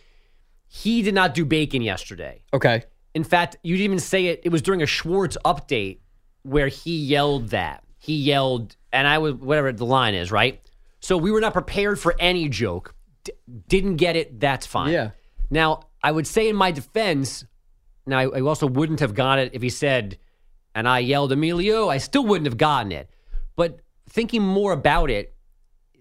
He 0.68 1.02
did 1.02 1.14
not 1.14 1.34
do 1.34 1.44
bacon 1.46 1.82
yesterday. 1.82 2.44
Okay. 2.54 2.84
In 3.14 3.24
fact, 3.24 3.58
you 3.64 3.76
didn't 3.76 3.86
even 3.86 4.00
say 4.00 4.28
it. 4.28 4.42
It 4.44 4.50
was 4.50 4.62
during 4.62 4.82
a 4.82 4.86
Schwartz 4.86 5.38
update 5.46 6.00
where 6.44 6.68
he 6.68 6.98
yelled 6.98 7.50
that. 7.50 7.84
He 8.00 8.16
yelled, 8.16 8.76
and 8.92 9.08
I 9.08 9.20
was 9.20 9.36
whatever 9.36 9.72
the 9.72 9.86
line 9.86 10.14
is, 10.16 10.32
right? 10.32 10.60
So 11.00 11.18
we 11.18 11.32
were 11.32 11.40
not 11.40 11.54
prepared 11.54 12.00
for 12.00 12.16
any 12.20 12.50
joke. 12.50 12.96
D- 13.24 13.34
didn't 13.68 13.98
get 13.98 14.16
it. 14.16 14.40
That's 14.40 14.66
fine. 14.66 14.92
Yeah. 14.92 15.12
Now 15.50 15.82
I 16.02 16.12
would 16.12 16.28
say 16.28 16.50
in 16.50 16.56
my 16.56 16.72
defense. 16.72 17.46
Now 18.06 18.20
I, 18.20 18.40
I 18.40 18.42
also 18.42 18.68
wouldn't 18.68 19.00
have 19.00 19.14
got 19.14 19.40
it 19.40 19.52
if 19.54 19.62
he 19.62 19.70
said, 19.70 20.18
and 20.76 20.88
I 20.88 21.00
yelled 21.00 21.32
Emilio. 21.32 21.90
I 21.90 22.00
still 22.00 22.26
wouldn't 22.26 22.48
have 22.48 22.58
gotten 22.58 22.92
it. 22.92 23.10
But 23.56 23.80
thinking 24.10 24.42
more 24.42 24.74
about 24.74 25.10
it, 25.10 25.36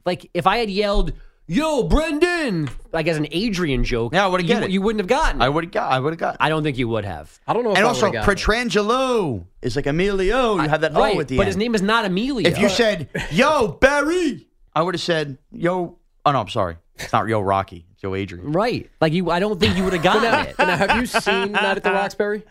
like 0.07 0.31
if 0.35 0.47
I 0.47 0.59
had 0.59 0.71
yelled. 0.71 1.13
Yo, 1.53 1.83
Brendan! 1.83 2.71
Like 2.93 3.07
as 3.09 3.19
an 3.19 3.27
Adrian 3.31 3.85
joke. 3.85 4.15
Yeah, 4.15 4.25
I 4.25 4.29
would've 4.29 4.47
you, 4.49 4.55
get 4.55 4.63
it. 4.63 4.71
You 4.71 4.81
wouldn't 4.81 5.01
have 5.01 5.07
gotten. 5.07 5.43
I 5.43 5.51
would 5.51 5.65
have 5.65 5.71
got. 5.71 5.93
I 5.93 6.01
would 6.01 6.15
have 6.15 6.19
got. 6.19 6.39
I 6.41 6.49
don't 6.49 6.63
think 6.63 6.79
you 6.79 6.89
would 6.89 7.05
have. 7.05 7.39
I 7.47 7.53
don't 7.53 7.63
know 7.63 7.73
if 7.73 7.77
and 7.77 7.85
I 7.85 7.89
also, 7.89 8.07
would've 8.07 8.25
gotten 8.25 8.33
it. 8.33 8.39
Pietrangelo 8.39 9.45
is 9.61 9.77
like 9.77 9.87
Emilio. 9.87 10.55
You 10.55 10.69
have 10.71 10.81
that 10.81 10.95
right, 10.95 11.15
O 11.15 11.21
at 11.21 11.29
the 11.29 11.37
but 11.37 11.43
end. 11.43 11.49
his 11.49 11.57
name 11.59 11.75
is 11.75 11.83
not 11.83 12.07
Emilio. 12.07 12.49
If 12.49 12.59
you 12.59 12.71
said, 12.71 13.09
"Yo, 13.31 13.69
Barry," 13.69 14.47
I 14.75 14.81
would 14.81 14.95
have 14.95 15.03
said, 15.03 15.37
"Yo." 15.51 15.99
Oh 16.25 16.33
no, 16.33 16.41
I'm 16.41 16.49
sorry. 16.49 16.79
It's 16.95 17.13
not 17.13 17.29
Yo 17.29 17.41
Rocky. 17.43 17.85
It's 17.93 18.03
Yo 18.03 18.15
Adrian. 18.15 18.53
right, 18.53 18.89
like 19.03 19.13
you, 19.13 19.31
I 19.31 19.39
don't 19.39 19.61
think 19.61 19.77
you 19.77 19.85
would 19.85 19.93
have 19.93 20.03
gotten 20.03 20.49
it 20.49 20.59
now, 20.59 20.77
have 20.77 20.97
you 20.97 21.05
seen 21.05 21.53
Night 21.53 21.77
at 21.77 21.83
the 21.83 21.93
Roxbury? 21.93 22.45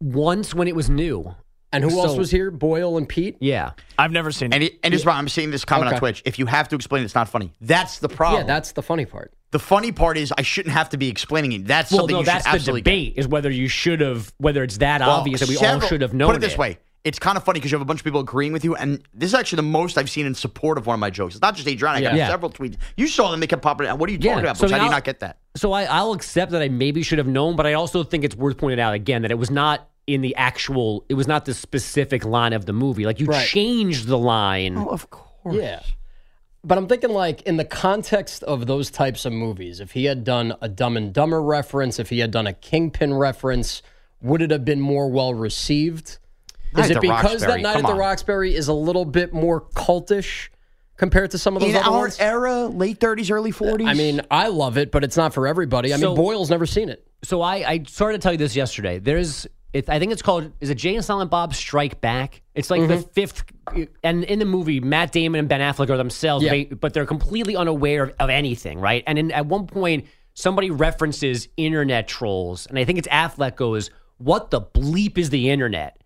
once 0.00 0.54
when 0.54 0.68
it 0.68 0.76
was 0.76 0.88
new. 0.88 1.34
And 1.82 1.90
who 1.90 1.98
else 2.00 2.16
was 2.16 2.30
here? 2.30 2.50
Boyle 2.50 2.96
and 2.98 3.08
Pete? 3.08 3.36
Yeah, 3.40 3.72
I've 3.98 4.12
never 4.12 4.30
seen 4.32 4.52
And 4.52 4.62
it. 4.62 4.74
it, 4.74 4.80
and 4.82 4.92
just 4.92 5.06
I'm 5.06 5.28
seeing 5.28 5.50
this 5.50 5.64
comment 5.64 5.92
on 5.92 5.98
Twitch. 5.98 6.22
If 6.24 6.38
you 6.38 6.46
have 6.46 6.68
to 6.68 6.76
explain, 6.76 7.02
it, 7.02 7.06
it's 7.06 7.14
not 7.14 7.28
funny. 7.28 7.52
That's 7.60 7.98
the 7.98 8.08
problem. 8.08 8.42
Yeah, 8.42 8.46
that's 8.46 8.72
the 8.72 8.82
funny 8.82 9.04
part. 9.06 9.32
the 9.52 9.58
funny 9.58 9.92
part 9.92 10.18
is 10.18 10.32
I 10.36 10.42
shouldn't 10.42 10.74
have 10.74 10.88
to 10.90 10.96
be 10.96 11.08
explaining 11.08 11.52
it. 11.52 11.66
That's 11.66 11.90
well, 11.90 12.00
something 12.00 12.14
no, 12.14 12.20
you 12.20 12.26
that's 12.26 12.44
should 12.44 12.52
the 12.52 12.56
absolutely 12.56 12.80
debate 12.82 13.14
is 13.16 13.28
whether 13.28 13.50
you 13.50 13.68
should 13.68 14.00
have, 14.00 14.32
whether 14.38 14.62
it's 14.62 14.78
that. 14.78 15.00
Well, 15.00 15.10
obvious 15.10 15.40
that 15.40 15.48
we 15.48 15.56
all 15.58 15.80
should 15.80 16.00
have 16.02 16.12
known. 16.14 16.28
Put 16.30 16.36
it 16.36 16.40
this 16.48 16.58
way. 16.58 16.78
It's 17.04 17.20
kind 17.20 17.36
of 17.38 17.44
funny 17.44 17.58
because 17.60 17.70
you 17.70 17.76
have 17.76 17.82
a 17.82 17.84
bunch 17.86 18.00
of 18.00 18.04
people 18.04 18.18
agreeing 18.18 18.52
with 18.52 18.64
you, 18.64 18.74
and 18.74 19.00
this 19.14 19.28
is 19.30 19.34
actually 19.34 19.56
the 19.58 19.62
most 19.62 19.96
I've 19.96 20.10
seen 20.10 20.26
in 20.26 20.34
support 20.34 20.76
of 20.76 20.88
one 20.88 20.94
of 20.94 20.98
my 20.98 21.08
jokes. 21.08 21.36
It's 21.36 21.40
not 21.42 21.54
just 21.54 21.68
Adrian. 21.68 21.94
I 21.94 22.00
got 22.00 22.14
Yeah. 22.16 22.26
several 22.26 22.50
tweets. 22.50 22.78
You 22.96 23.06
saw 23.06 23.30
them; 23.30 23.38
they 23.38 23.46
kept 23.46 23.62
popping. 23.62 23.86
out. 23.86 24.00
What 24.00 24.08
are 24.08 24.12
you 24.12 24.18
Yeah, 24.20 24.32
talking 24.32 24.44
about? 24.44 24.56
so 24.56 24.62
Because 24.66 24.72
I 24.72 24.78
now- 24.78 24.84
did 24.84 24.90
not 24.90 25.04
get 25.04 25.20
that. 25.20 25.38
So 25.54 25.70
I, 25.70 25.84
I'll 25.84 26.12
accept 26.14 26.50
that 26.50 26.62
I 26.62 26.68
maybe 26.68 27.04
should 27.04 27.18
have 27.18 27.28
known, 27.28 27.54
but 27.54 27.64
I 27.64 27.74
also 27.74 28.02
think 28.02 28.24
it's 28.24 28.34
worth 28.34 28.58
pointing 28.58 28.80
out 28.80 28.94
again 28.94 29.22
that 29.22 29.30
it 29.30 29.38
was 29.38 29.52
not 29.52 29.88
in 30.06 30.20
the 30.22 30.34
actual. 30.36 31.04
It 31.08 31.14
was 31.14 31.26
not 31.26 31.44
the 31.44 31.54
specific 31.54 32.24
line 32.24 32.52
of 32.52 32.66
the 32.66 32.72
movie. 32.72 33.04
Like 33.06 33.20
you 33.20 33.26
Right. 33.26 33.46
changed 33.46 34.06
the 34.06 34.18
line. 34.18 34.76
Oh, 34.78 34.86
of 34.86 35.10
course. 35.10 35.56
Yeah. 35.56 35.80
But 36.64 36.78
I'm 36.78 36.88
thinking, 36.88 37.10
like, 37.10 37.42
in 37.42 37.58
the 37.58 37.64
context 37.64 38.42
of 38.42 38.66
those 38.66 38.90
types 38.90 39.24
of 39.24 39.32
movies, 39.32 39.78
if 39.80 39.92
he 39.92 40.06
had 40.06 40.24
done 40.24 40.54
a 40.60 40.68
Dumb 40.68 40.96
and 40.96 41.12
Dumber 41.12 41.40
reference, 41.40 42.00
if 42.00 42.08
he 42.10 42.18
had 42.18 42.32
done 42.32 42.46
a 42.48 42.52
Kingpin 42.52 43.14
reference, 43.14 43.82
would 44.20 44.42
it 44.42 44.50
have 44.50 44.64
been 44.64 44.80
more 44.80 45.08
well 45.08 45.32
received? 45.32 46.18
Night 46.74 46.86
Is 46.86 46.90
at 46.90 46.96
it 46.96 47.00
the 47.02 47.08
because 47.08 47.22
Roxbury, 47.42 47.52
that 47.52 47.60
Night 47.62 47.72
come 47.74 47.84
at 47.84 47.86
the 47.88 47.92
on. 47.92 47.98
Roxbury 47.98 48.54
is 48.54 48.66
a 48.66 48.72
little 48.72 49.04
bit 49.04 49.32
more 49.32 49.60
cultish 49.60 50.48
compared 50.96 51.30
to 51.30 51.38
some 51.38 51.54
of 51.56 51.60
those 51.62 51.70
In 51.70 51.76
other 51.76 51.90
our 51.90 51.98
ones? 52.00 52.18
era, 52.18 52.66
late 52.66 52.98
30s, 52.98 53.30
early 53.30 53.52
40s. 53.52 53.86
I 53.86 53.94
mean, 53.94 54.22
I 54.30 54.48
love 54.48 54.76
it, 54.76 54.90
but 54.90 55.04
it's 55.04 55.16
not 55.16 55.32
for 55.34 55.46
everybody. 55.46 55.92
I 55.94 55.98
So- 55.98 56.08
mean, 56.08 56.16
Boyle's 56.16 56.50
never 56.50 56.66
seen 56.66 56.88
it. 56.88 57.06
So 57.22 57.42
I, 57.42 57.56
I 57.70 57.82
started 57.86 58.20
to 58.20 58.22
tell 58.24 58.32
you 58.32 58.38
this 58.38 58.56
yesterday. 58.56 58.98
There's, 58.98 59.46
it, 59.76 59.88
I 59.88 59.98
think 59.98 60.12
it's 60.12 60.22
called, 60.22 60.52
is 60.60 60.70
it 60.70 60.76
Jay 60.76 60.94
and 60.94 61.04
Silent 61.04 61.30
Bob 61.30 61.54
Strike 61.54 62.00
Back? 62.00 62.42
It's 62.54 62.70
like 62.70 62.88
the 62.88 62.96
mm-hmm. 62.96 63.10
fifth, 63.10 63.44
and 64.02 64.24
in 64.24 64.38
the 64.38 64.44
movie, 64.44 64.80
Matt 64.80 65.12
Damon 65.12 65.38
and 65.38 65.48
Ben 65.48 65.60
Affleck 65.60 65.90
are 65.90 65.96
themselves, 65.96 66.44
Yeah. 66.44 66.64
but 66.80 66.94
they're 66.94 67.06
completely 67.06 67.56
unaware 67.56 68.04
of, 68.04 68.14
of 68.18 68.30
anything, 68.30 68.80
right? 68.80 69.04
And 69.06 69.18
in, 69.18 69.30
at 69.32 69.46
one 69.46 69.66
point, 69.66 70.06
somebody 70.34 70.70
references 70.70 71.48
internet 71.56 72.08
trolls, 72.08 72.66
and 72.66 72.78
I 72.78 72.84
think 72.84 72.98
it's 72.98 73.08
Affleck 73.08 73.56
goes, 73.56 73.90
"What 74.18 74.50
the 74.50 74.60
bleep 74.60 75.18
is 75.18 75.30
the 75.30 75.50
internet?" 75.50 76.00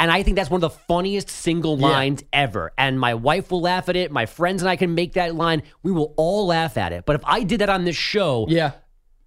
And 0.00 0.10
I 0.10 0.22
think 0.22 0.36
that's 0.36 0.48
one 0.48 0.62
of 0.64 0.72
the 0.72 0.78
funniest 0.88 1.28
single 1.28 1.76
lines 1.76 2.24
ever. 2.32 2.72
And 2.78 2.98
my 2.98 3.12
wife 3.12 3.50
will 3.50 3.60
laugh 3.60 3.90
at 3.90 3.96
it. 3.96 4.10
My 4.10 4.24
friends 4.24 4.62
and 4.62 4.68
I 4.70 4.76
can 4.76 4.94
make 4.94 5.12
that 5.12 5.34
line. 5.34 5.62
We 5.82 5.92
will 5.92 6.14
all 6.16 6.46
laugh 6.46 6.78
at 6.78 6.94
it. 6.94 7.04
But 7.04 7.16
if 7.16 7.22
I 7.26 7.42
did 7.42 7.60
that 7.60 7.68
on 7.68 7.84
this 7.84 7.96
show, 7.96 8.46
yeah, 8.48 8.72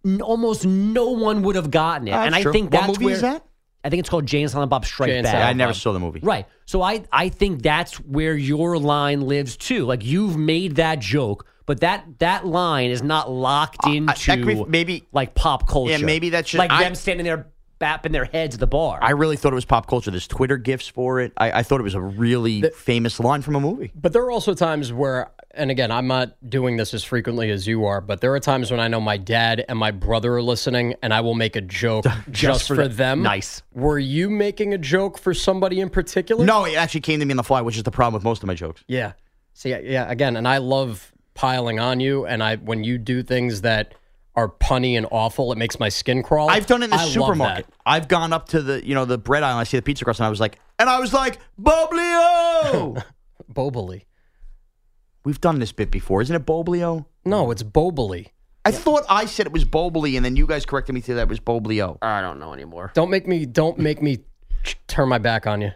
n- 0.04 0.22
almost 0.22 0.66
no 0.66 1.12
one 1.12 1.44
would 1.44 1.56
have 1.56 1.70
gotten 1.70 2.08
it. 2.08 2.12
That's 2.12 2.26
and 2.26 2.36
I 2.36 2.42
true. 2.42 2.52
think 2.52 2.74
What 2.74 2.88
that's 2.88 2.88
movie 2.88 3.06
where 3.06 3.14
is 3.14 3.22
that? 3.22 3.46
I 3.84 3.90
think 3.90 4.00
it's 4.00 4.10
called 4.10 4.26
Jane 4.26 4.44
and 4.44 4.52
Silent 4.52 4.70
Bob 4.70 4.86
Strike 4.86 5.10
Jay 5.10 5.18
and 5.18 5.24
Back. 5.26 5.34
Silent 5.34 5.50
I 5.50 5.54
never 5.54 5.74
saw 5.74 5.92
the 5.92 6.00
movie. 6.00 6.20
Right. 6.24 6.46
So 6.66 6.82
I 6.82 7.04
I 7.12 7.30
think 7.30 7.62
that's 7.62 7.96
where 8.00 8.36
your 8.36 8.78
line 8.78 9.22
lives 9.22 9.58
too. 9.58 9.86
Like 9.86 10.06
you've 10.06 10.38
made 10.38 10.76
that 10.78 11.00
joke, 11.00 11.46
but 11.66 11.82
that 11.82 12.06
that 12.20 12.46
line 12.46 12.92
is 12.92 13.04
not 13.04 13.30
locked 13.30 13.86
into 13.86 14.12
Uh, 14.12 14.16
that 14.16 14.38
could 14.40 14.46
be- 14.48 14.66
maybe- 14.66 15.04
like 15.12 15.36
pop 15.36 15.68
culture. 15.68 15.92
Yeah, 15.92 15.98
maybe 16.06 16.30
that's 16.30 16.50
just- 16.50 16.60
like 16.60 16.72
I- 16.72 16.84
them 16.84 16.96
standing 16.96 17.26
there 17.26 17.48
bapping 17.84 18.14
their 18.14 18.26
heads 18.26 18.56
at 18.56 18.60
the 18.60 18.68
bar. 18.68 19.00
I 19.02 19.12
really 19.12 19.36
thought 19.36 19.52
it 19.52 19.56
was 19.56 19.66
pop 19.66 19.88
culture. 19.88 20.10
There's 20.10 20.28
Twitter 20.28 20.58
gifs 20.58 20.88
for 20.88 21.20
it. 21.20 21.34
I, 21.38 21.60
I 21.60 21.64
thought 21.64 21.82
it 21.82 21.84
was 21.84 21.96
a 21.96 22.02
really 22.02 22.62
famous 22.78 23.20
line 23.20 23.42
from 23.42 23.56
a 23.56 23.60
movie. 23.60 23.92
But 23.94 24.14
there 24.14 24.24
are 24.24 24.32
also 24.32 24.54
times 24.54 24.94
where, 24.94 25.32
and 25.52 25.70
again, 25.70 25.92
I'm 25.92 26.08
not 26.08 26.36
doing 26.50 26.78
this 26.78 26.94
as 26.94 27.04
frequently 27.04 27.52
as 27.52 27.68
you 27.68 27.86
are, 27.86 28.00
but 28.00 28.22
there 28.22 28.34
are 28.34 28.40
times 28.40 28.72
when 28.72 28.80
I 28.80 28.88
know 28.88 29.02
my 29.02 29.18
dad 29.18 29.66
and 29.68 29.78
my 29.78 29.92
brother 29.92 30.36
are 30.36 30.42
listening, 30.42 30.96
and 31.02 31.14
I 31.14 31.22
will 31.22 31.36
make 31.36 31.56
a 31.58 31.62
joke 31.62 32.06
just, 32.32 32.68
for 32.68 32.76
for, 32.76 32.88
the- 32.88 32.96
them. 32.96 33.22
Nice. 33.22 33.62
Were 33.74 34.00
you 34.00 34.30
making 34.30 34.74
a 34.74 34.78
joke 34.78 35.18
for 35.18 35.34
somebody 35.34 35.82
in 35.82 35.90
particular? 35.90 36.46
No, 36.46 36.66
it 36.66 36.76
actually 36.76 37.02
came 37.02 37.20
to 37.20 37.26
me 37.26 37.34
on 37.34 37.38
the 37.38 37.44
fly, 37.44 37.62
which 37.62 37.76
is 37.76 37.84
the 37.84 37.92
problem 37.92 38.14
with 38.14 38.24
most 38.24 38.44
of 38.44 38.48
my 38.48 38.54
jokes. 38.54 38.84
Yeah. 38.88 39.14
See, 39.54 39.70
yeah, 39.70 40.10
again, 40.10 40.36
and 40.38 40.48
I 40.48 40.58
love 40.60 41.12
piling 41.34 41.80
on 41.80 42.00
you, 42.00 42.26
and 42.26 42.42
I 42.42 42.56
when 42.56 42.84
you 42.84 42.98
do 42.98 43.22
things 43.24 43.62
that 43.62 43.94
are 44.36 44.50
punny 44.50 44.98
and 44.98 45.06
awful, 45.12 45.52
it 45.52 45.58
makes 45.58 45.80
my 45.80 45.90
skin 45.90 46.24
crawl. 46.24 46.50
I've 46.50 46.66
done 46.66 46.82
it 46.82 46.86
in 46.86 46.92
the 46.92 46.96
I 46.98 47.08
supermarket. 47.08 47.68
I've 47.86 48.08
gone 48.08 48.34
up 48.34 48.50
to 48.50 48.62
the 48.62 48.86
you 48.86 48.96
know 48.96 49.06
the 49.06 49.18
bread 49.18 49.44
aisle. 49.44 49.58
I 49.58 49.64
see 49.64 49.78
the 49.78 49.84
pizza 49.84 50.04
crust, 50.04 50.20
and 50.20 50.28
I 50.28 50.30
was 50.30 50.40
like, 50.40 50.60
and 50.80 50.90
I 50.90 51.00
was 51.00 51.14
like, 51.14 51.40
Boblio. 51.62 53.04
Boboli. 53.54 54.06
We've 55.26 55.40
done 55.40 55.60
this 55.60 55.72
bit 55.72 55.92
before, 55.92 56.22
isn't 56.22 56.36
it, 56.36 56.46
Boblio? 56.46 57.06
No, 57.24 57.52
it's 57.52 57.64
Boboli. 57.64 58.28
I 58.66 58.72
thought 58.72 59.04
I 59.10 59.26
said 59.26 59.46
it 59.46 59.52
was 59.52 59.66
Boboli, 59.66 60.16
and 60.16 60.26
then 60.26 60.36
you 60.36 60.48
guys 60.48 60.66
corrected 60.66 60.96
me 60.96 61.02
to 61.02 61.14
that 61.16 61.24
it 61.24 61.30
was 61.30 61.40
Boblio. 61.40 61.98
I 62.02 62.22
don't 62.22 62.40
know 62.40 62.54
anymore. 62.54 62.92
Don't 62.94 63.10
make 63.10 63.28
me 63.28 63.46
don't 63.46 63.78
make 63.78 64.02
me 64.02 64.20
turn 64.88 65.10
my 65.10 65.18
back 65.18 65.46
on 65.46 65.62
you. 65.62 65.72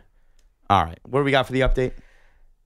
All 0.69 0.83
right, 0.83 0.99
what 1.03 1.19
do 1.19 1.23
we 1.23 1.31
got 1.31 1.45
for 1.45 1.53
the 1.53 1.61
update? 1.61 1.93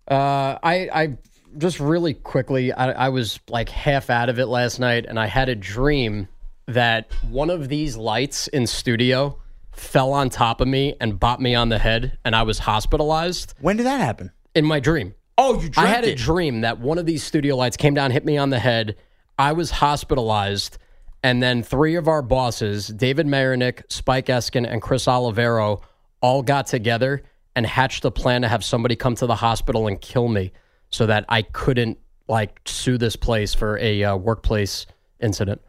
Uh, 0.07 0.57
I 0.63 0.89
I 0.93 1.17
just 1.57 1.79
really 1.79 2.13
quickly 2.13 2.71
I, 2.73 2.91
I 2.91 3.09
was 3.09 3.39
like 3.49 3.69
half 3.69 4.09
out 4.09 4.29
of 4.29 4.39
it 4.39 4.45
last 4.47 4.79
night, 4.79 5.05
and 5.07 5.19
I 5.19 5.27
had 5.27 5.49
a 5.49 5.55
dream 5.55 6.27
that 6.67 7.11
one 7.29 7.49
of 7.49 7.67
these 7.69 7.97
lights 7.97 8.47
in 8.47 8.67
studio 8.67 9.37
fell 9.73 10.13
on 10.13 10.29
top 10.29 10.61
of 10.61 10.67
me 10.67 10.95
and 11.01 11.19
bopped 11.19 11.39
me 11.39 11.55
on 11.55 11.69
the 11.69 11.79
head, 11.79 12.17
and 12.25 12.35
I 12.35 12.43
was 12.43 12.59
hospitalized 12.59 13.53
When 13.59 13.77
did 13.77 13.85
that 13.85 13.99
happen? 14.01 14.31
in 14.53 14.65
my 14.65 14.79
dream. 14.79 15.13
Oh, 15.37 15.53
you 15.55 15.69
dreamt 15.69 15.77
I 15.77 15.85
had 15.87 16.03
a 16.03 16.11
it. 16.11 16.17
dream 16.17 16.61
that 16.61 16.79
one 16.79 16.97
of 16.97 17.05
these 17.05 17.23
studio 17.23 17.55
lights 17.55 17.77
came 17.77 17.93
down, 17.93 18.11
hit 18.11 18.25
me 18.25 18.37
on 18.37 18.49
the 18.49 18.59
head. 18.59 18.97
I 19.39 19.53
was 19.53 19.71
hospitalized, 19.71 20.77
and 21.23 21.41
then 21.41 21.63
three 21.63 21.95
of 21.95 22.07
our 22.07 22.21
bosses, 22.21 22.87
David 22.87 23.27
Marinick, 23.27 23.83
Spike 23.89 24.25
Eskin, 24.27 24.69
and 24.71 24.81
Chris 24.81 25.05
Oliviero, 25.07 25.81
all 26.21 26.43
got 26.43 26.67
together 26.67 27.23
and 27.55 27.65
hatched 27.65 28.05
a 28.05 28.11
plan 28.11 28.41
to 28.43 28.47
have 28.47 28.63
somebody 28.63 28.95
come 28.95 29.15
to 29.15 29.25
the 29.25 29.35
hospital 29.35 29.87
and 29.87 29.99
kill 29.99 30.27
me, 30.27 30.51
so 30.91 31.07
that 31.07 31.25
I 31.27 31.41
couldn't 31.41 31.97
like 32.27 32.61
sue 32.65 32.97
this 32.97 33.15
place 33.15 33.53
for 33.55 33.77
a 33.79 34.03
uh, 34.03 34.15
workplace 34.15 34.85
incident. 35.19 35.61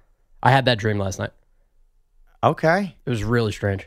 I 0.43 0.51
had 0.51 0.67
that 0.67 0.79
dream 0.79 0.99
last 0.99 1.19
night. 1.19 1.31
Okay, 2.45 2.97
It 3.07 3.11
was 3.11 3.23
really 3.23 3.53
strange. 3.53 3.87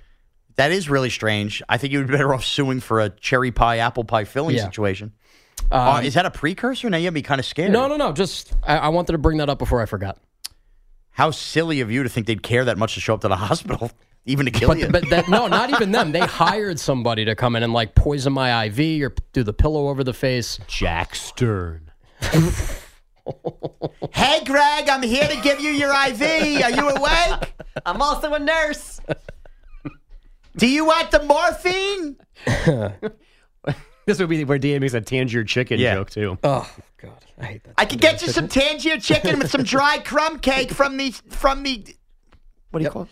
that 0.56 0.72
is 0.72 0.90
really 0.90 1.10
strange. 1.10 1.62
I 1.68 1.78
think 1.78 1.92
you 1.92 2.00
would 2.00 2.08
be 2.08 2.14
better 2.14 2.34
off 2.34 2.46
suing 2.46 2.80
for 2.80 3.02
a 3.02 3.10
cherry 3.10 3.52
pie 3.52 3.80
apple 3.80 4.06
pie 4.06 4.24
filling 4.24 4.56
Yeah. 4.56 4.64
situation. 4.64 5.12
Um, 5.72 5.80
uh, 5.98 6.02
is 6.02 6.14
that 6.14 6.26
a 6.26 6.32
precursor? 6.32 6.90
Now 6.90 6.98
you 6.98 7.06
have 7.06 7.14
me 7.14 7.22
kind 7.22 7.40
of 7.40 7.46
scared. 7.46 7.72
No, 7.72 7.88
no, 7.88 7.98
no. 7.98 8.12
Just 8.14 8.54
I, 8.64 8.78
I 8.78 8.88
wanted 8.90 9.12
to 9.14 9.18
bring 9.18 9.38
that 9.40 9.50
up 9.50 9.60
before 9.60 9.82
I 9.82 9.86
forgot. 9.86 10.18
How 11.12 11.32
silly 11.32 11.82
of 11.82 11.92
you 11.92 12.04
to 12.04 12.10
think 12.10 12.28
they'd 12.28 12.44
care 12.44 12.64
that 12.66 12.78
much 12.78 12.94
to 12.96 13.00
show 13.02 13.14
up 13.14 13.22
to 13.22 13.28
the 13.28 13.36
hospital, 13.48 13.92
even 14.26 14.46
to 14.46 14.52
kill 14.52 14.70
But, 14.70 14.78
you. 14.80 14.90
but 14.90 15.10
that, 15.10 15.30
no, 15.30 15.48
not 15.48 15.70
even 15.70 15.92
them. 15.92 16.12
They 16.12 16.20
hired 16.26 16.80
somebody 16.80 17.26
to 17.26 17.36
come 17.36 17.56
in 17.56 17.64
and 17.64 17.74
like 17.74 17.96
poison 17.96 18.34
my 18.34 18.66
IV 18.66 19.04
or 19.04 19.14
do 19.34 19.44
the 19.44 19.54
pillow 19.54 19.88
over 19.90 20.04
the 20.04 20.14
face. 20.14 20.60
Jack 20.68 21.16
Stern. 21.16 21.92
hey, 24.14 24.44
Greg, 24.46 24.90
I'm 24.90 25.02
here 25.04 25.28
to 25.28 25.42
give 25.42 25.60
you 25.60 25.72
your 25.72 25.90
IV. 26.08 26.22
Are 26.64 26.72
you 26.72 26.90
awake? 26.90 27.54
I'm 27.86 28.02
also 28.02 28.34
a 28.34 28.40
nurse. 28.40 29.00
Do 30.58 30.68
you 30.68 30.86
want 30.86 31.12
the 31.12 31.22
morphine? 31.24 32.16
This 34.06 34.20
would 34.20 34.30
be 34.30 34.44
where 34.44 34.60
Dan 34.60 34.82
makes 34.82 34.94
a 34.94 35.02
Tangier 35.02 35.44
chicken 35.44 35.80
Yeah. 35.80 35.96
joke 35.96 36.12
too. 36.12 36.38
Oh 36.44 36.70
God, 36.98 37.26
I 37.40 37.46
hate 37.46 37.64
that. 37.64 37.74
I 37.78 37.86
could 37.86 38.00
get 38.00 38.22
you 38.22 38.28
some 38.30 38.48
Tangier 38.48 38.98
chicken 39.00 39.40
with 39.40 39.50
some 39.50 39.64
dry 39.64 39.98
crumb 39.98 40.40
cake 40.40 40.72
from 40.72 40.98
the 40.98 41.10
from 41.30 41.64
the 41.64 41.84
what 42.72 42.80
do 42.80 42.84
you 42.86 42.92
call 42.92 43.04
it? 43.04 43.08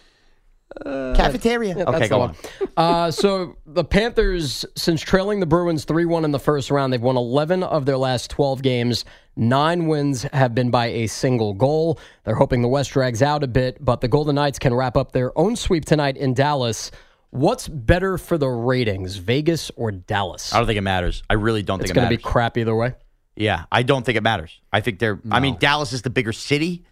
Cafeteria. 0.84 1.76
Yeah, 1.78 1.84
okay, 1.84 2.00
that's 2.00 2.10
go 2.10 2.22
on. 2.22 2.36
Uh, 2.76 3.12
so 3.12 3.56
the 3.68 3.84
Panthers, 3.84 4.66
since 4.76 5.00
trailing 5.00 5.40
the 5.40 5.46
Bruins 5.46 5.86
3 5.86 6.06
1 6.06 6.26
in 6.26 6.32
the 6.32 6.40
first 6.40 6.72
round, 6.72 6.92
they've 6.92 7.02
won 7.02 7.16
11 7.18 7.62
of 7.62 7.86
their 7.86 7.98
last 7.98 8.32
12 8.32 8.64
games. 8.64 9.06
Nine 9.36 9.86
wins 9.88 10.24
have 10.34 10.56
been 10.56 10.72
by 10.72 10.88
a 10.88 11.08
single 11.08 11.54
goal. 11.54 12.00
They're 12.24 12.34
hoping 12.36 12.64
the 12.64 12.68
West 12.68 12.92
drags 12.92 13.22
out 13.22 13.44
a 13.44 13.48
bit, 13.48 13.78
but 13.84 14.02
the 14.02 14.08
Golden 14.08 14.36
Knights 14.36 14.58
can 14.58 14.74
wrap 14.74 14.98
up 14.98 15.12
their 15.12 15.38
own 15.38 15.56
sweep 15.56 15.86
tonight 15.86 16.18
in 16.18 16.34
Dallas. 16.34 16.90
What's 17.30 17.68
better 17.68 18.18
for 18.18 18.40
the 18.40 18.50
ratings, 18.50 19.18
Vegas 19.18 19.70
or 19.76 19.92
Dallas? 19.92 20.52
I 20.54 20.58
don't 20.58 20.66
think 20.68 20.78
it 20.78 20.82
matters. 20.82 21.22
I 21.30 21.34
really 21.36 21.62
don't 21.62 21.80
It's 21.80 21.90
think 21.90 21.92
it 21.92 22.00
going 22.00 22.06
to 22.08 22.14
matters. 22.16 22.24
be 22.24 22.30
crap 22.32 22.58
either 22.58 22.76
way. 22.76 22.94
yeah, 23.36 23.66
I 23.72 23.84
don't 23.84 24.04
think 24.06 24.18
it 24.18 24.24
matters. 24.24 24.60
I 24.72 24.82
think 24.82 24.98
they're. 25.00 25.20
I 25.32 25.40
mean, 25.40 25.58
Dallas 25.60 25.94
is 25.94 26.02
the 26.04 26.10
bigger 26.12 26.34
city, 26.34 26.86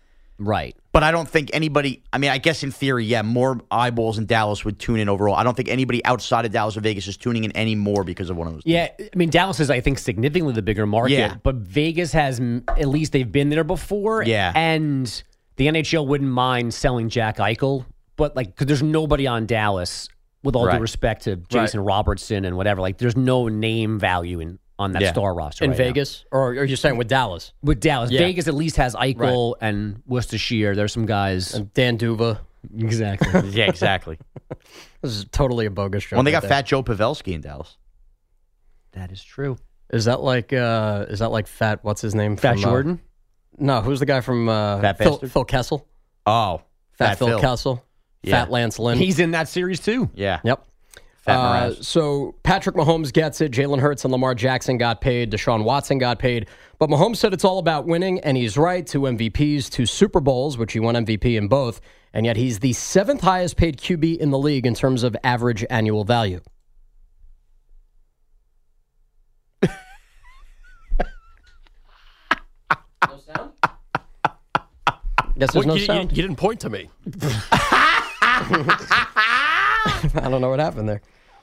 Right. 0.43 0.75
but 0.91 1.03
I 1.03 1.11
don't 1.11 1.27
think 1.29 1.49
anybody. 1.53 2.03
I 2.11 2.17
mean, 2.17 2.31
I 2.31 2.37
guess 2.37 2.63
in 2.63 2.71
theory, 2.71 3.05
yeah, 3.05 3.21
more 3.21 3.59
eyeballs 3.71 4.17
in 4.17 4.25
Dallas 4.25 4.65
would 4.65 4.79
tune 4.79 4.99
in 4.99 5.07
overall. 5.07 5.35
I 5.35 5.43
don't 5.43 5.55
think 5.55 5.69
anybody 5.69 6.03
outside 6.03 6.45
of 6.45 6.51
Dallas 6.51 6.75
or 6.75 6.81
Vegas 6.81 7.07
is 7.07 7.15
tuning 7.17 7.43
in 7.43 7.51
any 7.53 7.75
more 7.75 8.03
because 8.03 8.29
of 8.29 8.37
one 8.37 8.47
of 8.47 8.53
those. 8.53 8.63
Yeah, 8.65 8.89
I 8.99 9.09
mean 9.15 9.29
Dallas 9.29 9.59
is, 9.59 9.69
I 9.69 9.79
think, 9.79 9.99
significantly 9.99 10.53
the 10.53 10.61
bigger 10.61 10.85
market. 10.85 11.13
Yeah. 11.13 11.35
But 11.43 11.55
Vegas 11.55 12.11
has 12.13 12.39
at 12.67 12.87
least 12.87 13.11
they've 13.13 13.31
been 13.31 13.49
there 13.49 13.63
before. 13.63 14.23
Yeah. 14.23 14.51
and 14.55 15.23
the 15.57 15.67
NHL 15.67 16.07
wouldn't 16.07 16.31
mind 16.31 16.73
selling 16.73 17.07
Jack 17.09 17.37
Eichel, 17.37 17.85
but 18.15 18.35
like, 18.35 18.47
because 18.47 18.67
there's 18.67 18.83
nobody 18.83 19.27
on 19.27 19.45
Dallas. 19.45 20.07
With 20.43 20.55
all 20.55 20.65
Right. 20.65 20.77
due 20.77 20.81
respect 20.81 21.25
to 21.25 21.35
Jason 21.35 21.81
Robertson 21.81 22.45
and 22.45 22.57
whatever, 22.57 22.81
like 22.81 22.97
there's 22.97 23.15
no 23.15 23.47
name 23.47 23.99
value 23.99 24.39
in 24.39 24.57
on 24.81 24.91
that 24.93 25.01
Yeah. 25.01 25.11
star 25.11 25.33
roster 25.33 25.63
In 25.63 25.71
right 25.71 25.79
now. 25.79 25.85
Vegas? 25.85 26.25
Or 26.31 26.49
are 26.49 26.63
you 26.63 26.75
saying 26.75 26.97
with 26.97 27.07
Dallas? 27.07 27.53
With 27.61 27.79
Dallas, 27.79 28.11
Yeah. 28.11 28.19
Vegas 28.19 28.47
at 28.47 28.53
least 28.55 28.75
has 28.77 28.95
Eichel 28.95 29.55
and 29.61 30.01
Worcestershire. 30.05 30.75
There's 30.75 30.91
some 30.91 31.05
guys. 31.05 31.53
And 31.53 31.73
Dan 31.73 31.97
Duva. 31.97 32.39
exactly. 32.77 33.49
yeah, 33.51 33.65
exactly. 33.69 34.17
This 35.01 35.11
is 35.15 35.25
totally 35.31 35.65
a 35.65 35.71
bogus 35.71 36.03
joke. 36.05 36.17
when 36.17 36.25
they 36.25 36.31
got 36.31 36.41
there. 36.41 36.49
Fat 36.49 36.65
Joe 36.65 36.83
Pavelski 36.83 37.33
in 37.33 37.41
Dallas. 37.41 37.77
that 38.93 39.11
is 39.11 39.23
true. 39.23 39.57
Is 39.91 40.05
that 40.05 40.21
like 40.21 40.53
uh 40.53 41.05
is 41.09 41.19
that 41.19 41.29
like 41.31 41.47
Fat 41.47 41.79
what's 41.83 42.01
his 42.01 42.15
name? 42.15 42.37
Fat 42.37 42.53
from, 42.55 42.63
uh, 42.63 42.67
Jordan. 42.67 43.01
no, 43.57 43.81
who's 43.81 43.99
the 43.99 44.05
guy 44.05 44.21
from 44.21 44.47
uh 44.49 44.79
Fat 44.81 44.97
Phil, 44.97 45.17
Phil 45.17 45.45
Kessel? 45.45 45.87
Oh, 46.25 46.61
Fat, 46.93 47.17
Phil, 47.17 47.39
Kessel. 47.39 47.83
Yeah. 48.23 48.31
Fat 48.43 48.51
Lance 48.51 48.77
Lynn. 48.79 48.97
He's 48.97 49.19
in 49.19 49.31
that 49.31 49.47
series 49.47 49.79
too. 49.79 50.09
Yeah. 50.13 50.39
yep. 50.43 50.65
Fat 51.21 51.35
Uh, 51.35 51.73
so 51.83 52.33
Patrick 52.43 52.75
Mahomes 52.75 53.13
gets 53.13 53.41
it. 53.41 53.51
Jalen 53.51 53.79
Hurts 53.79 54.03
and 54.05 54.11
Lamar 54.11 54.33
Jackson 54.33 54.77
got 54.77 55.01
paid. 55.01 55.31
Deshaun 55.31 55.63
Watson 55.63 55.97
got 55.99 56.17
paid. 56.19 56.47
But 56.79 56.89
Mahomes 56.89 57.17
said 57.17 57.33
it's 57.33 57.45
all 57.45 57.59
about 57.59 57.85
winning, 57.85 58.19
and 58.21 58.35
he's 58.37 58.57
right. 58.57 58.85
Two 58.85 59.01
MVPs, 59.01 59.69
two 59.69 59.85
Super 59.85 60.19
Bowls, 60.19 60.57
which 60.57 60.73
he 60.73 60.79
won 60.79 60.95
MVP 60.95 61.37
in 61.37 61.47
both. 61.47 61.79
And 62.13 62.25
yet 62.25 62.37
he's 62.37 62.59
the 62.59 62.73
seventh 62.73 63.21
highest 63.21 63.55
paid 63.55 63.77
QB 63.77 64.17
in 64.17 64.31
the 64.31 64.39
league 64.39 64.65
in 64.65 64.73
terms 64.73 65.03
of 65.03 65.15
average 65.23 65.63
annual 65.69 66.03
value. 66.03 66.41
no 73.07 73.17
sound? 73.17 73.51
Guess 75.37 75.53
there's 75.53 75.65
Well, 75.65 75.67
no 75.67 75.73
you, 75.75 75.79
you- 75.81 75.85
sound. 75.85 76.15
you 76.17 76.21
didn't 76.21 76.37
point 76.37 76.59
to 76.61 76.69
me. 76.69 76.89
I 80.15 80.29
don't 80.29 80.41
know 80.41 80.49
what 80.49 80.59
happened 80.59 80.89
there. 80.89 81.01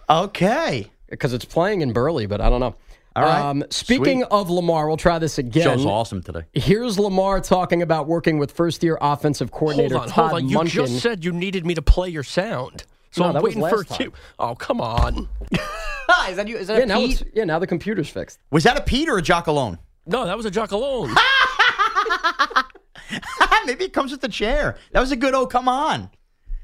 Okay. 0.09 0.91
Because 1.09 1.33
it's 1.33 1.45
playing 1.45 1.81
in 1.81 1.93
Burley, 1.93 2.27
but 2.27 2.41
I 2.41 2.51
don't 2.51 2.61
know. 2.61 2.75
All 3.17 3.25
right. 3.25 3.41
Um, 3.41 3.65
speaking 3.71 4.21
Sweet. 4.21 4.29
of 4.31 4.51
Lamar, 4.51 4.87
we'll 4.87 4.97
try 4.97 5.19
this 5.19 5.39
again. 5.39 5.65
Show's 5.65 5.85
awesome 5.87 6.23
today. 6.23 6.43
Here's 6.53 6.99
Lamar 6.99 7.41
talking 7.41 7.83
about 7.83 8.07
working 8.07 8.39
with 8.39 8.53
first 8.53 8.83
year 8.83 8.97
offensive 9.01 9.51
Hold 9.51 9.59
coordinator 9.61 9.99
on, 9.99 10.09
Todd 10.09 10.31
hold 10.31 10.43
on. 10.43 10.49
You 10.49 10.59
Monken. 10.59 10.69
just 10.69 11.01
said 11.01 11.25
you 11.25 11.33
needed 11.33 11.67
me 11.67 11.75
to 11.75 11.83
play 11.83 12.09
your 12.09 12.23
sound. 12.23 12.85
So 13.11 13.23
No, 13.23 13.37
I'm 13.37 13.43
waiting 13.43 13.63
for 13.69 13.79
last 13.79 13.99
you. 13.99 14.13
Oh, 14.39 14.55
come 14.55 14.81
on. 14.81 15.29
is 16.29 16.37
that 16.37 16.47
you? 16.47 16.59
Is 16.59 16.69
that 16.69 16.77
yeah, 16.77 16.83
a 16.85 16.87
now 16.87 16.99
Pete? 16.99 17.23
yeah, 17.35 17.45
now 17.45 17.59
the 17.59 17.67
computer's 17.67 18.09
fixed. 18.09 18.39
Was 18.51 18.65
that 18.65 18.77
a 18.79 18.83
Pete 18.83 19.09
or 19.09 19.19
a 19.19 19.23
Jock 19.23 19.47
alone? 19.47 19.79
No, 20.09 20.25
that 20.25 20.37
was 20.37 20.47
a 20.47 20.51
jock 20.51 20.73
alone. 20.73 21.15
Maybe 23.67 23.85
it 23.85 23.93
comes 23.93 24.11
with 24.11 24.23
the 24.23 24.29
chair. 24.29 24.79
That 24.93 25.01
was 25.01 25.13
a 25.13 25.17
good 25.17 25.35
oh 25.35 25.47
come 25.47 25.69
on. 25.69 26.09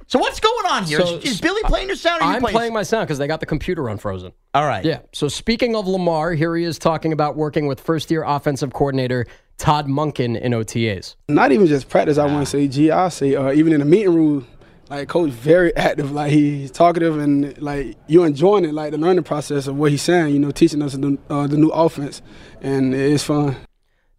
So 0.06 0.18
what's 0.18 0.40
going 0.40 0.66
on 0.66 0.84
here? 0.84 1.00
So- 1.00 1.16
is, 1.16 1.32
is 1.32 1.40
Billy 1.40 1.62
playing 1.64 1.88
your 1.88 1.96
sound? 1.96 2.22
Or 2.22 2.26
I'm 2.26 2.42
playing 2.42 2.72
my 2.72 2.82
sound 2.82 3.06
because 3.06 3.18
they 3.18 3.26
got 3.26 3.40
the 3.40 3.46
computer 3.46 3.88
unfrozen. 3.88 4.32
All 4.54 4.66
right. 4.66 4.84
Yeah. 4.84 5.00
So 5.12 5.28
speaking 5.28 5.74
of 5.76 5.86
Lamar, 5.86 6.32
here 6.34 6.54
he 6.56 6.64
is 6.64 6.78
talking 6.78 7.12
about 7.12 7.36
working 7.36 7.66
with 7.66 7.80
first-year 7.80 8.22
offensive 8.24 8.72
coordinator 8.72 9.26
Todd 9.58 9.86
Monken 9.86 10.40
in 10.40 10.52
OTAs. 10.52 11.14
Not 11.28 11.52
even 11.52 11.66
just 11.66 11.88
practice, 11.88 12.18
I 12.18 12.26
want 12.26 12.46
to 12.46 12.50
say 12.50 12.68
gee, 12.68 12.90
I 12.90 13.08
say 13.08 13.34
uh, 13.34 13.52
even 13.52 13.72
in 13.72 13.80
the 13.80 13.86
meeting 13.86 14.14
room, 14.14 14.46
like 14.90 15.08
coach 15.08 15.30
very 15.30 15.74
active. 15.76 16.10
Like 16.12 16.32
he's 16.32 16.70
talkative 16.70 17.18
and 17.18 17.56
like 17.62 17.96
you 18.06 18.24
enjoying 18.24 18.64
it, 18.64 18.74
like 18.74 18.90
the 18.90 18.98
learning 18.98 19.24
process 19.24 19.66
of 19.66 19.76
what 19.76 19.90
he's 19.90 20.02
saying. 20.02 20.32
You 20.34 20.40
know, 20.40 20.50
teaching 20.50 20.82
us 20.82 20.94
the, 20.94 21.18
uh, 21.30 21.46
the 21.46 21.56
new 21.56 21.68
offense, 21.70 22.20
and 22.60 22.94
it's 22.94 23.24
fun. 23.24 23.56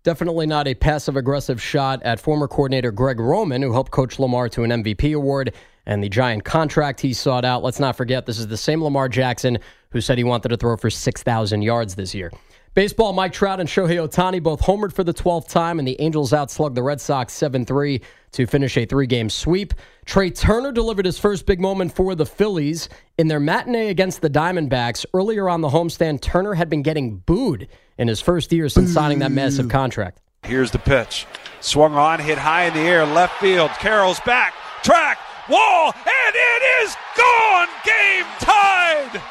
Definitely 0.06 0.45
not 0.45 0.68
a 0.68 0.76
passive 0.76 1.18
aggressive 1.18 1.60
shot 1.60 1.99
at 2.03 2.20
former 2.20 2.47
coordinator 2.47 2.91
Greg 2.91 3.20
Roman, 3.20 3.64
who 3.64 3.74
helped 3.74 3.91
coach 3.91 4.20
Lamar 4.20 4.47
to 4.49 4.62
an 4.62 4.70
MVP 4.70 5.16
award 5.16 5.56
and 5.88 6.03
the 6.03 6.10
giant 6.10 6.43
contract 6.43 6.99
he 6.99 7.12
sought 7.12 7.43
out. 7.43 7.64
Let's 7.64 7.80
not 7.80 7.95
forget, 7.95 8.28
this 8.28 8.38
is 8.38 8.45
the 8.45 8.56
same 8.56 8.84
Lamar 8.84 9.10
Jackson 9.10 9.58
who 9.89 10.01
said 10.01 10.20
he 10.20 10.24
wanted 10.24 10.49
to 10.49 10.58
throw 10.58 10.78
for 10.78 10.91
6,000 10.91 11.64
yards 11.64 11.95
this 11.95 12.14
year. 12.14 12.32
Baseball, 12.76 13.14
Mike 13.14 13.34
Trout 13.34 13.60
and 13.60 13.68
Shohei 13.68 13.97
Ohtani 13.97 14.43
both 14.43 14.62
homered 14.62 14.93
for 14.93 15.03
the 15.03 15.14
12th 15.14 15.47
time, 15.47 15.80
and 15.80 15.88
the 15.88 15.99
Angels 15.99 16.34
outslugged 16.34 16.76
the 16.76 16.84
Red 16.84 17.01
Sox 17.01 17.34
7 17.34 17.66
3 17.66 17.99
to 18.34 18.45
finish 18.45 18.78
a 18.78 18.86
three 18.86 19.08
game 19.08 19.28
sweep. 19.28 19.74
Trea 20.06 20.30
Turner 20.30 20.72
delivered 20.72 21.06
his 21.06 21.18
first 21.18 21.47
big 21.47 21.60
moment 21.60 21.95
for 21.95 22.14
the 22.14 22.28
Phillies. 22.28 22.89
In 23.18 23.28
their 23.28 23.39
matinee 23.39 23.89
against 23.89 24.22
the 24.22 24.30
Diamondbacks 24.30 25.03
earlier 25.16 25.49
on 25.49 25.62
the 25.62 25.70
homestand, 25.70 26.22
Turner 26.22 26.53
had 26.53 26.70
been 26.70 26.84
getting 26.84 27.18
booed 27.18 27.70
in 27.98 28.08
his 28.08 28.22
first 28.22 28.52
year 28.52 28.70
since 28.70 28.91
signing 28.91 29.20
that 29.20 29.32
massive 29.32 29.70
contract. 29.70 30.22
Here's 30.43 30.72
the 30.72 30.80
pitch. 30.80 31.26
Swung 31.60 31.96
on, 31.96 32.20
hit 32.20 32.38
high 32.38 32.66
in 32.66 32.74
the 32.74 32.82
air, 32.82 33.06
left 33.06 33.39
field. 33.39 33.72
Carroll's 33.80 34.20
back, 34.22 34.54
track, 34.84 35.18
wall, 35.50 35.93
and 35.96 36.36
it 36.36 36.84
is 36.84 36.96
gone! 37.18 37.68
Game 37.84 38.26
tied! 38.39 39.22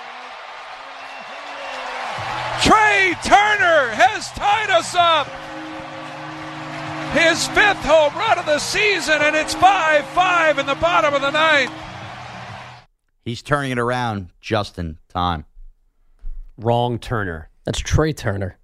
Trea 2.62 3.14
Turner 3.22 3.90
has 3.94 4.30
tied 4.32 4.70
us 4.70 4.94
up! 4.94 5.28
His 7.14 7.46
fifth 7.48 7.84
home 7.84 8.12
run 8.16 8.40
of 8.40 8.46
the 8.46 8.58
season, 8.58 9.22
and 9.22 9.36
it's 9.36 9.54
5 9.54 10.04
5 10.04 10.58
in 10.58 10.66
the 10.66 10.74
bottom 10.74 11.14
of 11.14 11.20
the 11.20 11.30
ninth. 11.30 11.70
He's 13.24 13.40
turning 13.40 13.70
it 13.70 13.78
around 13.78 14.30
just 14.40 14.78
in 14.78 14.98
time. 15.08 15.44
Wrong 16.56 16.98
Turner. 16.98 17.48
That's 17.64 17.78
Trea 17.80 18.12
Turner. 18.12 18.58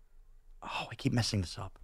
Oh, 0.63 0.87
I 0.91 0.95
keep 0.95 1.13
messing 1.13 1.41
this 1.41 1.59
up. 1.59 1.79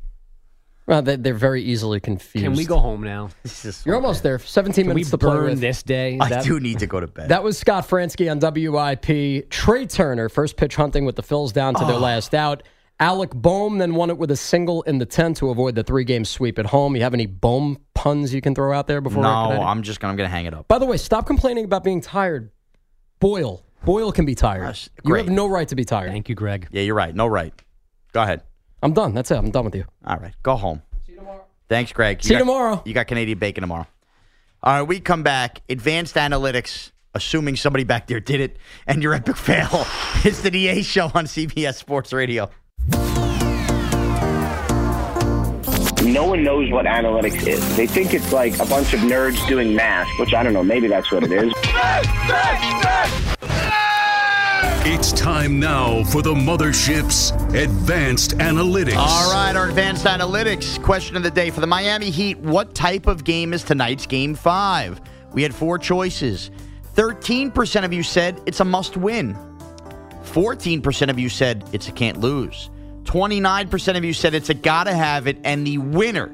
Well, 0.86 1.02
they, 1.02 1.16
they're 1.16 1.34
very 1.34 1.62
easily 1.62 1.98
confused. 1.98 2.44
Can 2.44 2.54
we 2.54 2.64
go 2.64 2.78
home 2.78 3.02
now? 3.02 3.30
You're 3.84 3.96
almost 3.96 4.22
there. 4.22 4.38
17 4.38 4.84
Can 4.84 4.88
we 4.90 4.94
minutes 4.94 5.10
to 5.10 5.18
play 5.18 5.30
burn 5.30 5.44
with. 5.50 5.60
this 5.60 5.82
day? 5.82 6.16
I 6.20 6.28
That- 6.28 6.44
do 6.44 6.60
need 6.60 6.78
to 6.78 6.86
go 6.86 7.00
to 7.00 7.08
bed. 7.08 7.28
That 7.30 7.42
was 7.42 7.58
Scott 7.58 7.88
Franzke 7.88 8.30
on 8.30 8.38
WIP. 8.38 9.50
Trea 9.50 9.86
Turner, 9.86 10.28
first 10.28 10.56
pitch 10.56 10.76
hunting 10.76 11.04
with 11.04 11.16
the 11.16 11.22
Phils 11.24 11.52
down 11.52 11.74
to 11.74 11.84
their 11.84 11.96
Oh. 11.96 11.98
last 11.98 12.34
out. 12.34 12.62
Alec 13.00 13.30
Bohm 13.34 13.76
then 13.78 13.94
won 13.94 14.08
it 14.10 14.16
with 14.16 14.30
a 14.30 14.36
single 14.36 14.80
in 14.82 14.96
the 14.98 15.04
10 15.04 15.34
to 15.34 15.50
avoid 15.50 15.74
the 15.74 15.82
three 15.82 16.04
game 16.04 16.24
sweep 16.24 16.58
at 16.58 16.66
home. 16.66 16.94
You 16.96 17.02
have 17.02 17.12
any 17.14 17.26
Bohm 17.26 17.76
puns 17.94 18.32
you 18.32 18.40
can 18.40 18.54
throw 18.54 18.72
out 18.72 18.86
there 18.86 19.00
before? 19.00 19.22
no, 19.24 19.48
we're? 19.50 19.58
I'm 19.58 19.82
just 19.82 19.98
gonna, 20.00 20.12
I'm 20.12 20.16
gonna 20.16 20.28
hang 20.28 20.46
it 20.46 20.54
up. 20.54 20.68
By 20.68 20.78
the 20.78 20.86
way, 20.86 20.96
stop 20.96 21.26
complaining 21.26 21.64
about 21.64 21.82
being 21.84 22.00
tired. 22.00 22.52
Boyle. 23.18 23.65
Boyle 23.86 24.10
can 24.12 24.26
be 24.26 24.34
tired. 24.34 24.66
Ah, 24.66 24.74
you 25.04 25.10
great. 25.10 25.24
have 25.26 25.32
no 25.34 25.46
right 25.46 25.66
to 25.68 25.76
be 25.76 25.84
tired. 25.84 26.10
Thank 26.10 26.28
you, 26.28 26.34
Greg. 26.34 26.68
Yeah, 26.72 26.82
you're 26.82 26.94
right. 26.96 27.14
No 27.14 27.26
right. 27.26 27.54
Go 28.12 28.20
ahead. 28.22 28.42
I'm 28.82 28.92
done. 28.92 29.14
That's 29.14 29.30
it. 29.30 29.36
I'm 29.36 29.50
done 29.50 29.64
with 29.64 29.74
you. 29.76 29.84
All 30.04 30.16
right, 30.18 30.34
go 30.42 30.56
home. 30.56 30.82
See 31.06 31.12
you 31.12 31.18
tomorrow. 31.18 31.44
Thanks, 31.68 31.92
Greg. 31.92 32.22
See 32.22 32.30
you 32.34 32.34
got- 32.34 32.40
tomorrow. 32.40 32.82
You 32.84 32.92
got 32.92 33.06
Canadian 33.06 33.38
bacon 33.38 33.62
tomorrow. 33.62 33.86
All 34.62 34.72
right, 34.80 34.82
we 34.82 34.98
come 35.00 35.22
back. 35.22 35.62
Advanced 35.68 36.16
analytics, 36.16 36.90
assuming 37.14 37.54
somebody 37.56 37.84
back 37.84 38.08
there 38.08 38.18
did 38.20 38.40
it, 38.40 38.56
and 38.86 39.02
your 39.02 39.14
epic 39.14 39.36
fail. 39.36 39.86
It's 40.24 40.40
the 40.42 40.50
DA 40.50 40.82
show 40.82 41.04
on 41.14 41.26
CBS 41.26 41.74
Sports 41.76 42.12
Radio. 42.12 42.50
No 46.02 46.24
one 46.26 46.42
knows 46.42 46.70
what 46.72 46.86
analytics 46.86 47.46
is. 47.46 47.76
They 47.76 47.86
think 47.86 48.14
it's 48.14 48.32
like 48.32 48.54
a 48.58 48.66
bunch 48.66 48.92
of 48.94 49.00
nerds 49.00 49.46
doing 49.48 49.74
math, 49.76 50.08
which 50.18 50.34
I 50.34 50.42
don't 50.42 50.52
know, 50.52 50.62
maybe 50.64 50.88
that's 50.88 51.10
what 51.12 51.22
it 51.24 51.32
is. 51.32 51.52
It's 54.88 55.10
time 55.10 55.58
now 55.58 56.04
for 56.04 56.22
the 56.22 56.32
mothership's 56.32 57.32
advanced 57.56 58.38
analytics. 58.38 58.94
All 58.96 59.32
right, 59.32 59.56
our 59.56 59.68
advanced 59.68 60.04
analytics 60.04 60.80
question 60.80 61.16
of 61.16 61.24
the 61.24 61.30
day 61.32 61.50
for 61.50 61.60
the 61.60 61.66
Miami 61.66 62.08
Heat. 62.08 62.38
What 62.38 62.72
type 62.72 63.08
of 63.08 63.24
game 63.24 63.52
is 63.52 63.64
tonight's 63.64 64.06
game 64.06 64.36
five? 64.36 65.00
We 65.32 65.42
had 65.42 65.52
four 65.52 65.76
choices. 65.80 66.52
13% 66.94 67.84
of 67.84 67.92
you 67.92 68.04
said 68.04 68.40
it's 68.46 68.60
a 68.60 68.64
must 68.64 68.96
win. 68.96 69.36
14% 70.22 71.10
of 71.10 71.18
you 71.18 71.30
said 71.30 71.68
it's 71.72 71.88
a 71.88 71.92
can't 71.92 72.20
lose. 72.20 72.70
29% 73.02 73.96
of 73.96 74.04
you 74.04 74.12
said 74.12 74.34
it's 74.34 74.50
a 74.50 74.54
gotta 74.54 74.94
have 74.94 75.26
it. 75.26 75.36
And 75.42 75.66
the 75.66 75.78
winner 75.78 76.32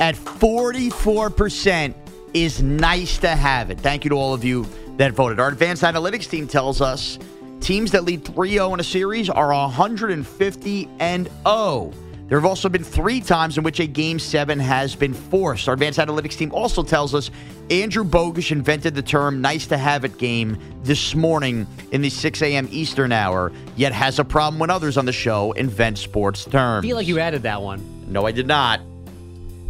at 0.00 0.14
44% 0.14 1.94
is 2.32 2.62
nice 2.62 3.18
to 3.18 3.28
have 3.28 3.70
it. 3.70 3.78
Thank 3.78 4.04
you 4.04 4.08
to 4.08 4.16
all 4.16 4.32
of 4.32 4.42
you 4.42 4.66
that 4.96 5.12
voted. 5.12 5.38
Our 5.38 5.48
advanced 5.48 5.82
analytics 5.82 6.30
team 6.30 6.48
tells 6.48 6.80
us 6.80 7.18
teams 7.60 7.92
that 7.92 8.04
lead 8.04 8.24
3 8.24 8.50
0 8.50 8.74
in 8.74 8.80
a 8.80 8.84
series 8.84 9.30
are 9.30 9.52
150 9.52 10.88
and 10.98 11.28
0. 11.46 11.92
There 12.30 12.38
have 12.38 12.46
also 12.46 12.68
been 12.68 12.84
three 12.84 13.20
times 13.20 13.58
in 13.58 13.64
which 13.64 13.80
a 13.80 13.88
game 13.88 14.20
seven 14.20 14.60
has 14.60 14.94
been 14.94 15.12
forced. 15.12 15.66
Our 15.66 15.74
advanced 15.74 15.98
analytics 15.98 16.36
team 16.36 16.52
also 16.54 16.84
tells 16.84 17.12
us 17.12 17.28
Andrew 17.70 18.04
Bogusch 18.04 18.52
invented 18.52 18.94
the 18.94 19.02
term 19.02 19.40
nice 19.40 19.66
to 19.66 19.76
have 19.76 20.04
it 20.04 20.16
game 20.16 20.56
this 20.84 21.16
morning 21.16 21.66
in 21.90 22.02
the 22.02 22.08
6 22.08 22.42
a.m. 22.42 22.68
Eastern 22.70 23.10
hour, 23.10 23.50
yet 23.74 23.92
has 23.92 24.20
a 24.20 24.24
problem 24.24 24.60
when 24.60 24.70
others 24.70 24.96
on 24.96 25.06
the 25.06 25.12
show 25.12 25.50
invent 25.52 25.98
sports 25.98 26.44
terms. 26.44 26.84
I 26.84 26.88
feel 26.88 26.96
like 26.96 27.08
you 27.08 27.18
added 27.18 27.42
that 27.42 27.62
one. 27.62 27.82
No, 28.06 28.26
I 28.26 28.30
did 28.30 28.46
not. 28.46 28.80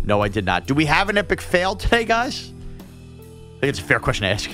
No, 0.04 0.20
I 0.20 0.28
did 0.28 0.44
not. 0.44 0.66
Do 0.66 0.74
we 0.74 0.84
have 0.84 1.08
an 1.08 1.16
epic 1.16 1.40
fail 1.40 1.76
today, 1.76 2.04
guys? 2.04 2.52
I 3.56 3.60
think 3.60 3.70
it's 3.70 3.78
a 3.78 3.84
fair 3.84 4.00
question 4.00 4.24
to 4.24 4.34
ask. 4.34 4.50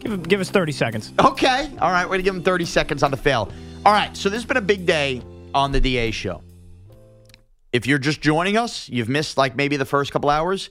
Give, 0.00 0.28
give 0.28 0.40
us 0.40 0.50
30 0.50 0.72
seconds. 0.72 1.12
Okay. 1.18 1.70
All 1.80 1.90
right. 1.90 2.04
We're 2.04 2.10
going 2.10 2.20
to 2.20 2.24
give 2.24 2.34
him 2.34 2.42
30 2.42 2.64
seconds 2.64 3.02
on 3.02 3.10
the 3.10 3.16
fail. 3.16 3.50
All 3.84 3.92
right. 3.92 4.16
So 4.16 4.28
this 4.28 4.38
has 4.38 4.46
been 4.46 4.56
a 4.56 4.62
big 4.62 4.86
day 4.86 5.22
on 5.54 5.72
the 5.72 5.80
DA 5.80 6.10
show. 6.10 6.42
If 7.72 7.86
you're 7.86 7.98
just 7.98 8.20
joining 8.20 8.56
us, 8.56 8.88
you've 8.88 9.08
missed 9.08 9.36
like 9.38 9.54
maybe 9.54 9.76
the 9.76 9.84
first 9.84 10.10
couple 10.10 10.30
hours. 10.30 10.70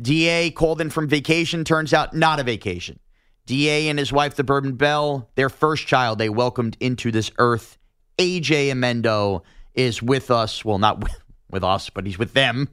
DA 0.00 0.50
called 0.50 0.80
in 0.80 0.90
from 0.90 1.08
vacation. 1.08 1.64
Turns 1.64 1.94
out 1.94 2.14
not 2.14 2.40
a 2.40 2.42
vacation. 2.42 2.98
DA 3.46 3.88
and 3.88 3.98
his 3.98 4.12
wife, 4.12 4.34
the 4.34 4.44
Bourbon 4.44 4.74
Bell, 4.74 5.30
their 5.36 5.48
first 5.48 5.86
child 5.86 6.18
they 6.18 6.28
welcomed 6.28 6.76
into 6.80 7.10
this 7.10 7.30
earth. 7.38 7.78
AJ 8.18 8.68
Amendo 8.72 9.42
is 9.74 10.02
with 10.02 10.30
us. 10.30 10.64
Well, 10.64 10.78
not 10.78 11.00
with, 11.00 11.14
with 11.50 11.62
us, 11.62 11.90
but 11.90 12.06
he's 12.06 12.18
with 12.18 12.32
them. 12.32 12.68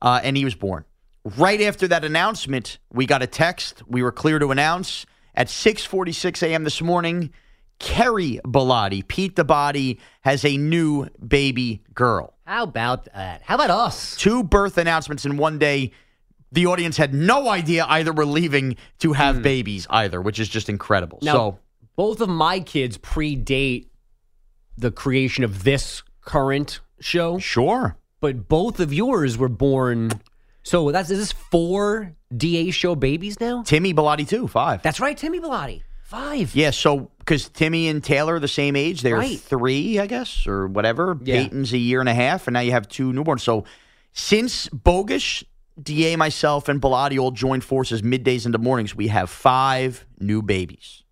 Uh, 0.00 0.20
and 0.22 0.36
he 0.36 0.44
was 0.44 0.54
born. 0.54 0.84
Right 1.36 1.60
after 1.60 1.88
that 1.88 2.04
announcement, 2.04 2.78
we 2.92 3.06
got 3.06 3.22
a 3.22 3.26
text. 3.26 3.82
We 3.86 4.02
were 4.02 4.12
clear 4.12 4.38
to 4.38 4.50
announce 4.50 5.06
at 5.34 5.48
6:46 5.48 6.42
a.m. 6.42 6.64
this 6.64 6.80
morning. 6.80 7.30
Kerry 7.78 8.38
Bellotti, 8.44 9.06
Pete 9.06 9.34
the 9.34 9.44
Body, 9.44 9.98
has 10.20 10.44
a 10.44 10.56
new 10.56 11.08
baby 11.26 11.82
girl. 11.92 12.34
How 12.44 12.62
about 12.62 13.06
that? 13.06 13.42
How 13.42 13.56
about 13.56 13.70
us? 13.70 14.14
Two 14.16 14.44
birth 14.44 14.78
announcements 14.78 15.24
in 15.24 15.36
one 15.36 15.58
day. 15.58 15.90
The 16.52 16.66
audience 16.66 16.96
had 16.96 17.12
no 17.14 17.48
idea 17.48 17.84
either 17.88 18.12
were 18.12 18.26
leaving 18.26 18.76
to 18.98 19.14
have 19.14 19.36
hmm. 19.36 19.42
babies 19.42 19.86
either, 19.90 20.20
which 20.20 20.38
is 20.38 20.48
just 20.48 20.68
incredible. 20.68 21.18
Now, 21.22 21.32
so 21.32 21.58
both 21.96 22.20
of 22.20 22.28
my 22.28 22.60
kids 22.60 22.98
predate 22.98 23.86
the 24.76 24.90
creation 24.90 25.44
of 25.44 25.64
this 25.64 26.02
current 26.20 26.80
show. 27.00 27.38
Sure. 27.38 27.96
But 28.20 28.48
both 28.48 28.80
of 28.80 28.92
yours 28.92 29.36
were 29.36 29.48
born. 29.48 30.12
So 30.62 30.90
that's 30.92 31.10
is 31.10 31.18
this 31.18 31.32
four 31.32 32.14
DA 32.36 32.70
show 32.70 32.94
babies 32.94 33.40
now? 33.40 33.62
Timmy 33.62 33.92
Bellotti 33.92 34.26
too, 34.28 34.46
five. 34.48 34.82
That's 34.82 35.00
right, 35.00 35.16
Timmy 35.16 35.40
Bellotti. 35.40 35.82
Five. 36.04 36.54
Yeah, 36.54 36.70
so 36.70 37.10
because 37.20 37.48
Timmy 37.48 37.88
and 37.88 38.04
Taylor 38.04 38.34
are 38.34 38.40
the 38.40 38.46
same 38.48 38.76
age, 38.76 39.00
they're 39.00 39.16
Right. 39.16 39.40
three, 39.40 39.98
I 39.98 40.06
guess, 40.06 40.46
or 40.46 40.66
whatever. 40.68 41.18
Yeah. 41.24 41.42
Peyton's 41.42 41.72
a 41.72 41.78
year 41.78 42.00
and 42.00 42.08
a 42.08 42.14
half, 42.14 42.46
and 42.46 42.52
now 42.54 42.60
you 42.60 42.72
have 42.72 42.86
two 42.86 43.12
newborns. 43.12 43.40
So 43.40 43.64
since 44.12 44.68
Bogus, 44.68 45.42
DA, 45.82 46.16
myself, 46.16 46.68
and 46.68 46.82
Bellotti 46.82 47.18
all 47.18 47.30
joined 47.30 47.64
forces 47.64 48.02
middays 48.02 48.44
into 48.44 48.58
mornings, 48.58 48.94
we 48.94 49.08
have 49.08 49.30
five 49.30 50.04
new 50.20 50.42
babies. 50.42 51.02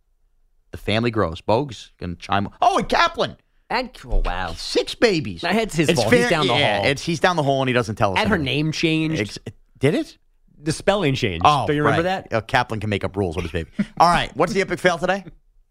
The 0.70 0.76
family 0.76 1.10
grows. 1.10 1.40
Bogus 1.40 1.92
gonna 1.98 2.14
chime. 2.16 2.48
Oh, 2.60 2.78
and 2.78 2.88
Kaplan. 2.88 3.36
And 3.70 3.90
oh 4.04 4.20
wow, 4.24 4.52
six 4.54 4.96
babies. 4.96 5.42
That's 5.42 5.76
his 5.76 5.92
fault. 5.92 6.12
He's 6.12 6.28
down 6.28 6.48
the 6.48 6.54
yeah, 6.54 6.78
hall. 6.78 6.86
It's 6.86 7.02
he's 7.02 7.20
down 7.20 7.36
the 7.36 7.44
hall 7.44 7.62
and 7.62 7.68
he 7.68 7.72
doesn't 7.72 7.94
tell 7.94 8.12
us. 8.12 8.18
And 8.18 8.28
her 8.28 8.36
name 8.36 8.72
changed. 8.72 9.20
Ex- 9.20 9.38
did 9.78 9.94
it? 9.94 10.18
The 10.62 10.72
spelling 10.72 11.14
changed. 11.14 11.42
Oh, 11.46 11.66
do 11.68 11.72
you 11.72 11.82
remember 11.82 12.02
right. 12.02 12.28
that? 12.28 12.36
Uh, 12.36 12.40
Kaplan 12.40 12.80
can 12.80 12.90
make 12.90 13.04
up 13.04 13.16
rules 13.16 13.36
with 13.36 13.44
his 13.44 13.52
baby. 13.52 13.70
All 14.00 14.10
right, 14.10 14.36
what's 14.36 14.52
the 14.52 14.60
epic 14.60 14.80
fail 14.80 14.98
today? 14.98 15.24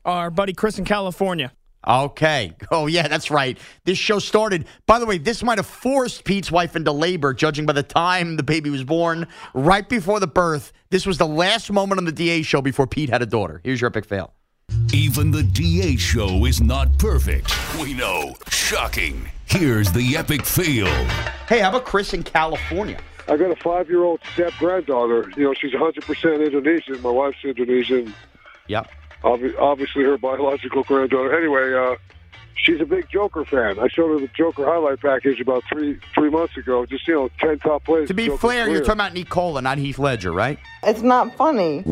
Our 0.06 0.32
buddy 0.32 0.54
Chris 0.54 0.80
in 0.80 0.86
California. 0.86 1.52
Okay. 1.88 2.56
Oh, 2.72 2.88
yeah, 2.88 3.08
that's 3.08 3.32
right. 3.32 3.58
This 3.86 3.97
show 3.97 4.20
started. 4.20 4.66
By 4.86 5.00
the 5.00 5.06
way, 5.06 5.18
this 5.18 5.43
might 5.43 5.58
have 5.58 5.66
forced 5.66 6.26
Pete's 6.26 6.52
wife 6.52 6.76
into 6.76 6.91
labor, 6.91 7.34
judging 7.34 7.66
by 7.66 7.74
the 7.74 7.84
time 7.84 8.36
the 8.36 8.43
baby 8.43 8.70
was 8.70 8.84
born. 8.84 9.28
Right 9.54 9.88
before 9.88 10.20
the 10.20 10.28
birth, 10.28 10.74
this 10.89 11.06
was 11.06 11.18
the 11.18 11.28
last 11.28 11.72
moment 11.72 12.00
on 12.00 12.06
the 12.06 12.12
DA 12.12 12.41
show 12.41 12.62
before 12.62 12.86
Pete 12.86 13.10
had 13.10 13.22
a 13.22 13.26
daughter. 13.26 13.62
Here's 13.64 13.80
your 13.80 13.89
epic 13.89 14.06
fail. 14.06 14.34
Even 14.93 15.32
the 15.32 15.43
DA 15.43 15.95
show 15.97 16.45
is 16.45 16.61
not 16.61 16.97
perfect. 16.97 17.51
We 17.80 17.93
know. 17.93 18.36
Shocking. 18.49 19.28
Here's 19.45 19.91
the 19.91 20.15
epic 20.15 20.45
fail. 20.45 20.88
Hey, 21.47 21.59
how 21.59 21.70
about 21.70 21.86
Chris 21.86 22.13
in 22.13 22.24
California? 22.24 22.99
I 23.28 23.38
got 23.38 23.51
a 23.51 23.55
five-year-old 23.57 24.20
step 24.34 24.53
granddaughter. 24.59 25.32
You 25.38 25.43
know, 25.45 25.53
she's 25.53 25.74
100% 25.74 26.45
Indonesian. 26.45 27.01
My 27.01 27.11
wife's 27.11 27.38
Indonesian. 27.43 28.13
Yep. 28.67 28.89
Obvi- 29.24 29.57
obviously, 29.59 30.03
her 30.03 30.17
biological 30.17 30.84
granddaughter. 30.84 31.38
Anyway, 31.38 31.74
uh, 31.74 31.95
she's 32.55 32.80
a 32.82 32.86
big 32.86 33.07
Joker 33.11 33.45
fan. 33.45 33.80
I 33.80 33.88
showed 33.88 34.09
her 34.13 34.20
the 34.20 34.30
Joker 34.36 34.65
highlight 34.65 35.01
package 35.01 35.39
about 35.39 35.63
three 35.72 35.99
three 36.15 36.30
months 36.30 36.55
ago. 36.57 36.86
Just 36.86 37.07
you 37.07 37.15
know, 37.15 37.30
ten 37.39 37.59
top 37.59 37.84
plays. 37.84 38.07
To 38.07 38.13
be 38.13 38.28
Joker's 38.28 38.41
fair, 38.41 38.70
you're 38.70 38.80
talking 38.80 38.93
about 38.93 39.13
Nikola, 39.13 39.61
not 39.61 39.78
Heath 39.78 39.99
Ledger, 39.99 40.32
right? 40.32 40.57
It's 40.84 41.01
not 41.01 41.36
funny. 41.36 41.84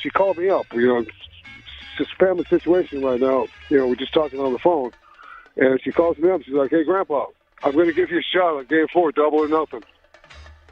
She 0.00 0.10
called 0.10 0.38
me 0.38 0.48
up. 0.48 0.66
You 0.72 0.86
know, 0.86 0.98
it's 1.00 1.10
just 1.98 2.14
family 2.18 2.44
situation 2.48 3.02
right 3.02 3.20
now. 3.20 3.46
You 3.68 3.78
know, 3.78 3.86
we're 3.88 3.96
just 3.96 4.14
talking 4.14 4.40
on 4.40 4.52
the 4.52 4.58
phone, 4.58 4.92
and 5.56 5.80
she 5.82 5.92
calls 5.92 6.16
me 6.18 6.30
up. 6.30 6.42
She's 6.42 6.54
like, 6.54 6.70
"Hey, 6.70 6.84
Grandpa, 6.84 7.26
I'm 7.62 7.72
going 7.72 7.86
to 7.86 7.92
give 7.92 8.10
you 8.10 8.18
a 8.18 8.22
shot 8.22 8.56
on 8.56 8.66
Game 8.66 8.86
Four, 8.92 9.12
double 9.12 9.38
or 9.38 9.48
nothing." 9.48 9.82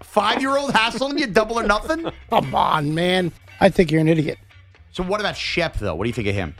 Five 0.00 0.40
year 0.40 0.56
old 0.56 0.72
hassling 0.72 1.18
you 1.18 1.26
double 1.26 1.58
or 1.58 1.64
nothing? 1.64 2.10
Come 2.30 2.54
on, 2.54 2.94
man. 2.94 3.32
I 3.60 3.68
think 3.68 3.90
you're 3.90 4.00
an 4.00 4.08
idiot. 4.08 4.38
So, 4.92 5.02
what 5.02 5.20
about 5.20 5.36
Shep, 5.36 5.76
though? 5.76 5.94
What 5.94 6.04
do 6.04 6.08
you 6.08 6.14
think 6.14 6.28
of 6.28 6.34
him? 6.34 6.54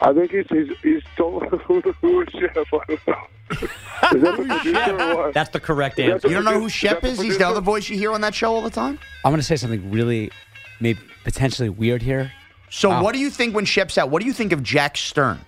I 0.00 0.12
think 0.12 0.30
he's 0.32 0.46
he's, 0.48 0.76
he's 0.82 1.02
told 1.16 1.44
who, 1.66 1.80
who 1.80 2.22
is 2.22 2.28
Chef. 2.32 2.56
I 2.56 2.62
don't 2.88 3.06
know. 3.06 3.14
Is 3.52 4.22
that 4.22 4.36
the 4.36 4.44
producer 4.46 4.96
or 4.98 5.16
what? 5.16 5.34
That's 5.34 5.50
the 5.50 5.60
correct 5.60 5.98
answer. 6.00 6.20
the 6.26 6.28
You 6.28 6.34
don't 6.34 6.44
know 6.44 6.58
who 6.60 6.66
produ- 6.66 6.70
Shep 6.70 7.00
that 7.02 7.08
is? 7.10 7.18
the 7.18 7.24
He's 7.24 7.38
the 7.38 7.46
other 7.46 7.60
voice 7.60 7.88
you 7.88 7.96
hear 7.98 8.12
on 8.12 8.20
that 8.22 8.34
show 8.34 8.54
all 8.54 8.62
the 8.62 8.70
time? 8.70 8.98
I'm 9.24 9.30
going 9.30 9.40
to 9.40 9.46
say 9.46 9.56
something 9.56 9.90
really, 9.90 10.30
maybe 10.80 10.98
potentially 11.24 11.68
weird 11.68 12.02
here. 12.02 12.32
So, 12.70 12.88
Wow. 12.88 13.02
what 13.04 13.12
do 13.12 13.18
you 13.20 13.28
think 13.30 13.54
when 13.54 13.64
Shep's 13.66 13.98
out? 13.98 14.08
What 14.10 14.20
do 14.22 14.26
you 14.26 14.32
think 14.32 14.52
of 14.52 14.62
Jack 14.62 14.96
Stern? 14.96 15.38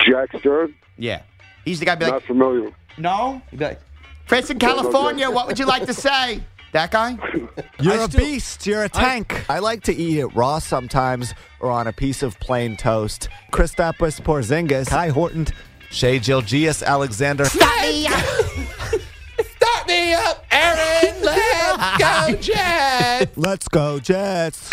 Jack 0.00 0.30
Stern? 0.38 0.74
Yeah. 0.96 1.22
He's 1.64 1.78
the 1.80 1.86
guy 1.86 1.94
be 1.94 2.04
like, 2.06 2.14
Not 2.14 2.22
familiar. 2.24 2.70
no? 2.98 3.40
He'd 3.50 3.58
be 3.58 3.64
like, 3.66 3.80
Chris 4.26 4.48
in 4.50 4.58
California, 4.58 5.30
what 5.30 5.46
would 5.46 5.58
you 5.58 5.66
like 5.66 5.84
to 5.86 5.94
say? 5.94 6.40
That 6.74 6.90
guy? 6.90 7.16
You're 7.80 8.00
a 8.00 8.08
beast. 8.08 8.66
You're 8.66 8.82
a 8.82 8.88
tank. 8.88 9.48
I, 9.48 9.60
like 9.60 9.84
to 9.84 9.94
eat 9.94 10.18
it 10.18 10.26
raw 10.34 10.58
sometimes 10.58 11.32
or 11.60 11.70
on 11.70 11.86
a 11.86 11.92
piece 11.92 12.24
of 12.24 12.40
plain 12.40 12.76
toast. 12.76 13.28
Kristaps 13.52 14.20
Porzingis, 14.20 14.88
Kai 14.88 15.10
Horton, 15.10 15.46
Shai 15.92 16.18
Gilgeous-Alexander. 16.18 17.44
Start 17.44 17.80
me 19.86 20.14
up, 20.14 20.44
Aaron. 20.50 21.22
Let's 21.22 21.98
go, 21.98 22.34
Jets. 22.40 23.32
Let's 23.36 23.68
go, 23.68 24.00
Jets. 24.00 24.70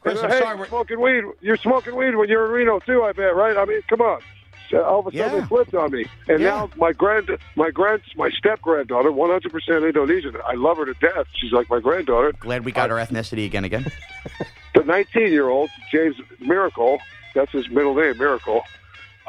Chris, 0.00 0.20
hey, 0.20 0.26
I'm 0.26 0.32
sorry, 0.32 0.58
you're 0.58 0.66
smoking 0.66 1.00
weed. 1.00 1.22
You're 1.40 1.58
smoking 1.58 1.94
weed 1.94 2.16
when 2.16 2.28
you're 2.28 2.46
in 2.46 2.50
Reno 2.50 2.80
too. 2.80 3.04
I 3.04 3.12
bet, 3.12 3.36
right? 3.36 3.56
I 3.56 3.64
mean, 3.66 3.82
come 3.88 4.00
on. 4.00 4.20
All 4.74 5.00
of 5.00 5.06
a 5.06 5.10
sudden, 5.16 5.34
Yeah. 5.34 5.40
they 5.40 5.46
flipped 5.46 5.74
on 5.74 5.90
me, 5.92 6.06
and 6.28 6.40
Yeah. 6.40 6.48
now 6.50 6.70
my 6.76 6.92
grand, 6.92 7.30
my 7.56 7.70
grand, 7.70 8.02
my 8.16 8.30
step 8.30 8.60
granddaughter, 8.62 9.10
100 9.12 9.52
percent 9.52 9.84
Indonesian. 9.84 10.36
I 10.46 10.54
love 10.54 10.76
her 10.78 10.84
to 10.86 10.94
death. 10.94 11.26
She's 11.34 11.52
like 11.52 11.68
my 11.70 11.80
granddaughter. 11.80 12.32
Glad 12.40 12.64
we 12.64 12.72
got 12.72 12.90
our 12.90 12.98
uh, 13.00 13.06
ethnicity 13.06 13.44
again 13.46 13.64
again. 13.64 13.86
The 14.74 14.84
19 14.84 15.30
year 15.30 15.48
old 15.50 15.68
James 15.92 16.16
Miracle. 16.40 16.98
That's 17.34 17.52
his 17.52 17.68
middle 17.68 17.94
name, 17.94 18.16
Miracle. 18.16 18.62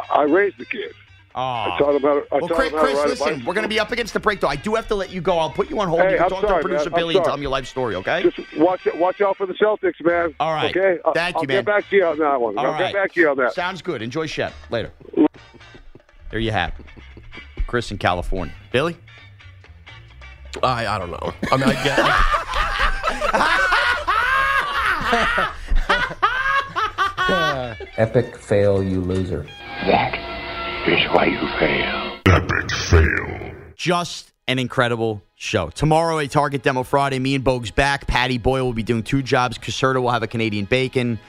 I 0.09 0.23
raised 0.23 0.57
the 0.57 0.65
kid. 0.65 0.93
I 1.35 1.75
taught 1.79 1.95
him 1.95 2.01
how 2.03 2.13
to. 2.19 2.25
I 2.31 2.37
Well, 2.37 2.47
taught 2.47 2.55
Chris, 2.57 2.69
him 2.71 2.77
how 2.77 2.81
to 2.81 2.85
Chris 2.87 2.99
ride 2.99 3.09
listen, 3.09 3.45
we're 3.45 3.53
going 3.55 3.63
to 3.63 3.69
be 3.69 3.79
up 3.79 3.91
against 3.91 4.13
the 4.13 4.19
break, 4.19 4.39
though. 4.39 4.47
I 4.47 4.55
do 4.55 4.75
have 4.75 4.87
to 4.89 4.95
let 4.95 5.09
you 5.11 5.19
go. 5.19 5.39
I'll 5.39 5.49
put 5.49 5.69
you 5.69 5.79
on 5.79 5.87
hold. 5.87 6.01
Hey, 6.01 6.11
you 6.11 6.17
can 6.17 6.23
I'm 6.25 6.29
talk 6.29 6.41
sorry, 6.41 6.61
to 6.61 6.67
producer 6.67 6.89
man. 6.91 6.99
Billy 6.99 7.15
and 7.15 7.25
tell 7.25 7.33
him 7.33 7.41
your 7.41 7.49
life 7.51 7.65
story, 7.67 7.95
okay? 7.95 8.21
Just 8.21 8.39
watch 8.57 8.87
watch 8.95 9.19
out 9.21 9.35
for 9.37 9.45
the 9.47 9.53
Celtics, 9.53 10.03
man. 10.03 10.35
All 10.39 10.53
right. 10.53 10.75
Okay. 10.75 10.99
I'll- 11.03 11.13
Thank 11.13 11.35
I'll 11.37 11.41
you, 11.43 11.47
get 11.47 11.65
back 11.65 11.89
to 11.89 11.95
you 11.95 12.05
on 12.05 12.19
that 12.19 12.39
one. 12.39 12.57
All 12.57 12.65
I'll 12.67 12.71
right. 12.73 12.91
get 12.91 12.93
back 12.93 13.13
to 13.13 13.19
you 13.19 13.29
on 13.29 13.37
that. 13.37 13.53
Sounds 13.53 13.81
good. 13.81 14.01
Enjoy 14.03 14.27
Shep. 14.27 14.53
Later. 14.69 14.91
There 16.29 16.39
you 16.39 16.51
have 16.51 16.73
it. 16.79 16.85
Chris 17.67 17.89
in 17.91 17.97
California. 17.97 18.53
Billy? 18.71 18.95
I 20.61 20.85
I 20.85 20.99
don't 20.99 21.09
know. 21.09 21.33
I 21.51 21.57
mean, 21.57 21.69
I 21.69 21.83
get. 21.83 21.99
Epic 27.97 28.35
fail, 28.37 28.83
you 28.83 28.99
loser. 29.01 29.45
That 29.85 30.11
is 30.87 31.03
why 31.13 31.25
you 31.25 31.39
fail. 31.59 32.19
Epic 32.25 32.71
fail. 32.89 33.55
Just 33.75 34.31
an 34.47 34.59
incredible 34.59 35.21
show. 35.35 35.69
Tomorrow, 35.69 36.19
a 36.19 36.27
Target 36.27 36.63
Demo 36.63 36.83
Friday. 36.83 37.19
Me 37.19 37.35
and 37.35 37.43
Bogue's 37.43 37.71
back. 37.71 38.07
Patty 38.07 38.37
Boyle 38.37 38.65
will 38.65 38.73
be 38.73 38.83
doing 38.83 39.03
two 39.03 39.21
jobs. 39.21 39.57
Caserta 39.57 40.01
will 40.01 40.11
have 40.11 40.23
a 40.23 40.27
Canadian 40.27 40.65
bacon. 40.65 41.19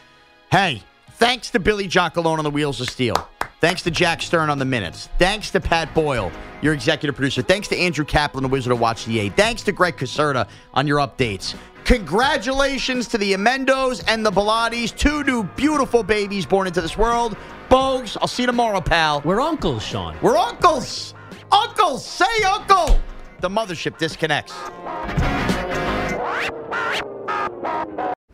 Hey, 0.51 0.83
thanks 1.13 1.51
to 1.51 1.61
Billy 1.61 1.89
Jockalone 1.89 2.39
on 2.39 2.45
the 2.45 2.51
Wheels 2.51 2.81
of 2.81 2.89
Steel. 2.89 3.17
Thanks 3.61 3.83
to 3.83 3.91
Jack 3.91 4.21
Stern 4.21 4.51
on 4.51 4.59
the 4.59 4.65
minutes. 4.65 5.09
Thanks 5.19 5.51
to 5.53 5.61
Pat 5.61 5.95
Boyle, 5.95 6.31
your 6.61 6.75
executive 6.75 7.15
producer. 7.15 7.43
Thanks 7.43 7.69
to 7.69 7.77
Andrew 7.79 8.05
Kaplan, 8.05 8.43
the 8.43 8.49
Wizard 8.49 8.73
of 8.73 8.81
Watch 8.81 9.05
the 9.07 9.21
A. 9.21 9.29
Thanks 9.31 9.63
to 9.63 9.73
Greg 9.73 9.97
Caserta 9.97 10.47
on 10.75 10.87
your 10.87 10.99
updates. 10.99 11.55
Congratulations 11.85 13.09
to 13.09 13.19
the 13.19 13.35
Amendos 13.35 14.03
and 14.09 14.25
the 14.25 14.31
Bellottis, 14.31 14.97
two 14.97 15.23
new 15.25 15.45
beautiful 15.45 16.03
babies 16.03 16.47
born 16.47 16.67
into 16.67 16.81
this 16.81 16.97
world. 16.97 17.37
Bogues, 17.69 18.17
I'll 18.21 18.29
see 18.29 18.43
you 18.43 18.47
tomorrow, 18.47 18.81
pal. 18.81 19.21
We're 19.23 19.41
uncles, 19.41 19.83
Sean. 19.83 20.17
We're 20.23 20.37
uncles. 20.37 21.15
Uncles, 21.53 22.05
say 22.05 22.43
uncle. 22.47 22.99
The 23.41 23.49
mothership 23.51 23.99
disconnects. 23.99 24.55